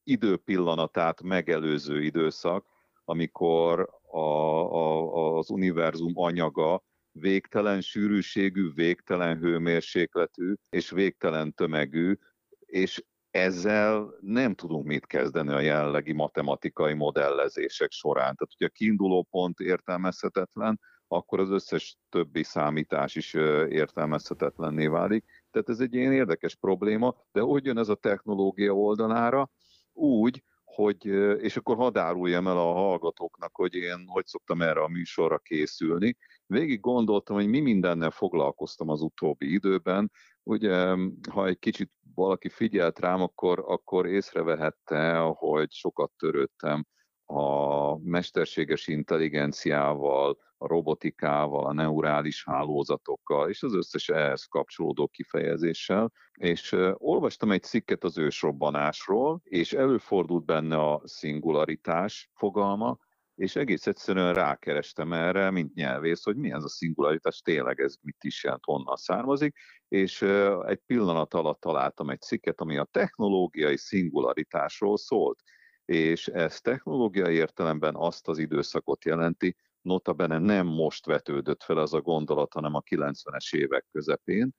időpillanatát 0.02 1.22
megelőző 1.22 2.02
időszak, 2.02 2.78
amikor 3.10 3.88
a, 4.10 4.18
a, 4.18 5.36
az 5.38 5.50
univerzum 5.50 6.12
anyaga 6.14 6.82
végtelen 7.12 7.80
sűrűségű, 7.80 8.72
végtelen 8.74 9.38
hőmérsékletű 9.38 10.54
és 10.68 10.90
végtelen 10.90 11.54
tömegű, 11.54 12.14
és 12.58 13.04
ezzel 13.30 14.14
nem 14.20 14.54
tudunk 14.54 14.86
mit 14.86 15.06
kezdeni 15.06 15.52
a 15.52 15.60
jelenlegi 15.60 16.12
matematikai 16.12 16.94
modellezések 16.94 17.90
során. 17.90 18.34
Tehát, 18.34 18.54
hogy 18.58 18.66
a 18.66 18.76
kiinduló 18.76 19.26
pont 19.30 19.58
értelmezhetetlen, 19.58 20.80
akkor 21.08 21.40
az 21.40 21.50
összes 21.50 21.96
többi 22.08 22.42
számítás 22.42 23.14
is 23.14 23.34
értelmezhetetlenné 23.68 24.86
válik. 24.86 25.24
Tehát 25.50 25.68
ez 25.68 25.80
egy 25.80 25.94
ilyen 25.94 26.12
érdekes 26.12 26.56
probléma, 26.56 27.14
de 27.32 27.40
hogy 27.40 27.64
jön 27.64 27.78
ez 27.78 27.88
a 27.88 27.94
technológia 27.94 28.72
oldalára? 28.72 29.50
Úgy, 29.92 30.42
hogy, 30.74 31.06
és 31.40 31.56
akkor 31.56 31.76
hadd 31.76 31.98
áruljam 31.98 32.46
el 32.46 32.58
a 32.58 32.72
hallgatóknak, 32.72 33.54
hogy 33.56 33.74
én 33.74 34.04
hogy 34.06 34.26
szoktam 34.26 34.62
erre 34.62 34.82
a 34.82 34.88
műsorra 34.88 35.38
készülni. 35.38 36.16
Végig 36.46 36.80
gondoltam, 36.80 37.36
hogy 37.36 37.48
mi 37.48 37.60
mindennel 37.60 38.10
foglalkoztam 38.10 38.88
az 38.88 39.00
utóbbi 39.00 39.52
időben. 39.52 40.10
Ugye, 40.42 40.96
ha 41.30 41.46
egy 41.46 41.58
kicsit 41.58 41.90
valaki 42.14 42.48
figyelt 42.48 42.98
rám, 42.98 43.20
akkor, 43.20 43.64
akkor 43.66 44.06
észrevehette, 44.06 45.18
hogy 45.18 45.72
sokat 45.72 46.12
törődtem 46.16 46.86
a 47.30 47.98
mesterséges 47.98 48.86
intelligenciával, 48.86 50.38
a 50.58 50.66
robotikával, 50.66 51.66
a 51.66 51.72
neurális 51.72 52.44
hálózatokkal, 52.44 53.48
és 53.48 53.62
az 53.62 53.74
összes 53.74 54.08
ehhez 54.08 54.44
kapcsolódó 54.44 55.08
kifejezéssel. 55.08 56.12
És 56.38 56.76
olvastam 56.94 57.50
egy 57.50 57.62
cikket 57.62 58.04
az 58.04 58.18
ősrobbanásról, 58.18 59.40
és 59.44 59.72
előfordult 59.72 60.44
benne 60.44 60.76
a 60.76 61.00
szingularitás 61.04 62.30
fogalma, 62.34 62.98
és 63.34 63.56
egész 63.56 63.86
egyszerűen 63.86 64.34
rákerestem 64.34 65.12
erre, 65.12 65.50
mint 65.50 65.74
nyelvész, 65.74 66.24
hogy 66.24 66.36
mi 66.36 66.52
ez 66.52 66.64
a 66.64 66.68
szingularitás, 66.68 67.40
tényleg 67.40 67.80
ez 67.80 67.94
mit 68.02 68.24
is 68.24 68.44
jelent, 68.44 68.64
honnan 68.64 68.96
származik, 68.96 69.56
és 69.88 70.22
egy 70.66 70.80
pillanat 70.86 71.34
alatt 71.34 71.60
találtam 71.60 72.10
egy 72.10 72.20
cikket, 72.20 72.60
ami 72.60 72.76
a 72.76 72.88
technológiai 72.90 73.76
szingularitásról 73.76 74.96
szólt 74.96 75.42
és 75.90 76.28
ez 76.28 76.60
technológiai 76.60 77.34
értelemben 77.34 77.94
azt 77.96 78.28
az 78.28 78.38
időszakot 78.38 79.04
jelenti, 79.04 79.56
notabene 79.82 80.38
nem 80.38 80.66
most 80.66 81.06
vetődött 81.06 81.62
fel 81.62 81.76
az 81.76 81.94
a 81.94 82.00
gondolat, 82.00 82.52
hanem 82.52 82.74
a 82.74 82.80
90-es 82.80 83.54
évek 83.54 83.86
közepén, 83.92 84.50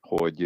hogy 0.00 0.44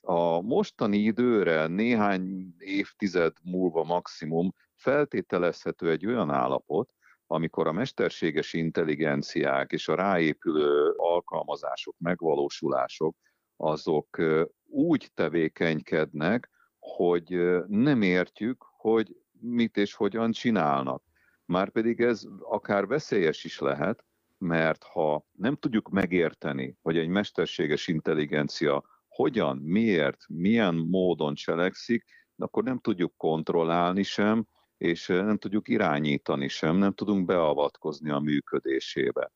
a 0.00 0.40
mostani 0.40 0.96
időre 0.96 1.66
néhány 1.66 2.54
évtized 2.58 3.32
múlva 3.42 3.84
maximum 3.84 4.54
feltételezhető 4.74 5.90
egy 5.90 6.06
olyan 6.06 6.30
állapot, 6.30 6.90
amikor 7.26 7.66
a 7.66 7.72
mesterséges 7.72 8.52
intelligenciák 8.52 9.72
és 9.72 9.88
a 9.88 9.94
ráépülő 9.94 10.90
alkalmazások, 10.96 11.94
megvalósulások, 11.98 13.16
azok 13.56 14.22
úgy 14.66 15.10
tevékenykednek, 15.14 16.50
hogy 16.78 17.28
nem 17.66 18.02
értjük, 18.02 18.64
hogy 18.76 19.23
mit 19.44 19.76
és 19.76 19.94
hogyan 19.94 20.32
csinálnak. 20.32 21.02
Márpedig 21.44 22.00
ez 22.00 22.22
akár 22.40 22.86
veszélyes 22.86 23.44
is 23.44 23.58
lehet, 23.58 24.04
mert 24.38 24.82
ha 24.82 25.24
nem 25.32 25.56
tudjuk 25.56 25.88
megérteni, 25.88 26.76
hogy 26.82 26.96
egy 26.96 27.08
mesterséges 27.08 27.88
intelligencia 27.88 28.84
hogyan, 29.08 29.56
miért, 29.56 30.24
milyen 30.28 30.74
módon 30.74 31.34
cselekszik, 31.34 32.04
akkor 32.36 32.62
nem 32.64 32.78
tudjuk 32.78 33.16
kontrollálni 33.16 34.02
sem, 34.02 34.46
és 34.76 35.06
nem 35.06 35.38
tudjuk 35.38 35.68
irányítani 35.68 36.48
sem, 36.48 36.76
nem 36.76 36.92
tudunk 36.92 37.24
beavatkozni 37.24 38.10
a 38.10 38.18
működésébe. 38.18 39.32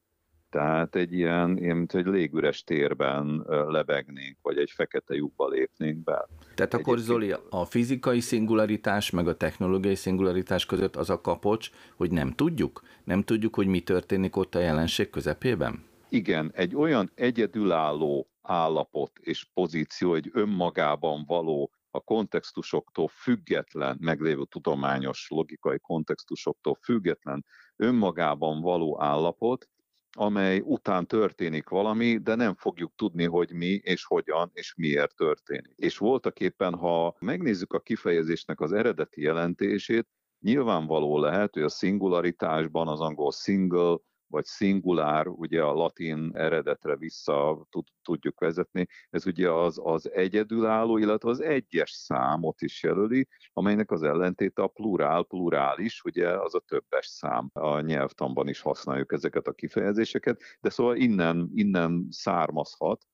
Tehát 0.51 0.95
egy 0.95 1.13
ilyen, 1.13 1.59
ilyen 1.59 1.77
mint 1.77 1.95
egy 1.95 2.07
légüres 2.07 2.65
térben 2.65 3.45
lebegnénk, 3.47 4.37
vagy 4.43 4.59
egy 4.59 4.71
fekete 4.71 5.15
lyukba 5.15 5.49
lépnénk 5.49 6.05
be. 6.05 6.29
Tehát 6.55 6.75
akkor 6.75 6.99
Egyébként... 6.99 7.21
Zoli, 7.21 7.35
a 7.51 7.65
fizikai 7.65 8.21
szingularitás 8.21 9.11
meg 9.11 9.29
a 9.29 9.37
technológiai 9.37 9.95
szingularitás 9.95 10.67
között 10.67 10.97
az 10.97 11.11
a 11.11 11.21
kapocs, 11.21 11.71
hogy 11.97 12.11
nem 12.11 12.33
tudjuk? 12.33 12.83
Nem 13.05 13.23
tudjuk, 13.23 13.55
hogy 13.55 13.67
mi 13.67 13.81
történik 13.81 14.37
ott 14.37 14.55
a 14.55 14.59
jelenség 14.59 15.11
közepében? 15.11 15.85
Igen, 16.09 16.51
egy 16.55 16.75
olyan 16.75 17.11
egyedülálló 17.15 18.29
állapot 18.43 19.19
és 19.21 19.47
pozíció, 19.55 20.15
egy 20.15 20.31
önmagában 20.33 21.25
való 21.27 21.71
a 21.91 22.01
kontextusoktól 22.01 23.09
független, 23.09 23.97
meglévő 24.01 24.45
tudományos, 24.45 25.27
logikai 25.31 25.79
kontextusoktól 25.79 26.79
független, 26.83 27.45
önmagában 27.77 28.61
való 28.61 29.03
állapot, 29.03 29.69
amely 30.17 30.61
után 30.65 31.07
történik 31.07 31.69
valami, 31.69 32.19
de 32.19 32.35
nem 32.35 32.55
fogjuk 32.55 32.93
tudni, 32.97 33.25
hogy 33.25 33.53
mi 33.53 33.81
és 33.83 34.05
hogyan 34.05 34.51
és 34.53 34.75
miért 34.77 35.17
történik. 35.17 35.73
És 35.77 35.99
voltak 35.99 36.41
éppen, 36.41 36.75
ha 36.75 37.17
megnézzük 37.19 37.73
a 37.73 37.81
kifejezésnek 37.81 38.61
az 38.61 38.73
eredeti 38.73 39.23
jelentését, 39.23 40.09
nyilvánvaló 40.41 41.19
lehet, 41.19 41.55
hogy 41.55 41.63
a 41.63 41.69
szingularitásban 41.69 42.89
az 42.89 43.01
angol 43.01 43.33
single 43.33 43.97
vagy 44.29 44.45
szingulár, 44.45 45.27
ugye 45.27 45.63
a 45.63 45.73
latin 45.73 46.31
eredetre 46.35 46.97
vissza 46.97 47.67
tud, 47.71 47.87
tudjuk 48.03 48.41
vezetni, 48.41 48.87
ez 49.11 49.27
ugye 49.27 49.51
az, 49.51 49.81
az 49.83 50.11
egyedülálló, 50.13 50.97
illetve 50.97 51.31
az 51.31 51.41
egyes 51.41 51.91
számot 51.91 52.63
is 52.63 52.83
jelöli, 52.83 53.29
amelynek 53.53 53.91
az 53.91 54.03
ellentéte 54.03 54.63
a 54.63 54.67
plurál, 54.67 55.23
plurális, 55.23 56.03
ugye 56.05 56.29
az 56.29 56.55
a 56.55 56.63
többes 56.67 57.07
szám. 57.07 57.51
A 57.53 57.81
nyelvtanban 57.81 58.49
is 58.49 58.61
használjuk 58.61 59.13
ezeket 59.13 59.47
a 59.47 59.53
kifejezéseket, 59.53 60.41
de 60.61 60.71
szóval 60.71 60.97
innen, 60.97 61.51
innen 61.55 62.07
származhat, 62.11 63.07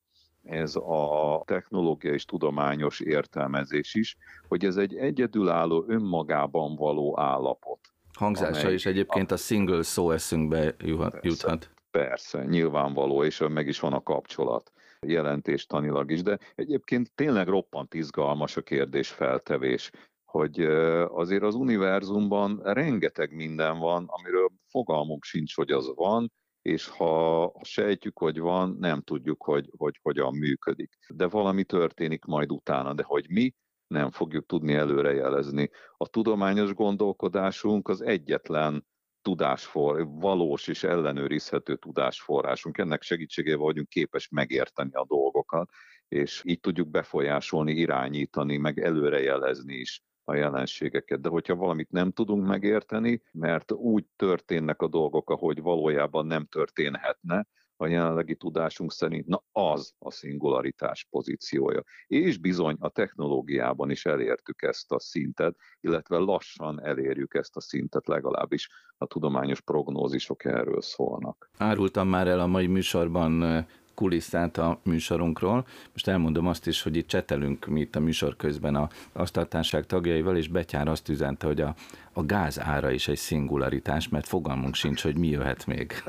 ez 0.43 0.75
a 0.75 1.43
technológia 1.45 2.13
és 2.13 2.25
tudományos 2.25 2.99
értelmezés 2.99 3.95
is, 3.95 4.17
hogy 4.47 4.65
ez 4.65 4.77
egy 4.77 4.95
egyedülálló, 4.95 5.85
önmagában 5.87 6.75
való 6.75 7.19
állapot 7.19 7.94
Hangzása 8.15 8.59
amely, 8.59 8.73
is 8.73 8.85
egyébként 8.85 9.31
a 9.31 9.37
single 9.37 9.83
szó 9.83 10.11
eszünkbe 10.11 10.75
juthat. 11.21 11.21
Persze, 11.21 11.71
persze, 11.91 12.43
nyilvánvaló, 12.43 13.23
és 13.23 13.43
meg 13.49 13.67
is 13.67 13.79
van 13.79 13.93
a 13.93 14.03
kapcsolat 14.03 14.71
jelentéstanilag 14.99 16.11
is, 16.11 16.21
de 16.21 16.39
egyébként 16.55 17.11
tényleg 17.15 17.47
roppant 17.47 17.93
izgalmas 17.93 18.57
a 18.57 18.61
kérdés 18.61 19.09
feltevés, 19.09 19.91
hogy 20.25 20.59
azért 21.07 21.43
az 21.43 21.55
univerzumban 21.55 22.61
rengeteg 22.63 23.35
minden 23.35 23.79
van, 23.79 24.05
amiről 24.07 24.49
fogalmunk 24.67 25.23
sincs, 25.23 25.55
hogy 25.55 25.71
az 25.71 25.91
van, 25.95 26.31
és 26.61 26.87
ha 26.87 27.51
sejtjük, 27.61 28.17
hogy 28.17 28.39
van, 28.39 28.77
nem 28.79 29.01
tudjuk, 29.01 29.43
hogy, 29.43 29.69
hogy 29.77 29.99
hogyan 30.01 30.35
működik. 30.35 30.97
De 31.07 31.27
valami 31.27 31.63
történik 31.63 32.25
majd 32.25 32.51
utána, 32.51 32.93
de 32.93 33.03
hogy 33.03 33.25
mi, 33.29 33.53
nem 33.95 34.11
fogjuk 34.11 34.45
tudni 34.45 34.73
előrejelezni. 34.73 35.69
A 35.97 36.07
tudományos 36.07 36.73
gondolkodásunk 36.73 37.87
az 37.87 38.01
egyetlen 38.01 38.85
tudásfor, 39.21 40.07
valós 40.07 40.67
és 40.67 40.83
ellenőrizhető 40.83 41.75
tudásforrásunk. 41.75 42.77
Ennek 42.77 43.01
segítségével 43.01 43.59
vagyunk 43.59 43.89
képes 43.89 44.29
megérteni 44.29 44.93
a 44.93 45.05
dolgokat, 45.05 45.69
és 46.07 46.41
így 46.45 46.59
tudjuk 46.59 46.89
befolyásolni, 46.89 47.71
irányítani, 47.71 48.57
meg 48.57 48.79
előrejelezni 48.79 49.73
is 49.73 50.03
a 50.23 50.35
jelenségeket. 50.35 51.21
De 51.21 51.29
hogyha 51.29 51.55
valamit 51.55 51.91
nem 51.91 52.11
tudunk 52.11 52.47
megérteni, 52.47 53.21
mert 53.31 53.71
úgy 53.71 54.05
történnek 54.15 54.81
a 54.81 54.87
dolgok, 54.87 55.29
ahogy 55.29 55.61
valójában 55.61 56.25
nem 56.25 56.45
történhetne, 56.45 57.47
a 57.77 57.87
jelenlegi 57.87 58.35
tudásunk 58.35 58.91
szerint, 58.91 59.25
na 59.25 59.43
az 59.51 59.93
a 59.99 60.11
szingularitás 60.11 61.07
pozíciója. 61.09 61.83
És 62.07 62.37
bizony 62.37 62.75
a 62.79 62.89
technológiában 62.89 63.91
is 63.91 64.05
elértük 64.05 64.61
ezt 64.61 64.91
a 64.91 64.99
szintet, 64.99 65.55
illetve 65.79 66.17
lassan 66.17 66.83
elérjük 66.83 67.33
ezt 67.33 67.55
a 67.55 67.61
szintet, 67.61 68.07
legalábbis 68.07 68.69
a 68.97 69.05
tudományos 69.05 69.61
prognózisok 69.61 70.45
erről 70.45 70.81
szólnak. 70.81 71.49
Árultam 71.57 72.07
már 72.07 72.27
el 72.27 72.39
a 72.39 72.47
mai 72.47 72.67
műsorban 72.67 73.65
kulisszát 73.95 74.57
a 74.57 74.79
műsorunkról. 74.83 75.67
Most 75.91 76.07
elmondom 76.07 76.47
azt 76.47 76.67
is, 76.67 76.81
hogy 76.81 76.95
itt 76.95 77.07
csetelünk 77.07 77.65
mi 77.65 77.79
itt 77.79 77.95
a 77.95 77.99
műsor 77.99 78.35
közben 78.35 78.75
a 78.75 78.89
asztaltárság 79.13 79.85
tagjaival, 79.85 80.37
és 80.37 80.47
Betyár 80.47 80.87
azt 80.87 81.09
üzente, 81.09 81.47
hogy 81.47 81.61
a, 81.61 81.75
a 82.13 82.25
gáz 82.25 82.59
ára 82.59 82.91
is 82.91 83.07
egy 83.07 83.17
szingularitás, 83.17 84.09
mert 84.09 84.27
fogalmunk 84.27 84.75
sincs, 84.75 85.01
hogy 85.01 85.17
mi 85.17 85.27
jöhet 85.27 85.65
még. 85.65 86.03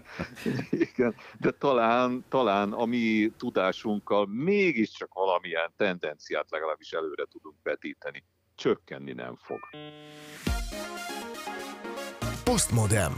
Igen, 0.94 1.14
de 1.40 1.50
talán, 1.50 2.24
talán 2.28 2.72
a 2.72 2.84
mi 2.84 3.32
tudásunkkal 3.38 4.26
mégiscsak 4.26 5.14
valamilyen 5.14 5.72
tendenciát 5.76 6.50
legalábbis 6.50 6.92
előre 6.92 7.24
tudunk 7.30 7.56
vetíteni. 7.62 8.24
Csökkenni 8.54 9.12
nem 9.12 9.36
fog. 9.36 9.60
Postmodem. 12.44 13.12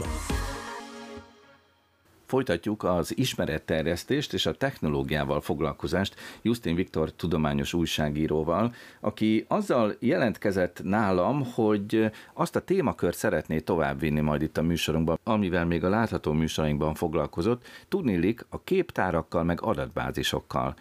Folytatjuk 2.29 2.83
az 2.83 3.17
ismeretterjesztést 3.17 4.33
és 4.33 4.45
a 4.45 4.53
technológiával 4.53 5.41
foglalkozást 5.41 6.15
Justin 6.41 6.75
Viktor 6.75 7.11
tudományos 7.11 7.73
újságíróval, 7.73 8.73
aki 8.99 9.45
azzal 9.47 9.95
jelentkezett 9.99 10.83
nálam, 10.83 11.45
hogy 11.53 12.11
azt 12.33 12.55
a 12.55 12.59
témakört 12.59 13.17
szeretné 13.17 13.59
továbbvinni 13.59 14.19
majd 14.19 14.41
itt 14.41 14.57
a 14.57 14.61
műsorunkban, 14.61 15.19
amivel 15.23 15.65
még 15.65 15.83
a 15.83 15.89
látható 15.89 16.31
műsorainkban 16.31 16.93
foglalkozott, 16.93 17.67
tudnélik 17.87 18.45
a 18.49 18.63
képtárakkal 18.63 19.43
meg 19.43 19.61
adatbázisokkal. 19.61 20.75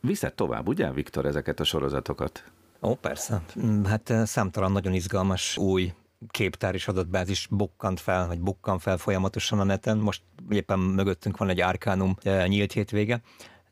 Viszed 0.00 0.34
tovább, 0.34 0.68
ugye, 0.68 0.92
Viktor, 0.92 1.26
ezeket 1.26 1.60
a 1.60 1.64
sorozatokat? 1.64 2.44
Ó, 2.82 2.94
persze. 2.94 3.42
Mm, 3.64 3.84
hát 3.84 4.10
eh, 4.10 4.26
számtalan 4.26 4.72
nagyon 4.72 4.92
izgalmas 4.92 5.56
új 5.56 5.92
képtár 6.28 6.74
és 6.74 6.88
adatbázis 6.88 7.46
bukkant 7.50 8.00
fel, 8.00 8.26
vagy 8.26 8.40
bukkan 8.40 8.78
fel 8.78 8.96
folyamatosan 8.96 9.60
a 9.60 9.64
neten. 9.64 9.98
Most 9.98 10.22
éppen 10.50 10.78
mögöttünk 10.78 11.36
van 11.36 11.48
egy 11.48 11.60
Arcanum 11.60 12.16
eh, 12.22 12.46
nyílt 12.46 12.72
hétvége, 12.72 13.20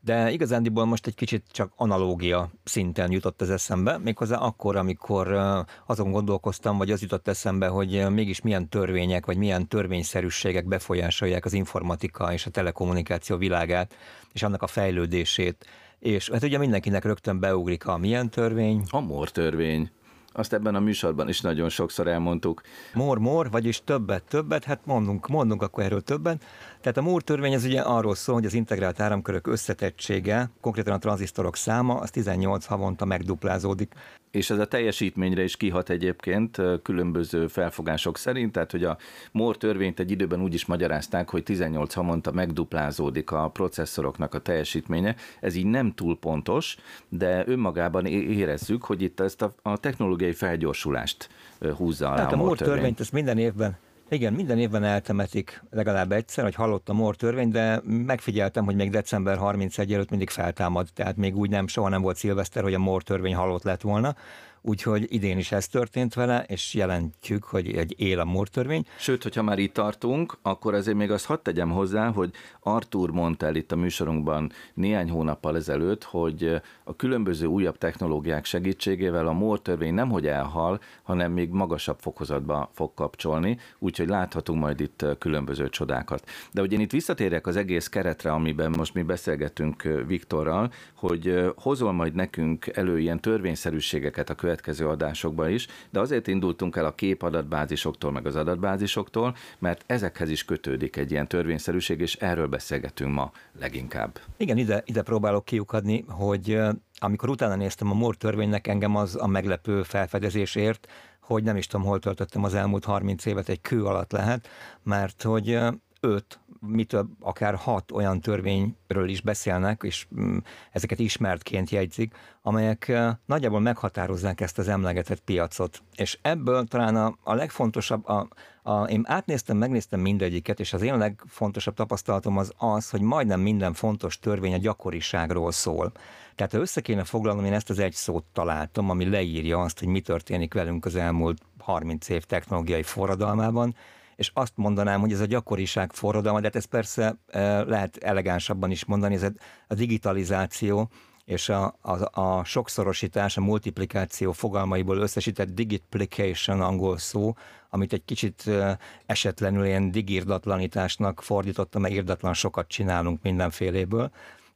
de 0.01 0.31
igazándiból 0.31 0.85
most 0.85 1.07
egy 1.07 1.15
kicsit 1.15 1.45
csak 1.51 1.71
analógia 1.75 2.51
szinten 2.63 3.11
jutott 3.11 3.41
az 3.41 3.49
eszembe, 3.49 3.97
méghozzá 3.97 4.37
akkor, 4.37 4.75
amikor 4.75 5.31
eh, 5.31 5.59
azon 5.85 6.11
gondolkoztam, 6.11 6.77
vagy 6.77 6.91
az 6.91 7.01
jutott 7.01 7.27
eszembe, 7.27 7.67
hogy 7.67 7.95
eh, 7.95 8.09
mégis 8.09 8.41
milyen 8.41 8.69
törvények, 8.69 9.25
vagy 9.25 9.37
milyen 9.37 9.67
törvényszerűségek 9.67 10.65
befolyásolják 10.65 11.45
az 11.45 11.53
informatika 11.53 12.33
és 12.33 12.45
a 12.45 12.49
telekommunikáció 12.49 13.37
világát, 13.37 13.95
és 14.33 14.43
annak 14.43 14.61
a 14.61 14.67
fejlődését. 14.67 15.65
És 15.99 16.29
hát 16.29 16.43
ugye 16.43 16.57
mindenkinek 16.57 17.03
rögtön 17.03 17.39
beugrik 17.39 17.87
a 17.87 17.97
milyen 17.97 18.29
törvény? 18.29 18.83
A 18.89 18.99
MOR 18.99 19.31
törvény. 19.31 19.91
Azt 20.31 20.53
ebben 20.53 20.75
a 20.75 20.79
műsorban 20.79 21.29
is 21.29 21.41
nagyon 21.41 21.69
sokszor 21.69 22.07
elmondtuk. 22.07 22.61
Mor, 22.93 23.19
mor, 23.19 23.49
vagyis 23.49 23.81
többet, 23.83 24.23
többet, 24.23 24.63
hát 24.63 24.85
mondunk, 24.85 25.27
mondunk 25.27 25.61
akkor 25.61 25.83
erről 25.83 26.01
többen. 26.01 26.39
Tehát 26.81 26.97
a 26.97 27.01
Moore 27.01 27.23
törvény 27.23 27.55
az 27.55 27.63
ugye 27.65 27.81
arról 27.81 28.15
szól, 28.15 28.35
hogy 28.35 28.45
az 28.45 28.53
integrált 28.53 28.99
áramkörök 28.99 29.47
összetettsége, 29.47 30.49
konkrétan 30.61 30.93
a 30.93 30.97
tranzisztorok 30.97 31.55
száma, 31.55 31.95
az 31.95 32.11
18 32.11 32.65
havonta 32.65 33.05
megduplázódik. 33.05 33.93
És 34.31 34.49
ez 34.49 34.59
a 34.59 34.65
teljesítményre 34.65 35.43
is 35.43 35.57
kihat 35.57 35.89
egyébként 35.89 36.61
különböző 36.83 37.47
felfogások 37.47 38.17
szerint, 38.17 38.51
tehát 38.51 38.71
hogy 38.71 38.83
a 38.83 38.97
MOR 39.31 39.57
törvényt 39.57 39.99
egy 39.99 40.11
időben 40.11 40.41
úgy 40.41 40.53
is 40.53 40.65
magyarázták, 40.65 41.29
hogy 41.29 41.43
18 41.43 41.93
havonta 41.93 42.31
megduplázódik 42.31 43.31
a 43.31 43.49
processzoroknak 43.49 44.33
a 44.33 44.39
teljesítménye. 44.39 45.15
Ez 45.39 45.55
így 45.55 45.65
nem 45.65 45.93
túl 45.93 46.19
pontos, 46.19 46.77
de 47.09 47.43
önmagában 47.47 48.05
érezzük, 48.05 48.83
hogy 48.83 49.01
itt 49.01 49.19
ezt 49.19 49.41
a, 49.41 49.53
a 49.61 49.77
technológiai 49.77 50.33
felgyorsulást 50.33 51.29
húzza 51.77 52.05
alá 52.05 52.15
Tehát 52.15 52.33
a, 52.33 52.35
MOR 52.35 52.57
törvényt 52.57 52.99
ezt 52.99 53.11
minden 53.11 53.37
évben 53.37 53.77
igen, 54.11 54.33
minden 54.33 54.59
évben 54.59 54.83
eltemetik 54.83 55.63
legalább 55.69 56.11
egyszer, 56.11 56.43
hogy 56.43 56.55
hallott 56.55 56.89
a 56.89 56.93
MOR 56.93 57.15
törvény, 57.15 57.49
de 57.49 57.81
megfigyeltem, 57.85 58.65
hogy 58.65 58.75
még 58.75 58.89
december 58.89 59.37
31 59.37 59.93
előtt 59.93 60.09
mindig 60.09 60.29
feltámad, 60.29 60.87
tehát 60.93 61.17
még 61.17 61.37
úgy 61.37 61.49
nem, 61.49 61.67
soha 61.67 61.89
nem 61.89 62.01
volt 62.01 62.17
szilveszter, 62.17 62.63
hogy 62.63 62.73
a 62.73 62.79
MOR 62.79 63.03
törvény 63.03 63.35
halott 63.35 63.63
lett 63.63 63.81
volna 63.81 64.15
úgyhogy 64.61 65.05
idén 65.13 65.37
is 65.37 65.51
ez 65.51 65.67
történt 65.67 66.13
vele, 66.13 66.43
és 66.47 66.73
jelentjük, 66.73 67.43
hogy 67.43 67.71
egy 67.71 67.95
él 67.97 68.19
a 68.19 68.25
mórtörvény. 68.25 68.85
Sőt, 68.97 69.23
hogyha 69.23 69.41
már 69.41 69.59
itt 69.59 69.73
tartunk, 69.73 70.37
akkor 70.41 70.73
azért 70.73 70.97
még 70.97 71.11
azt 71.11 71.25
hadd 71.25 71.39
tegyem 71.43 71.69
hozzá, 71.69 72.11
hogy 72.11 72.31
Artur 72.59 73.11
mondta 73.11 73.45
el 73.45 73.55
itt 73.55 73.71
a 73.71 73.75
műsorunkban 73.75 74.51
néhány 74.73 75.09
hónappal 75.09 75.55
ezelőtt, 75.55 76.03
hogy 76.03 76.61
a 76.83 76.95
különböző 76.95 77.45
újabb 77.45 77.77
technológiák 77.77 78.45
segítségével 78.45 79.27
a 79.27 79.31
mórtörvény 79.31 79.93
nem 79.93 80.09
hogy 80.09 80.27
elhal, 80.27 80.79
hanem 81.03 81.31
még 81.31 81.49
magasabb 81.49 81.97
fokozatba 81.99 82.69
fog 82.73 82.93
kapcsolni, 82.93 83.57
úgyhogy 83.79 84.07
láthatunk 84.07 84.59
majd 84.59 84.79
itt 84.79 85.05
különböző 85.19 85.69
csodákat. 85.69 86.29
De 86.51 86.61
hogy 86.61 86.73
én 86.73 86.79
itt 86.79 86.91
visszatérek 86.91 87.47
az 87.47 87.55
egész 87.55 87.87
keretre, 87.87 88.31
amiben 88.31 88.73
most 88.77 88.93
mi 88.93 89.01
beszélgetünk 89.01 89.83
Viktorral, 90.07 90.71
hogy 90.95 91.51
hozol 91.55 91.91
majd 91.91 92.13
nekünk 92.13 92.67
elő 92.67 92.99
ilyen 92.99 93.19
törvényszerűségeket 93.19 94.29
a 94.29 94.35
következő 94.35 94.57
adásokban 94.67 95.49
is, 95.49 95.67
de 95.89 95.99
azért 95.99 96.27
indultunk 96.27 96.75
el 96.75 96.85
a 96.85 96.95
képadatbázisoktól, 96.95 98.11
meg 98.11 98.25
az 98.25 98.35
adatbázisoktól, 98.35 99.35
mert 99.59 99.83
ezekhez 99.85 100.29
is 100.29 100.45
kötődik 100.45 100.95
egy 100.95 101.11
ilyen 101.11 101.27
törvényszerűség, 101.27 101.99
és 101.99 102.15
erről 102.15 102.47
beszélgetünk 102.47 103.13
ma 103.13 103.31
leginkább. 103.59 104.19
Igen, 104.37 104.57
ide, 104.57 104.83
ide 104.85 105.01
próbálok 105.01 105.45
kiukadni, 105.45 106.05
hogy 106.07 106.59
amikor 106.99 107.29
utána 107.29 107.55
néztem 107.55 107.91
a 107.91 107.93
MOR 107.93 108.15
törvénynek, 108.15 108.67
engem 108.67 108.95
az 108.95 109.15
a 109.15 109.27
meglepő 109.27 109.83
felfedezésért, 109.83 110.87
hogy 111.19 111.43
nem 111.43 111.57
is 111.57 111.67
tudom, 111.67 111.85
hol 111.85 111.99
töltöttem 111.99 112.43
az 112.43 112.53
elmúlt 112.53 112.85
30 112.85 113.25
évet, 113.25 113.49
egy 113.49 113.61
kő 113.61 113.85
alatt 113.85 114.11
lehet, 114.11 114.47
mert 114.83 115.23
hogy 115.23 115.59
öt, 115.99 116.39
mitől 116.61 117.09
akár 117.19 117.55
hat 117.55 117.91
olyan 117.91 118.21
törvényről 118.21 119.09
is 119.09 119.21
beszélnek, 119.21 119.81
és 119.83 120.07
mm, 120.19 120.37
ezeket 120.71 120.99
ismertként 120.99 121.69
jegyzik, 121.69 122.15
amelyek 122.41 122.91
nagyjából 123.25 123.59
meghatározzák 123.59 124.41
ezt 124.41 124.57
az 124.57 124.67
emlegetett 124.67 125.19
piacot. 125.19 125.81
És 125.95 126.19
ebből 126.21 126.65
talán 126.65 126.95
a, 126.95 127.17
a 127.23 127.33
legfontosabb, 127.33 128.07
a, 128.07 128.27
a, 128.63 128.83
én 128.83 129.03
átnéztem, 129.07 129.57
megnéztem 129.57 129.99
mindegyiket, 129.99 130.59
és 130.59 130.73
az 130.73 130.81
én 130.81 130.97
legfontosabb 130.97 131.73
tapasztalatom 131.73 132.37
az 132.37 132.53
az, 132.57 132.89
hogy 132.89 133.01
majdnem 133.01 133.39
minden 133.39 133.73
fontos 133.73 134.19
törvény 134.19 134.53
a 134.53 134.57
gyakoriságról 134.57 135.51
szól. 135.51 135.91
Tehát 136.35 136.51
ha 136.51 136.59
össze 136.59 136.81
kéne 136.81 137.03
foglalnom, 137.03 137.45
én 137.45 137.53
ezt 137.53 137.69
az 137.69 137.79
egy 137.79 137.93
szót 137.93 138.23
találtam, 138.33 138.89
ami 138.89 139.09
leírja 139.09 139.59
azt, 139.61 139.79
hogy 139.79 139.87
mi 139.87 140.01
történik 140.01 140.53
velünk 140.53 140.85
az 140.85 140.95
elmúlt 140.95 141.41
30 141.57 142.09
év 142.09 142.23
technológiai 142.23 142.83
forradalmában, 142.83 143.75
és 144.19 144.31
azt 144.33 144.53
mondanám, 144.55 144.99
hogy 144.99 145.11
ez 145.11 145.19
a 145.19 145.25
gyakoriság 145.25 145.93
forradalma, 145.93 146.39
de 146.39 146.45
hát 146.45 146.55
ez 146.55 146.65
persze 146.65 147.17
eh, 147.27 147.65
lehet 147.65 147.97
elegánsabban 147.97 148.71
is 148.71 148.85
mondani, 148.85 149.15
ez 149.15 149.25
a 149.67 149.73
digitalizáció, 149.73 150.89
és 151.25 151.49
a, 151.49 151.75
a, 151.81 152.21
a 152.21 152.43
sokszorosítás, 152.43 153.37
a 153.37 153.41
multiplikáció 153.41 154.31
fogalmaiból 154.31 154.97
összesített 154.97 155.53
digitplication 155.53 156.61
angol 156.61 156.97
szó, 156.97 157.33
amit 157.69 157.93
egy 157.93 158.05
kicsit 158.05 158.43
eh, 158.47 158.77
esetlenül 159.05 159.65
ilyen 159.65 159.91
digirdatlanításnak 159.91 161.21
fordítottam, 161.21 161.81
mert 161.81 161.93
irdatlan 161.93 162.33
sokat 162.33 162.67
csinálunk 162.67 163.21
mindenféléből. 163.21 164.11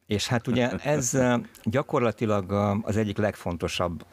És 0.08 0.28
hát 0.28 0.48
ugye 0.48 0.70
ez 0.70 1.18
gyakorlatilag 1.64 2.52
az 2.82 2.98
egyik 2.98 3.18
legfontosabb 3.18 4.06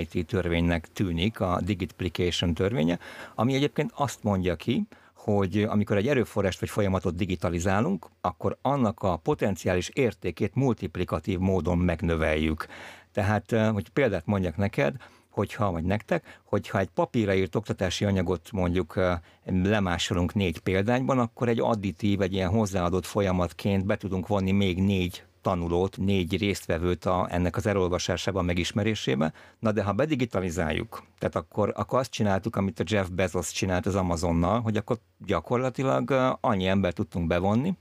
IT 0.00 0.26
törvénynek 0.26 0.92
tűnik, 0.92 1.40
a 1.40 1.60
Digitplication 1.64 2.54
törvénye, 2.54 2.98
ami 3.34 3.54
egyébként 3.54 3.92
azt 3.94 4.22
mondja 4.22 4.56
ki, 4.56 4.86
hogy 5.14 5.62
amikor 5.62 5.96
egy 5.96 6.08
erőforrást 6.08 6.60
vagy 6.60 6.70
folyamatot 6.70 7.16
digitalizálunk, 7.16 8.06
akkor 8.20 8.56
annak 8.62 9.02
a 9.02 9.16
potenciális 9.16 9.88
értékét 9.88 10.54
multiplikatív 10.54 11.38
módon 11.38 11.78
megnöveljük. 11.78 12.66
Tehát, 13.12 13.50
hogy 13.72 13.88
példát 13.88 14.26
mondjak 14.26 14.56
neked, 14.56 14.94
hogyha, 15.32 15.70
vagy 15.70 15.84
nektek, 15.84 16.40
hogyha 16.44 16.78
egy 16.78 16.88
papírra 16.88 17.34
írt 17.34 17.54
oktatási 17.54 18.04
anyagot 18.04 18.48
mondjuk 18.52 19.00
lemásolunk 19.44 20.34
négy 20.34 20.58
példányban, 20.58 21.18
akkor 21.18 21.48
egy 21.48 21.60
additív, 21.60 22.20
egy 22.20 22.32
ilyen 22.32 22.50
hozzáadott 22.50 23.06
folyamatként 23.06 23.86
be 23.86 23.96
tudunk 23.96 24.26
vonni 24.26 24.52
még 24.52 24.82
négy 24.82 25.24
tanulót, 25.42 25.96
négy 25.96 26.38
résztvevőt 26.38 27.04
a, 27.04 27.26
ennek 27.30 27.56
az 27.56 27.66
elolvasásában, 27.66 28.44
megismerésébe. 28.44 29.32
Na 29.58 29.72
de 29.72 29.82
ha 29.82 29.92
bedigitalizáljuk, 29.92 31.02
tehát 31.18 31.36
akkor, 31.36 31.72
akkor 31.76 31.98
azt 31.98 32.10
csináltuk, 32.10 32.56
amit 32.56 32.80
a 32.80 32.84
Jeff 32.86 33.08
Bezos 33.08 33.52
csinált 33.52 33.86
az 33.86 33.94
Amazonnal, 33.94 34.60
hogy 34.60 34.76
akkor 34.76 34.98
gyakorlatilag 35.18 36.36
annyi 36.40 36.66
ember 36.66 36.92
tudtunk 36.92 37.26
bevonni, 37.26 37.76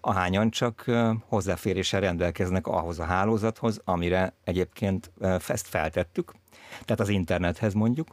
ahányan 0.00 0.50
csak 0.50 0.90
hozzáféréssel 1.28 2.00
rendelkeznek 2.00 2.66
ahhoz 2.66 2.98
a 2.98 3.04
hálózathoz, 3.04 3.80
amire 3.84 4.34
egyébként 4.44 5.10
ezt 5.48 5.66
feltettük, 5.66 6.32
tehát 6.84 7.00
az 7.00 7.08
internethez 7.08 7.72
mondjuk, 7.72 8.08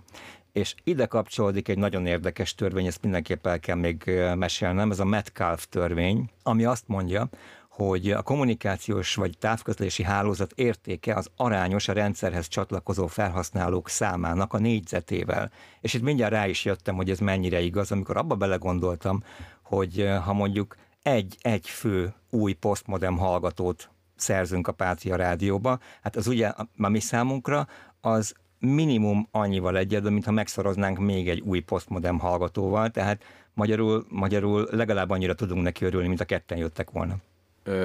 és 0.51 0.75
ide 0.83 1.05
kapcsolódik 1.05 1.67
egy 1.67 1.77
nagyon 1.77 2.05
érdekes 2.05 2.55
törvény, 2.55 2.85
ezt 2.85 3.01
mindenképp 3.01 3.47
el 3.47 3.59
kell 3.59 3.75
még 3.75 4.11
mesélnem, 4.35 4.91
ez 4.91 4.99
a 4.99 5.05
Metcalf 5.05 5.67
törvény, 5.69 6.29
ami 6.43 6.65
azt 6.65 6.87
mondja, 6.87 7.29
hogy 7.69 8.11
a 8.11 8.21
kommunikációs 8.21 9.15
vagy 9.15 9.37
távközlési 9.37 10.03
hálózat 10.03 10.51
értéke 10.55 11.15
az 11.15 11.29
arányos 11.35 11.87
a 11.87 11.93
rendszerhez 11.93 12.47
csatlakozó 12.47 13.07
felhasználók 13.07 13.89
számának 13.89 14.53
a 14.53 14.57
négyzetével. 14.57 15.51
És 15.81 15.93
itt 15.93 16.01
mindjárt 16.01 16.31
rá 16.31 16.47
is 16.47 16.65
jöttem, 16.65 16.95
hogy 16.95 17.09
ez 17.09 17.19
mennyire 17.19 17.59
igaz, 17.59 17.91
amikor 17.91 18.17
abba 18.17 18.35
belegondoltam, 18.35 19.23
hogy 19.61 20.09
ha 20.23 20.33
mondjuk 20.33 20.75
egy, 21.01 21.37
egy 21.41 21.69
fő 21.69 22.13
új 22.29 22.53
postmodem 22.53 23.17
hallgatót 23.17 23.89
szerzünk 24.15 24.67
a 24.67 24.71
Pátria 24.71 25.15
Rádióba, 25.15 25.79
hát 26.01 26.15
az 26.15 26.27
ugye 26.27 26.47
a 26.47 26.87
mi 26.87 26.99
számunkra 26.99 27.67
az 28.01 28.33
minimum 28.61 29.27
annyival 29.31 29.77
egyedül, 29.77 30.11
mintha 30.11 30.31
megszoroznánk 30.31 30.99
még 30.99 31.29
egy 31.29 31.39
új 31.39 31.59
postmodem 31.59 32.19
hallgatóval, 32.19 32.89
tehát 32.89 33.23
magyarul, 33.53 34.05
magyarul 34.09 34.67
legalább 34.71 35.09
annyira 35.09 35.33
tudunk 35.33 35.63
neki 35.63 35.85
örülni, 35.85 36.07
mint 36.07 36.21
a 36.21 36.25
ketten 36.25 36.57
jöttek 36.57 36.91
volna. 36.91 37.15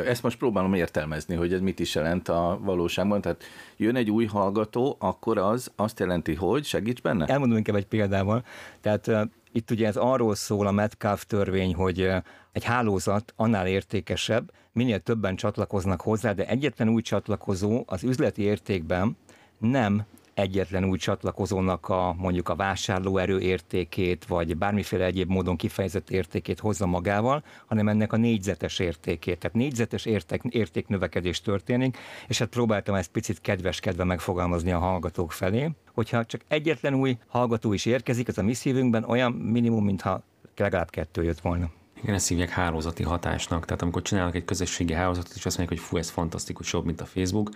Ezt 0.07 0.23
most 0.23 0.39
próbálom 0.39 0.75
értelmezni, 0.75 1.35
hogy 1.35 1.53
ez 1.53 1.61
mit 1.61 1.79
is 1.79 1.95
jelent 1.95 2.29
a 2.29 2.59
valóságban. 2.63 3.21
Tehát 3.21 3.45
jön 3.77 3.97
egy 3.97 4.11
új 4.11 4.25
hallgató, 4.25 4.97
akkor 4.99 5.39
az 5.39 5.73
azt 5.77 5.99
jelenti, 6.01 6.35
hogy 6.35 6.65
segíts 6.65 7.03
benne? 7.03 7.27
Elmondom 7.27 7.57
inkább 7.57 7.77
egy 7.77 7.87
példával. 7.87 8.45
Tehát 8.81 9.31
Itt 9.57 9.71
ugye 9.71 9.87
ez 9.87 9.97
arról 9.97 10.35
szól 10.35 10.67
a 10.67 10.71
Metcalf 10.71 11.25
törvény, 11.27 11.75
hogy 11.75 12.09
egy 12.53 12.65
hálózat 12.65 13.33
annál 13.37 13.67
értékesebb, 13.67 14.53
minél 14.73 15.01
többen 15.01 15.37
csatlakoznak 15.37 16.01
hozzá, 16.01 16.33
de 16.33 16.47
egyetlen 16.47 16.89
új 16.89 17.03
csatlakozó 17.03 17.83
az 17.87 18.03
üzleti 18.03 18.43
értékben 18.43 19.17
nem 19.59 20.05
egyetlen 20.37 20.85
új 20.85 20.99
csatlakozónak 20.99 21.89
a 21.89 22.15
mondjuk 22.19 22.49
a 22.49 22.55
vásárlóerő 22.55 23.41
értékét, 23.41 24.25
vagy 24.25 24.57
bármiféle 24.57 25.05
egyéb 25.05 25.29
módon 25.31 25.57
kifejezett 25.57 26.11
értékét 26.11 26.61
hozza 26.61 26.87
magával, 26.87 27.45
hanem 27.67 27.89
ennek 27.89 28.13
a 28.13 28.17
négyzetes 28.17 28.79
értékét. 28.79 29.39
Tehát 29.39 29.57
négyzetes 29.57 30.05
érték, 30.05 30.43
értéknövekedés 30.49 31.41
történik, 31.41 31.99
és 32.29 32.39
hát 32.39 32.49
próbáltam 32.49 32.95
ezt 32.95 33.11
picit 33.11 33.41
kedveskedve 33.41 34.05
megfogalmazni 34.05 34.73
a 34.73 34.79
hallgatók 34.79 35.33
felé, 35.33 35.71
hogyha 35.95 36.25
csak 36.25 36.41
egyetlen 36.49 36.95
új 36.95 37.19
hallgató 37.27 37.73
is 37.73 37.85
érkezik, 37.87 38.29
az 38.29 38.39
a 38.39 38.43
mi 38.43 38.55
szívünkben 38.55 39.05
olyan 39.05 39.33
minimum, 39.33 39.85
mintha 39.85 40.23
legalább 40.57 40.91
kettő 40.91 41.23
jött 41.23 41.41
volna. 41.41 41.71
Igen, 42.03 42.15
ezt 42.15 42.29
hívják 42.29 42.49
hálózati 42.49 43.03
hatásnak. 43.03 43.65
Tehát 43.65 43.83
amikor 43.83 44.03
csinálnak 44.03 44.35
egy 44.35 44.45
közösségi 44.45 44.93
hálózatot, 44.93 45.33
és 45.35 45.47
azt 45.47 45.59
mondják, 45.59 45.79
hogy 45.81 45.89
fú, 45.89 45.97
ez 45.97 46.11
fantasztikus, 46.11 46.73
jobb, 46.73 46.85
mint 46.85 47.01
a 47.01 47.05
Facebook, 47.05 47.51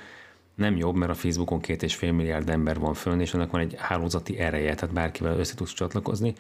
nem 0.60 0.76
jobb, 0.76 0.94
mert 0.94 1.10
a 1.10 1.14
Facebookon 1.14 1.60
két 1.60 1.82
és 1.82 1.94
fél 1.94 2.12
milliárd 2.12 2.48
ember 2.48 2.78
van 2.78 2.94
fönn, 2.94 3.20
és 3.20 3.34
annak 3.34 3.50
van 3.50 3.60
egy 3.60 3.74
hálózati 3.78 4.38
ereje, 4.38 4.74
tehát 4.74 4.94
bárkivel 4.94 5.38
össze 5.38 5.54
tudsz 5.54 5.72
csatlakozni. 5.72 6.34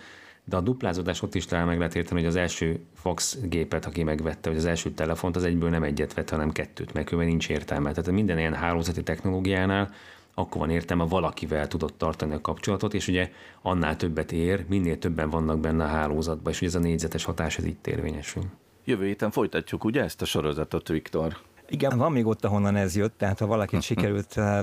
De 0.44 0.56
a 0.56 0.60
duplázódás 0.60 1.22
ott 1.22 1.34
is 1.34 1.44
talán 1.44 1.66
meg 1.66 1.78
lehet 1.78 1.94
érteni, 1.94 2.20
hogy 2.20 2.28
az 2.28 2.36
első 2.36 2.80
fax 2.94 3.38
gépet, 3.42 3.86
aki 3.86 4.02
megvette, 4.02 4.48
vagy 4.48 4.58
az 4.58 4.64
első 4.64 4.90
telefont, 4.90 5.36
az 5.36 5.44
egyből 5.44 5.70
nem 5.70 5.82
egyet 5.82 6.14
vett, 6.14 6.30
hanem 6.30 6.52
kettőt, 6.52 6.92
mert 6.92 7.06
különben 7.06 7.30
nincs 7.30 7.48
értelme. 7.48 7.92
Tehát 7.92 8.10
minden 8.10 8.38
ilyen 8.38 8.54
hálózati 8.54 9.02
technológiánál 9.02 9.90
akkor 10.34 10.60
van 10.60 10.70
értelme, 10.70 11.04
valakivel 11.04 11.68
tudott 11.68 11.98
tartani 11.98 12.34
a 12.34 12.40
kapcsolatot, 12.40 12.94
és 12.94 13.08
ugye 13.08 13.30
annál 13.62 13.96
többet 13.96 14.32
ér, 14.32 14.64
minél 14.68 14.98
többen 14.98 15.30
vannak 15.30 15.60
benne 15.60 15.84
a 15.84 15.88
hálózatban, 15.88 16.52
és 16.52 16.58
ugye 16.58 16.68
ez 16.68 16.74
a 16.74 16.78
négyzetes 16.78 17.24
hatás, 17.24 17.58
ez 17.58 17.64
itt 17.64 17.86
érvényesül. 17.86 18.42
Jövő 18.84 19.06
héten 19.06 19.30
folytatjuk 19.30 19.84
ugye 19.84 20.02
ezt 20.02 20.22
a 20.22 20.24
sorozatot, 20.24 20.88
Viktor? 20.88 21.36
Igen, 21.70 21.98
van 21.98 22.12
még 22.12 22.26
ott, 22.26 22.44
ahonnan 22.44 22.76
ez 22.76 22.96
jött, 22.96 23.18
tehát 23.18 23.38
ha 23.38 23.46
valakit 23.46 23.82
sikerült 23.82 24.34
uh, 24.36 24.60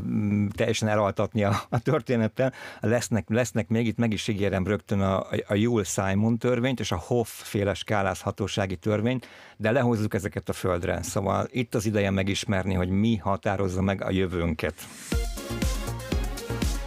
teljesen 0.56 0.88
elaltatni 0.88 1.44
a, 1.44 1.62
a 1.70 1.80
történettel, 1.80 2.54
lesznek, 2.80 3.30
lesznek 3.30 3.68
még, 3.68 3.88
itt 3.88 3.98
meg 3.98 4.14
is 4.14 4.28
ígérem 4.28 4.68
rögtön 4.68 5.02
a, 5.02 5.26
a 5.48 5.54
Joule-Simon 5.54 6.38
törvényt 6.38 6.80
és 6.80 6.92
a 6.92 7.04
Hoff 7.06 7.28
féle 7.28 7.74
skálázhatósági 7.74 8.76
törvényt, 8.76 9.28
de 9.58 9.72
lehozzuk 9.72 10.14
ezeket 10.14 10.50
a 10.50 10.54
földre. 10.54 11.04
Szóval 11.04 11.48
itt 11.52 11.76
az 11.76 11.86
ideje 11.86 12.10
megismerni, 12.10 12.74
hogy 12.74 12.90
mi 12.90 13.16
határozza 13.16 13.82
meg 13.82 14.04
a 14.04 14.12
jövőnket. 14.12 14.76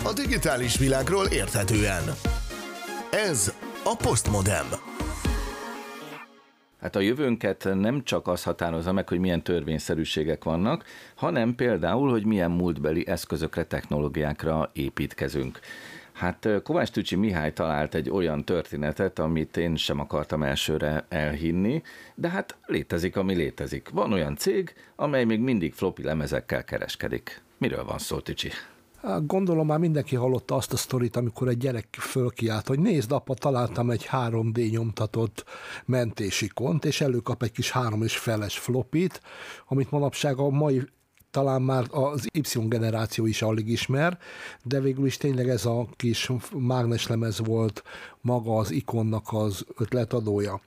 A 0.05 0.13
digitális 0.13 0.79
világról 0.79 1.27
érthetően. 1.27 2.03
Ez 3.11 3.55
a 3.85 3.97
Postmodem. 3.97 4.90
Hát 6.81 6.97
a 6.97 7.01
jövőnket 7.01 7.69
nem 7.75 8.03
csak 8.05 8.29
az 8.29 8.43
határozza 8.43 8.93
meg, 8.93 9.09
hogy 9.09 9.19
milyen 9.19 9.43
törvényszerűségek 9.43 10.45
vannak, 10.45 10.85
hanem 11.15 11.55
például, 11.55 12.11
hogy 12.11 12.25
milyen 12.25 12.51
múltbeli 12.51 13.07
eszközökre, 13.07 13.65
technológiákra 13.65 14.71
építkezünk. 14.73 15.59
Hát 16.13 16.49
Kovács 16.63 16.91
Tücsi 16.91 17.17
Mihály 17.17 17.53
talált 17.53 17.95
egy 17.95 18.11
olyan 18.11 18.45
történetet, 18.45 19.19
amit 19.19 19.57
én 19.57 19.77
sem 19.77 20.01
akartam 20.01 20.43
elsőre 20.43 21.05
elhinni, 21.09 21.83
de 22.15 22.29
hát 22.29 22.57
létezik, 22.67 23.17
ami 23.17 23.35
létezik. 23.35 23.89
Van 23.89 24.13
olyan 24.13 24.37
cég, 24.37 24.75
amely 24.97 25.25
még 25.25 25.41
mindig 25.41 25.73
floppy 25.73 26.03
lemezekkel 26.03 26.65
kereskedik. 26.65 27.43
Miről 27.59 27.85
van 27.85 27.99
szó, 27.99 28.19
Tücsi? 28.19 28.51
Gondolom 29.23 29.67
már 29.67 29.79
mindenki 29.79 30.17
hallotta 30.17 30.55
azt 30.55 30.73
a 30.73 30.77
sztorit, 30.77 31.17
amikor 31.17 31.49
egy 31.49 31.57
gyerek 31.57 31.97
fölkiált, 32.01 32.67
hogy 32.67 32.79
nézd, 32.79 33.13
apa, 33.13 33.35
találtam 33.35 33.91
egy 33.91 34.09
3D 34.13 34.71
nyomtatott 34.71 35.45
mentési 35.85 36.49
kont, 36.49 36.85
és 36.85 37.01
előkap 37.01 37.43
egy 37.43 37.53
kis 37.53 37.71
három 37.71 38.03
és 38.03 38.19
feles 38.19 38.59
flopit, 38.59 39.21
amit 39.69 39.91
manapság 39.91 40.39
a 40.39 40.49
mai 40.49 40.83
talán 41.31 41.63
már 41.63 41.85
az 41.91 42.27
Y 42.33 42.69
generáció 42.69 43.27
is 43.27 43.43
alig 43.43 43.69
ismer, 43.69 44.19
de 44.63 44.81
végül 44.81 45.07
is 45.07 45.17
tényleg 45.17 45.49
ez 45.49 45.65
a 45.65 45.87
kis 45.97 46.31
mágneslemez 46.53 47.39
volt 47.39 47.83
maga 48.21 48.57
az 48.57 48.71
ikonnak 48.71 49.27
az 49.31 49.65
ötletadója. 49.77 50.61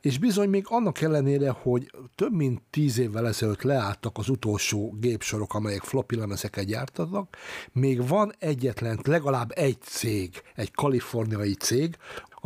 És 0.00 0.18
bizony 0.18 0.48
még 0.48 0.64
annak 0.68 1.00
ellenére, 1.00 1.50
hogy 1.50 1.90
több 2.14 2.32
mint 2.32 2.62
tíz 2.70 2.98
évvel 2.98 3.26
ezelőtt 3.26 3.62
leálltak 3.62 4.18
az 4.18 4.28
utolsó 4.28 4.94
gépsorok, 5.00 5.54
amelyek 5.54 5.82
floppy 5.82 6.16
lemezeket 6.16 6.64
gyártanak, 6.64 7.36
még 7.72 8.08
van 8.08 8.32
egyetlen, 8.38 9.00
legalább 9.02 9.52
egy 9.54 9.80
cég, 9.80 10.42
egy 10.54 10.72
kaliforniai 10.72 11.54
cég, 11.54 11.96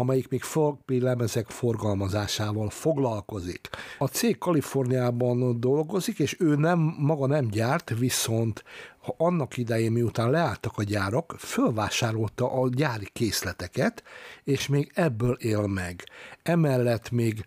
amelyik 0.00 0.28
még 0.28 0.42
floppy 0.42 1.00
lemezek 1.00 1.50
forgalmazásával 1.50 2.70
foglalkozik. 2.70 3.68
A 3.98 4.06
cég 4.06 4.38
Kaliforniában 4.38 5.60
dolgozik, 5.60 6.18
és 6.18 6.36
ő 6.38 6.54
nem, 6.54 6.94
maga 6.98 7.26
nem 7.26 7.46
gyárt, 7.48 7.92
viszont 7.98 8.64
ha 9.00 9.14
annak 9.18 9.56
idején, 9.56 9.92
miután 9.92 10.30
leálltak 10.30 10.72
a 10.76 10.82
gyárak, 10.82 11.34
fölvásárolta 11.38 12.52
a 12.52 12.68
gyári 12.68 13.08
készleteket, 13.12 14.02
és 14.44 14.68
még 14.68 14.90
ebből 14.94 15.36
él 15.40 15.66
meg. 15.66 16.04
Emellett 16.42 17.10
még 17.10 17.44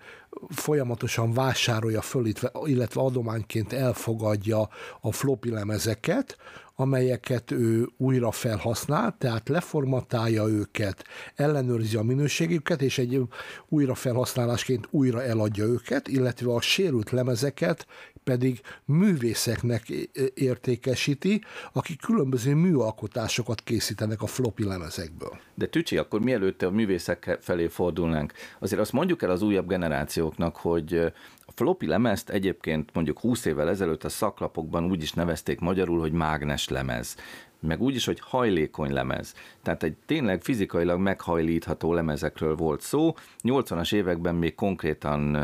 folyamatosan 0.50 1.34
vásárolja 1.34 2.02
föl, 2.02 2.26
illetve 2.64 3.02
adományként 3.02 3.74
elfogadja 3.74 4.70
a 5.02 5.12
floppy 5.12 5.50
lemezeket, 5.50 6.38
amelyeket 6.76 7.52
ő 7.52 7.90
újra 7.98 8.32
felhasznál, 8.32 9.16
tehát 9.18 9.50
leformatálja 9.50 10.48
őket, 10.48 11.04
ellenőrzi 11.36 11.98
a 11.98 12.04
minőségüket, 12.04 12.82
és 12.82 12.98
egy 12.98 13.22
újrafelhasználásként 13.70 14.88
újra 14.90 15.24
eladja 15.24 15.66
őket, 15.66 16.08
illetve 16.08 16.54
a 16.54 16.62
sérült 16.62 17.12
lemezeket 17.12 17.88
pedig 18.24 18.62
művészeknek 18.86 19.90
értékesíti, 20.34 21.44
akik 21.74 22.02
különböző 22.02 22.54
műalkotásokat 22.54 23.62
készítenek 23.62 24.22
a 24.22 24.28
floppy 24.28 24.64
lemezekből. 24.64 25.40
De 25.54 25.66
Tücsi, 25.66 25.98
akkor 25.98 26.22
mielőtt 26.22 26.62
a 26.62 26.72
művészek 26.72 27.38
felé 27.42 27.68
fordulnánk, 27.68 28.34
azért 28.60 28.82
azt 28.82 28.92
mondjuk 28.92 29.22
el 29.22 29.30
az 29.30 29.42
újabb 29.42 29.68
generációknak, 29.68 30.56
hogy 30.56 30.94
a 31.46 31.52
floppy 31.56 31.86
lemezt 31.86 32.30
egyébként 32.30 32.90
mondjuk 32.94 33.20
20 33.20 33.46
évvel 33.46 33.70
ezelőtt 33.70 34.04
a 34.04 34.10
szaklapokban 34.10 34.86
úgy 34.86 35.02
is 35.02 35.12
nevezték 35.12 35.60
magyarul, 35.60 36.00
hogy 36.00 36.12
mágnes 36.12 36.70
lemez 36.70 37.16
meg 37.64 37.82
úgy 37.82 37.96
is, 37.96 38.06
hogy 38.06 38.20
hajlékony 38.20 38.94
lemez. 38.94 39.34
Tehát 39.62 39.84
egy 39.84 39.96
tényleg 40.06 40.42
fizikailag 40.42 41.00
meghajlítható 41.00 41.94
lemezekről 41.94 42.56
volt 42.56 42.82
szó. 42.82 43.14
80-as 43.44 43.94
években 43.94 44.36
még 44.36 44.56
konkrétan 44.56 45.38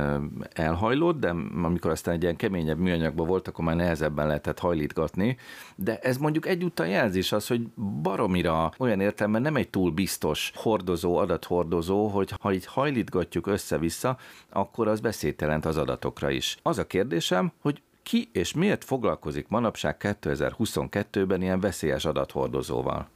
elhajlott, 0.53 1.20
de 1.20 1.30
amikor 1.63 1.91
aztán 1.91 2.13
egy 2.13 2.22
ilyen 2.22 2.36
keményebb 2.36 2.78
műanyagban 2.78 3.28
volt, 3.28 3.47
akkor 3.47 3.65
már 3.65 3.76
nehezebben 3.76 4.28
lehetett 4.28 4.59
hajlítgatni. 4.59 5.38
De 5.76 5.97
ez 5.97 6.17
mondjuk 6.17 6.47
egyúttal 6.47 6.88
jelzés 6.88 7.32
az, 7.32 7.47
hogy 7.47 7.67
baromira 8.01 8.72
olyan 8.78 8.99
értelemben 8.99 9.41
nem 9.41 9.55
egy 9.55 9.70
túl 9.70 9.91
biztos 9.91 10.51
hordozó, 10.55 11.17
adathordozó, 11.17 12.07
hogy 12.07 12.34
ha 12.39 12.53
így 12.53 12.65
hajlítgatjuk 12.65 13.47
össze-vissza, 13.47 14.17
akkor 14.49 14.88
az 14.88 14.99
beszéd 14.99 15.41
jelent 15.41 15.65
az 15.65 15.78
adatokra 15.78 16.30
is. 16.30 16.57
Az 16.61 16.78
a 16.78 16.88
kérdésem, 16.88 17.51
hogy 17.61 17.82
ki 18.10 18.30
és 18.32 18.53
miért 18.53 18.84
foglalkozik 18.84 19.47
manapság 19.47 19.95
2022-ben 19.99 21.41
ilyen 21.41 21.60
veszélyes 21.60 22.05
adathordozóval? 22.05 23.10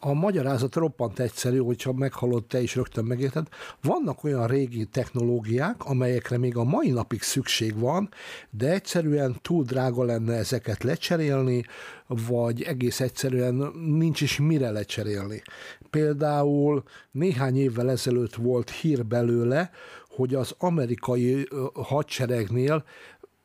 A 0.00 0.12
magyarázat 0.12 0.74
roppant 0.74 1.18
egyszerű, 1.18 1.58
hogyha 1.58 1.92
meghallod 1.92 2.44
te 2.44 2.60
is 2.60 2.74
rögtön 2.74 3.04
megérted. 3.04 3.46
Vannak 3.82 4.24
olyan 4.24 4.46
régi 4.46 4.84
technológiák, 4.84 5.84
amelyekre 5.84 6.38
még 6.38 6.56
a 6.56 6.64
mai 6.64 6.90
napig 6.90 7.22
szükség 7.22 7.78
van, 7.78 8.08
de 8.50 8.70
egyszerűen 8.70 9.36
túl 9.42 9.64
drága 9.64 10.04
lenne 10.04 10.34
ezeket 10.34 10.82
lecserélni, 10.82 11.64
vagy 12.06 12.62
egész 12.62 13.00
egyszerűen 13.00 13.54
nincs 13.74 14.20
is 14.20 14.38
mire 14.38 14.70
lecserélni. 14.70 15.42
Például 15.90 16.82
néhány 17.10 17.56
évvel 17.56 17.90
ezelőtt 17.90 18.34
volt 18.34 18.70
hír 18.70 19.06
belőle, 19.06 19.70
hogy 20.16 20.34
az 20.34 20.54
amerikai 20.58 21.48
hadseregnél 21.74 22.84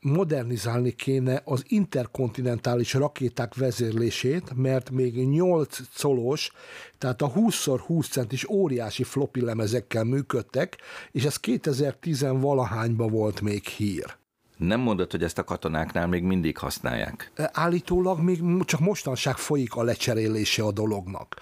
modernizálni 0.02 0.92
kéne 0.92 1.42
az 1.46 1.64
interkontinentális 1.68 2.94
rakéták 2.94 3.56
vezérlését, 3.56 4.54
mert 4.56 4.90
még 4.90 5.28
8 5.28 5.78
colos, 6.02 6.52
tehát 6.98 7.22
a 7.22 7.32
20x20 7.32 8.10
centis 8.10 8.50
óriási 8.50 9.04
floppy 9.04 9.42
lemezekkel 9.42 10.04
működtek, 10.04 10.78
és 11.12 11.24
ez 11.24 11.38
2010 11.38 12.26
valahányban 12.30 13.10
volt 13.10 13.42
még 13.42 13.66
hír. 13.66 14.20
Nem 14.58 14.80
mondod, 14.80 15.12
hogy 15.12 15.24
ezt 15.24 15.38
a 15.38 15.44
katonáknál 15.44 16.08
még 16.08 16.24
mindig 16.24 16.58
használják? 16.58 17.32
Állítólag 17.36 18.20
még 18.20 18.66
csak 18.66 18.80
mostanság 18.80 19.38
folyik 19.38 19.76
a 19.76 19.84
lecserélése 19.84 20.64
a 20.64 20.72
dolognak. 20.72 21.36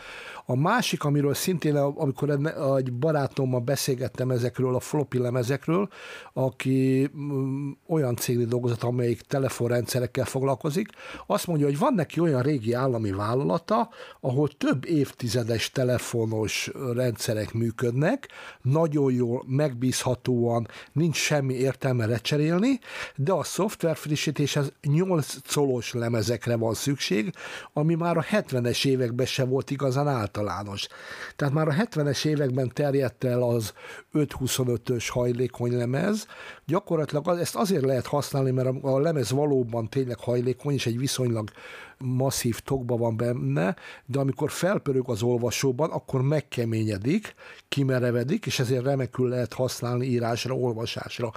A 0.50 0.56
másik, 0.56 1.04
amiről 1.04 1.34
szintén, 1.34 1.76
amikor 1.76 2.30
egy 2.78 2.94
barátommal 2.94 3.60
beszélgettem 3.60 4.32
ezekről 4.32 4.76
a 4.76 4.80
floppy 4.80 5.18
lemezekről, 5.18 5.90
aki 6.34 7.10
mm, 7.18 7.72
olyan 7.88 8.16
cégnél 8.16 8.46
dolgozott, 8.46 8.84
amelyik 8.84 9.22
telefonrendszerekkel 9.22 10.26
foglalkozik, 10.26 10.88
azt 11.28 11.48
mondja, 11.48 11.66
hogy 11.66 11.78
van 11.78 11.94
neki 11.94 12.20
olyan 12.20 12.42
régi 12.42 12.74
állami 12.74 13.12
vállalata, 13.12 13.90
ahol 14.20 14.48
több 14.48 14.86
évtizedes 14.86 15.72
telefonos 15.72 16.72
rendszerek 16.94 17.54
működnek, 17.54 18.28
nagyon 18.62 19.14
jól, 19.14 19.44
megbízhatóan, 19.48 20.68
nincs 20.92 21.18
semmi 21.18 21.54
értelme 21.54 22.06
lecserélni, 22.06 22.80
de 23.16 23.32
a 23.32 23.44
szoftver 23.44 23.96
frissítéshez 23.96 24.72
8 24.82 25.54
colos 25.54 25.94
lemezekre 25.94 26.56
van 26.56 26.74
szükség, 26.74 27.34
ami 27.74 27.96
már 27.96 28.18
a 28.18 28.24
70-es 28.32 28.86
években 28.86 29.26
se 29.26 29.46
volt 29.46 29.72
igazán 29.72 30.08
által 30.08 30.38
általános. 30.48 30.88
Tehát 31.36 31.54
már 31.54 31.68
a 31.68 31.74
70-es 31.74 32.26
években 32.26 32.72
terjedt 32.74 33.24
el 33.24 33.42
az 33.42 33.74
5-25-ös 34.14 35.08
hajlékony 35.10 35.78
lemez. 35.78 36.28
Gyakorlatilag 36.66 37.40
ezt 37.40 37.56
azért 37.56 37.86
lehet 37.86 38.06
használni, 38.06 38.52
mert 38.52 38.84
a 38.84 39.00
lemez 39.00 39.32
valóban 39.32 39.90
tényleg 39.90 40.20
hajlékony, 40.20 40.74
és 40.74 40.86
egy 40.86 40.98
viszonylag 40.98 41.50
masszív 41.98 42.60
tokba 42.60 42.98
van 42.98 43.18
benne, 43.18 43.76
de 44.06 44.20
amikor 44.20 44.52
felpörög 44.52 45.10
az 45.10 45.22
olvasóban, 45.22 45.90
akkor 45.90 46.22
megkeményedik, 46.22 47.36
kimerevedik, 47.70 48.46
és 48.46 48.60
ezért 48.60 48.84
remekül 48.84 49.30
lehet 49.30 49.54
használni 49.54 50.06
írásra, 50.06 50.54
olvasásra. 50.54 51.32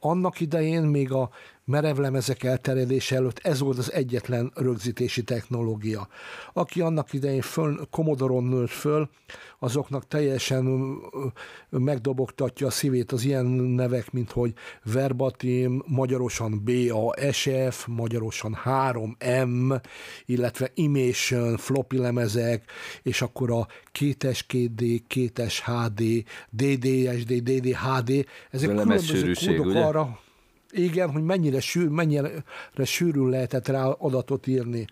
Annak 0.00 0.40
idején 0.40 0.82
még 0.82 1.12
a 1.12 1.30
merevlemezek 1.66 2.42
elterjedése 2.42 3.16
előtt 3.16 3.38
ez 3.38 3.60
volt 3.60 3.78
az 3.78 3.92
egyetlen 3.92 4.52
rögzítési 4.54 5.22
technológia. 5.22 6.08
Aki 6.52 6.80
annak 6.80 7.12
idején 7.12 7.40
föl, 7.40 7.86
Commodore-on 7.90 8.44
nőtt 8.44 8.70
föl, 8.70 9.08
azoknak 9.58 10.08
teljesen 10.08 10.64
megdobogtatja 11.70 12.66
a 12.66 12.70
szívét 12.70 13.12
az 13.12 13.24
ilyen 13.24 13.46
nevek, 13.46 14.12
mint 14.12 14.30
hogy 14.30 14.52
Verbatim, 14.82 15.82
magyarosan 15.86 16.64
BASF, 16.64 17.86
magyarosan 17.86 18.56
3M, 18.64 19.80
illetve 20.26 20.70
Imation, 20.74 21.56
floppy 21.56 21.98
lemezek, 21.98 22.70
és 23.02 23.22
akkor 23.22 23.50
a 23.50 23.66
2-es 23.98 24.40
2D, 24.48 25.00
2-es 25.14 25.58
HD, 25.64 26.24
DDSD, 26.50 27.32
DDHD, 27.32 28.26
ezek 28.50 28.68
különböző 28.68 29.32
kódok 29.32 29.66
ugye? 29.66 29.84
arra, 29.84 30.18
igen, 30.78 31.10
hogy 31.10 31.22
mennyire, 31.22 31.60
sűr, 31.60 31.88
mennyire 31.88 32.30
sűrűn 32.84 33.28
lehetett 33.28 33.68
rá 33.68 33.84
adatot 33.86 34.46
írni. 34.46 34.86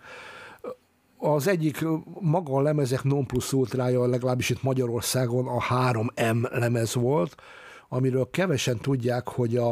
Az 1.17 1.47
egyik 1.47 1.85
maga 2.19 2.53
a 2.53 2.61
lemezek 2.61 3.03
non 3.03 3.25
plus 3.25 3.53
ultrája, 3.53 4.05
legalábbis 4.05 4.49
itt 4.49 4.63
Magyarországon 4.63 5.47
a 5.47 5.59
3M 5.59 6.51
lemez 6.51 6.93
volt, 6.93 7.35
amiről 7.89 8.29
kevesen 8.31 8.77
tudják, 8.77 9.27
hogy 9.27 9.57
a, 9.57 9.69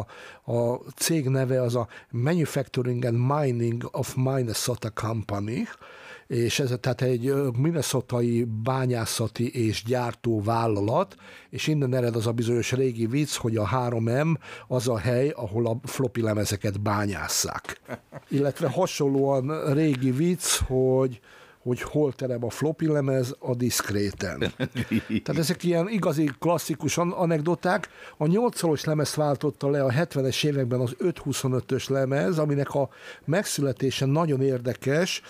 a 0.52 0.74
cég 0.96 1.28
neve 1.28 1.62
az 1.62 1.76
a 1.76 1.88
Manufacturing 2.10 3.06
and 3.06 3.18
Mining 3.18 3.90
of 3.92 4.16
Minnesota 4.16 4.90
Company, 4.90 5.68
és 6.28 6.60
ez 6.60 6.74
tehát 6.80 7.02
egy 7.02 7.34
minnesotai 7.58 8.44
bányászati 8.64 9.68
és 9.68 9.84
gyártó 9.84 10.42
vállalat, 10.42 11.16
és 11.50 11.68
innen 11.68 11.96
ered 11.96 12.16
az 12.16 12.28
a 12.28 12.32
bizonyos 12.32 12.72
régi 12.72 13.06
vicc, 13.06 13.36
hogy 13.36 13.56
a 13.56 13.68
3M 13.68 14.36
az 14.68 14.88
a 14.88 14.98
hely, 14.98 15.30
ahol 15.30 15.68
a 15.68 15.80
floppy 15.84 16.22
lemezeket 16.22 16.82
bányásszák. 16.82 17.82
Illetve 18.30 18.70
hasonlóan 18.70 19.74
régi 19.74 20.12
vicc, 20.12 20.58
hogy 20.68 21.20
hogy 21.64 21.82
hol 21.82 22.14
terem 22.14 22.46
a 22.46 22.50
floppy 22.50 22.88
lemez 22.88 23.36
a 23.40 23.56
diszkréten. 23.56 24.40
Tehát 25.24 25.38
ezek 25.38 25.64
ilyen 25.64 25.90
igazi 25.90 26.32
klasszikus 26.40 26.98
anekdoták. 26.98 27.90
A 28.18 28.28
8 28.28 28.86
lemez 28.86 29.16
váltotta 29.16 29.70
le 29.70 29.84
a 29.84 29.92
70-es 29.92 30.46
években 30.46 30.80
az 30.80 30.96
5-25-ös 31.00 31.90
lemez, 31.90 32.38
aminek 32.38 32.74
a 32.74 32.90
megszületése 33.26 34.06
nagyon 34.06 34.42
érdekes, 34.42 35.22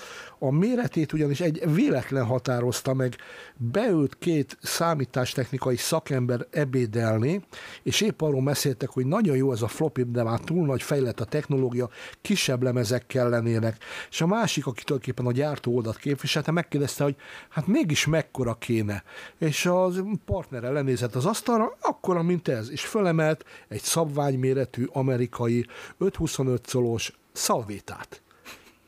a 0.45 0.51
méretét 0.51 1.13
ugyanis 1.13 1.39
egy 1.39 1.73
véletlen 1.73 2.25
határozta 2.25 2.93
meg, 2.93 3.15
beült 3.55 4.17
két 4.19 4.57
számítástechnikai 4.61 5.75
szakember 5.75 6.47
ebédelni, 6.49 7.43
és 7.83 8.01
épp 8.01 8.21
arról 8.21 8.43
beszéltek, 8.43 8.89
hogy 8.89 9.05
nagyon 9.05 9.35
jó 9.35 9.51
ez 9.51 9.61
a 9.61 9.67
floppy, 9.67 10.03
de 10.03 10.23
már 10.23 10.39
túl 10.39 10.65
nagy 10.65 10.81
fejlett 10.81 11.19
a 11.19 11.25
technológia, 11.25 11.89
kisebb 12.21 12.63
lemezek 12.63 13.07
kellenének. 13.07 13.77
És 14.09 14.21
a 14.21 14.27
másik, 14.27 14.65
aki 14.65 14.83
tulajdonképpen 14.83 15.25
a 15.25 15.31
gyártó 15.31 15.75
oldalt 15.75 15.97
képviselte, 16.23 16.51
megkérdezte, 16.51 17.03
hogy 17.03 17.15
hát 17.49 17.67
mégis 17.67 18.05
mekkora 18.05 18.53
kéne. 18.53 19.03
És 19.37 19.65
az 19.65 20.03
partnere 20.25 20.69
lenézett 20.69 21.15
az 21.15 21.25
asztalra, 21.25 21.77
akkora, 21.81 22.21
mint 22.21 22.47
ez, 22.47 22.69
és 22.69 22.85
fölemelt 22.85 23.45
egy 23.67 23.81
szabványméretű 23.81 24.85
amerikai 24.91 25.65
525 25.97 26.71
colos 26.71 27.13
szalvétát. 27.31 28.21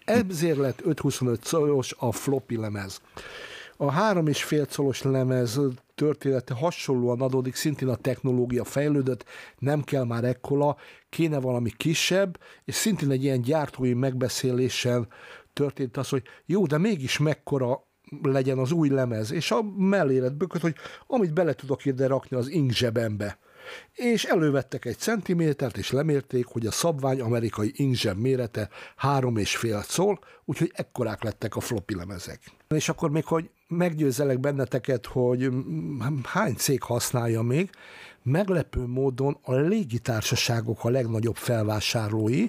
Ezért 0.05 0.57
lett 0.57 0.81
525 0.81 1.49
colos 1.49 1.95
a 1.97 2.11
floppy 2.11 2.57
lemez. 2.57 3.01
A 3.77 3.91
három 3.91 4.27
és 4.27 4.43
fél 4.43 4.67
colos 4.75 5.01
lemez 5.01 5.59
története 5.95 6.53
hasonlóan 6.53 7.21
adódik, 7.21 7.55
szintén 7.55 7.87
a 7.87 7.95
technológia 7.95 8.63
fejlődött, 8.63 9.25
nem 9.59 9.81
kell 9.81 10.03
már 10.03 10.23
ekkola, 10.23 10.77
kéne 11.09 11.39
valami 11.39 11.71
kisebb, 11.77 12.39
és 12.65 12.75
szintén 12.75 13.11
egy 13.11 13.23
ilyen 13.23 13.41
gyártói 13.41 13.93
megbeszélésen 13.93 15.07
történt 15.55 15.97
az, 15.97 16.09
hogy 16.09 16.23
jó, 16.45 16.65
de 16.65 16.77
mégis 16.77 17.17
mekkora 17.17 17.87
legyen 18.21 18.57
az 18.57 18.71
új 18.71 18.89
lemez, 18.89 19.31
és 19.31 19.51
a 19.51 19.61
mellélet 19.77 20.37
bökött, 20.37 20.61
hogy 20.61 20.75
amit 21.07 21.33
bele 21.33 21.53
tudok 21.53 21.85
ide 21.85 22.07
rakni 22.07 22.37
az 22.37 22.49
ink 22.49 22.71
zsebembe 22.71 23.37
és 23.93 24.23
elővettek 24.23 24.85
egy 24.85 24.97
centimétert, 24.97 25.77
és 25.77 25.91
lemérték, 25.91 26.45
hogy 26.45 26.65
a 26.65 26.71
szabvány 26.71 27.21
amerikai 27.21 27.71
inkzseb 27.75 28.17
mérete 28.17 28.69
három 28.95 29.37
és 29.37 29.57
fél 29.57 29.81
szól, 29.81 30.19
úgyhogy 30.45 30.71
ekkorák 30.73 31.23
lettek 31.23 31.55
a 31.55 31.59
floppy 31.59 31.95
lemezek. 31.95 32.39
És 32.67 32.89
akkor 32.89 33.09
még, 33.09 33.25
hogy 33.25 33.49
meggyőzelek 33.67 34.39
benneteket, 34.39 35.05
hogy 35.05 35.49
hány 36.23 36.53
cég 36.53 36.81
használja 36.81 37.41
még, 37.41 37.69
meglepő 38.25 38.85
módon 38.85 39.37
a 39.41 39.55
légitársaságok 39.55 40.83
a 40.83 40.89
legnagyobb 40.89 41.35
felvásárlói, 41.35 42.47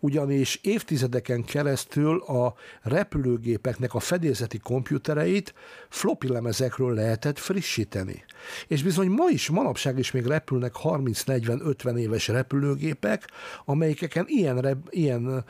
ugyanis 0.00 0.58
évtizedeken 0.62 1.44
keresztül 1.44 2.20
a 2.20 2.54
repülőgépeknek 2.82 3.94
a 3.94 4.00
fedélzeti 4.00 4.58
komputereit 4.58 5.54
floppy 5.88 6.28
lemezekről 6.28 6.94
lehetett 6.94 7.38
frissíteni. 7.38 8.24
És 8.66 8.82
bizony 8.82 9.08
ma 9.08 9.28
is, 9.28 9.48
manapság 9.48 9.98
is 9.98 10.10
még 10.10 10.26
repülnek 10.26 10.72
30-40-50 10.82 11.96
éves 11.96 12.28
repülőgépek, 12.28 13.28
amelyeken 13.64 14.24
ilyen, 14.28 14.84
ilyen 14.90 15.44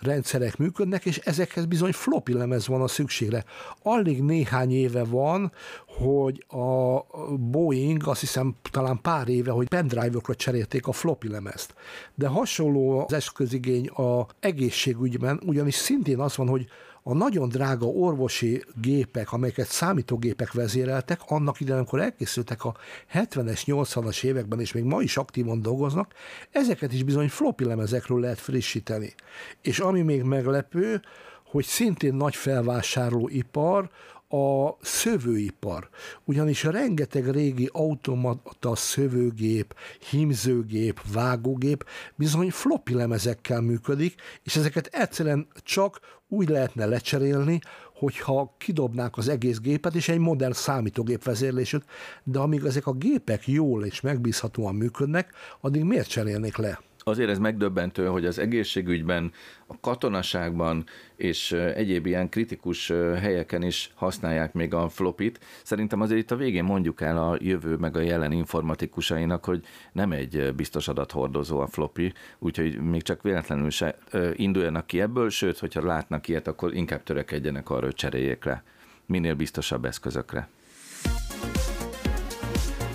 rendszerek 0.00 0.56
működnek, 0.56 1.04
és 1.04 1.18
ezekhez 1.18 1.64
bizony 1.64 1.92
floppy 1.92 2.32
lemez 2.32 2.66
van 2.66 2.82
a 2.82 2.88
szükségre. 2.88 3.44
Alig 3.82 4.22
néhány 4.22 4.72
éve 4.72 5.04
van, 5.04 5.52
hogy 5.86 6.44
a 6.48 7.00
Boeing, 7.36 8.06
azt 8.06 8.20
hiszem 8.20 8.54
talán 8.70 9.00
pár 9.00 9.28
éve, 9.28 9.50
hogy 9.50 9.68
pendrive-okra 9.68 10.34
cserélték 10.34 10.86
a 10.86 10.92
floppy 10.92 11.28
lemezt. 11.28 11.74
De 12.14 12.26
hasonló 12.26 13.04
az 13.04 13.12
eszközigény 13.12 13.86
a 13.86 14.26
egészségügyben, 14.40 15.40
ugyanis 15.46 15.74
szintén 15.74 16.18
az 16.18 16.36
van, 16.36 16.48
hogy 16.48 16.66
a 17.02 17.14
nagyon 17.14 17.48
drága 17.48 17.86
orvosi 17.86 18.64
gépek, 18.80 19.32
amelyeket 19.32 19.66
számítógépek 19.66 20.52
vezéreltek, 20.52 21.20
annak 21.26 21.60
idején, 21.60 21.78
amikor 21.78 22.00
elkészültek 22.00 22.64
a 22.64 22.76
70-es, 23.14 23.62
80-as 23.66 24.24
években, 24.24 24.60
és 24.60 24.72
még 24.72 24.84
ma 24.84 25.02
is 25.02 25.16
aktívan 25.16 25.62
dolgoznak, 25.62 26.14
ezeket 26.50 26.92
is 26.92 27.02
bizony 27.02 27.28
floppy 27.28 27.64
lemezekről 27.64 28.20
lehet 28.20 28.38
frissíteni. 28.38 29.14
És 29.62 29.78
ami 29.78 30.02
még 30.02 30.22
meglepő, 30.22 31.02
hogy 31.44 31.64
szintén 31.64 32.14
nagy 32.14 32.36
felvásárlóipar 32.36 33.90
a 34.32 34.76
szövőipar. 34.80 35.88
Ugyanis 36.24 36.64
rengeteg 36.64 37.30
régi 37.30 37.68
automata 37.72 38.76
szövőgép, 38.76 39.74
hímzőgép, 40.10 41.00
vágógép 41.12 41.84
bizony 42.14 42.50
floppy 42.50 42.94
lemezekkel 42.94 43.60
működik, 43.60 44.14
és 44.42 44.56
ezeket 44.56 44.86
egyszerűen 44.86 45.46
csak 45.54 46.00
úgy 46.28 46.48
lehetne 46.48 46.86
lecserélni, 46.86 47.60
hogyha 47.94 48.54
kidobnák 48.58 49.16
az 49.16 49.28
egész 49.28 49.58
gépet, 49.58 49.94
és 49.94 50.08
egy 50.08 50.18
modern 50.18 50.52
számítógép 50.52 51.24
vezérlésűt, 51.24 51.84
de 52.24 52.38
amíg 52.38 52.64
ezek 52.64 52.86
a 52.86 52.92
gépek 52.92 53.48
jól 53.48 53.84
és 53.84 54.00
megbízhatóan 54.00 54.74
működnek, 54.74 55.32
addig 55.60 55.82
miért 55.82 56.08
cserélnék 56.08 56.56
le? 56.56 56.89
Azért 57.02 57.30
ez 57.30 57.38
megdöbbentő, 57.38 58.06
hogy 58.06 58.26
az 58.26 58.38
egészségügyben, 58.38 59.32
a 59.66 59.80
katonaságban 59.80 60.84
és 61.16 61.52
egyéb 61.52 62.06
ilyen 62.06 62.28
kritikus 62.28 62.88
helyeken 63.20 63.62
is 63.62 63.90
használják 63.94 64.52
még 64.52 64.74
a 64.74 64.88
flopit. 64.88 65.40
Szerintem 65.62 66.00
azért 66.00 66.20
itt 66.20 66.30
a 66.30 66.36
végén 66.36 66.64
mondjuk 66.64 67.00
el 67.00 67.18
a 67.18 67.36
jövő 67.40 67.76
meg 67.76 67.96
a 67.96 68.00
jelen 68.00 68.32
informatikusainak, 68.32 69.44
hogy 69.44 69.64
nem 69.92 70.12
egy 70.12 70.54
biztos 70.54 70.88
adathordozó 70.88 71.60
a 71.60 71.66
floppy, 71.66 72.12
úgyhogy 72.38 72.80
még 72.80 73.02
csak 73.02 73.22
véletlenül 73.22 73.70
se 73.70 73.98
induljanak 74.34 74.86
ki 74.86 75.00
ebből, 75.00 75.30
sőt, 75.30 75.58
hogyha 75.58 75.84
látnak 75.84 76.28
ilyet, 76.28 76.46
akkor 76.46 76.74
inkább 76.74 77.02
törekedjenek 77.02 77.70
arra, 77.70 77.84
hogy 77.84 77.94
cseréljék 77.94 78.44
le 78.44 78.62
minél 79.06 79.34
biztosabb 79.34 79.84
eszközökre. 79.84 80.48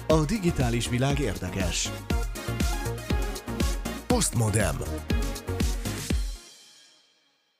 A 0.07 0.25
digitális 0.25 0.89
világ 0.89 1.19
érdekes. 1.19 1.89
Postmodem. 4.15 4.75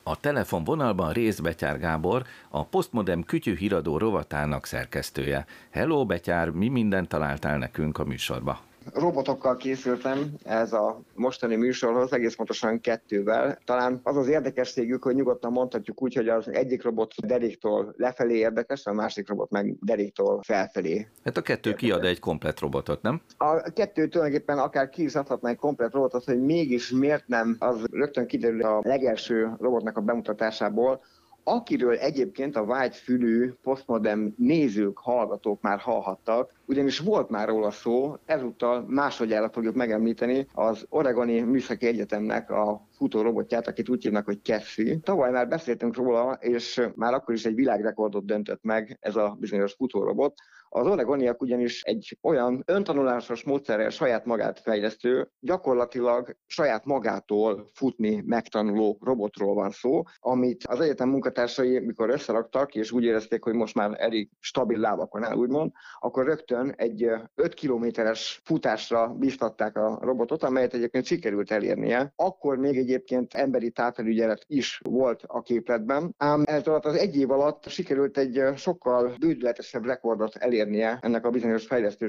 A 0.03 0.19
telefonvonalban 0.19 1.13
Rész 1.13 1.39
Betyár 1.39 1.79
Gábor, 1.79 2.23
a 2.49 2.65
Postmodem 2.65 3.23
kütyű 3.23 3.55
híradó 3.55 3.97
rovatának 3.97 4.65
szerkesztője. 4.65 5.45
Hello 5.69 6.05
Betyár, 6.05 6.49
mi 6.49 6.67
mindent 6.67 7.07
találtál 7.07 7.57
nekünk 7.57 7.97
a 7.97 8.03
műsorba? 8.03 8.59
Robotokkal 8.93 9.55
készültem 9.55 10.33
ez 10.43 10.73
a 10.73 11.01
mostani 11.13 11.55
műsorhoz, 11.55 12.13
egész 12.13 12.35
pontosan 12.35 12.81
kettővel. 12.81 13.57
Talán 13.65 13.99
az 14.03 14.17
az 14.17 14.27
érdekességük, 14.27 15.03
hogy 15.03 15.15
nyugodtan 15.15 15.51
mondhatjuk 15.51 16.01
úgy, 16.01 16.13
hogy 16.13 16.29
az 16.29 16.47
egyik 16.47 16.83
robot 16.83 17.13
deréktól 17.25 17.93
lefelé 17.97 18.37
érdekes, 18.37 18.85
a 18.85 18.93
másik 18.93 19.29
robot 19.29 19.49
meg 19.49 19.75
deréktól 19.81 20.41
felfelé. 20.43 21.07
Hát 21.23 21.37
a 21.37 21.41
kettő 21.41 21.73
kiad 21.73 22.03
egy 22.03 22.19
komplet 22.19 22.59
robotot, 22.59 23.01
nem? 23.01 23.21
A 23.37 23.71
kettő 23.73 24.07
tulajdonképpen 24.07 24.57
akár 24.57 24.89
ki 24.89 25.03
is 25.03 25.15
adhatna 25.15 25.49
egy 25.49 25.57
komplet 25.57 25.93
robotot, 25.93 26.23
hogy 26.23 26.41
mégis 26.41 26.89
miért 26.89 27.27
nem, 27.27 27.55
az 27.59 27.83
rögtön 27.91 28.27
kiderül 28.27 28.63
a 28.63 28.79
legelső 28.83 29.49
robotnak 29.59 29.97
a 29.97 30.01
bemutatásából, 30.01 31.01
akiről 31.47 31.95
egyébként 31.95 32.55
a 32.55 32.65
vágyfülű 32.65 33.53
postmodern 33.61 34.33
nézők, 34.37 34.97
hallgatók 34.97 35.61
már 35.61 35.79
hallhattak, 35.79 36.51
ugyanis 36.65 36.99
volt 36.99 37.29
már 37.29 37.47
róla 37.47 37.71
szó, 37.71 38.15
ezúttal 38.25 38.85
másodjára 38.87 39.49
fogjuk 39.49 39.75
megemlíteni 39.75 40.47
az 40.53 40.85
Oregoni 40.89 41.39
Műszaki 41.39 41.85
Egyetemnek 41.85 42.49
a 42.49 42.87
futórobotját, 42.91 43.67
akit 43.67 43.89
úgy 43.89 44.03
hívnak, 44.03 44.25
hogy 44.25 44.39
Cassie. 44.43 44.99
Tavaly 45.03 45.31
már 45.31 45.47
beszéltünk 45.47 45.95
róla, 45.95 46.37
és 46.39 46.81
már 46.95 47.13
akkor 47.13 47.33
is 47.33 47.45
egy 47.45 47.55
világrekordot 47.55 48.25
döntött 48.25 48.63
meg 48.63 48.97
ez 49.01 49.15
a 49.15 49.37
bizonyos 49.39 49.73
futórobot. 49.73 50.33
Az 50.75 50.87
oregoniak 50.87 51.41
ugyanis 51.41 51.81
egy 51.81 52.17
olyan 52.21 52.63
öntanulásos 52.65 53.43
módszerrel 53.43 53.89
saját 53.89 54.25
magát 54.25 54.59
fejlesztő, 54.59 55.29
gyakorlatilag 55.39 56.37
saját 56.45 56.85
magától 56.85 57.69
futni 57.73 58.23
megtanuló 58.25 58.97
robotról 59.01 59.53
van 59.53 59.69
szó, 59.71 60.01
amit 60.19 60.63
az 60.67 60.79
egyetem 60.79 61.09
munkatársai, 61.09 61.79
mikor 61.79 62.09
összeraktak, 62.09 62.75
és 62.75 62.91
úgy 62.91 63.03
érezték, 63.03 63.43
hogy 63.43 63.53
most 63.53 63.75
már 63.75 63.95
elég 63.97 64.29
stabil 64.39 64.79
lábakon 64.79 65.23
áll, 65.23 65.35
úgymond, 65.35 65.71
akkor 65.99 66.25
rögtön 66.25 66.73
egy 66.77 67.09
5 67.35 67.53
kilométeres 67.53 68.41
futásra 68.43 69.07
biztatták 69.07 69.77
a 69.77 69.99
robotot, 70.01 70.43
amelyet 70.43 70.73
egyébként 70.73 71.05
sikerült 71.05 71.51
elérnie. 71.51 72.13
Akkor 72.15 72.57
még 72.57 72.77
egyébként 72.77 73.33
emberi 73.33 73.71
tápfelügyelet 73.71 74.43
is 74.47 74.81
volt 74.89 75.23
a 75.27 75.41
képletben, 75.41 76.13
ám 76.17 76.43
ez 76.45 76.67
alatt 76.67 76.85
az 76.85 76.95
egy 76.95 77.17
év 77.17 77.31
alatt 77.31 77.67
sikerült 77.67 78.17
egy 78.17 78.41
sokkal 78.55 79.13
bődületesebb 79.19 79.85
rekordot 79.85 80.35
elérnie 80.65 80.99
ennek 81.01 81.25
a 81.25 81.29
bizonyos 81.29 81.65
fejlesztő 81.65 82.07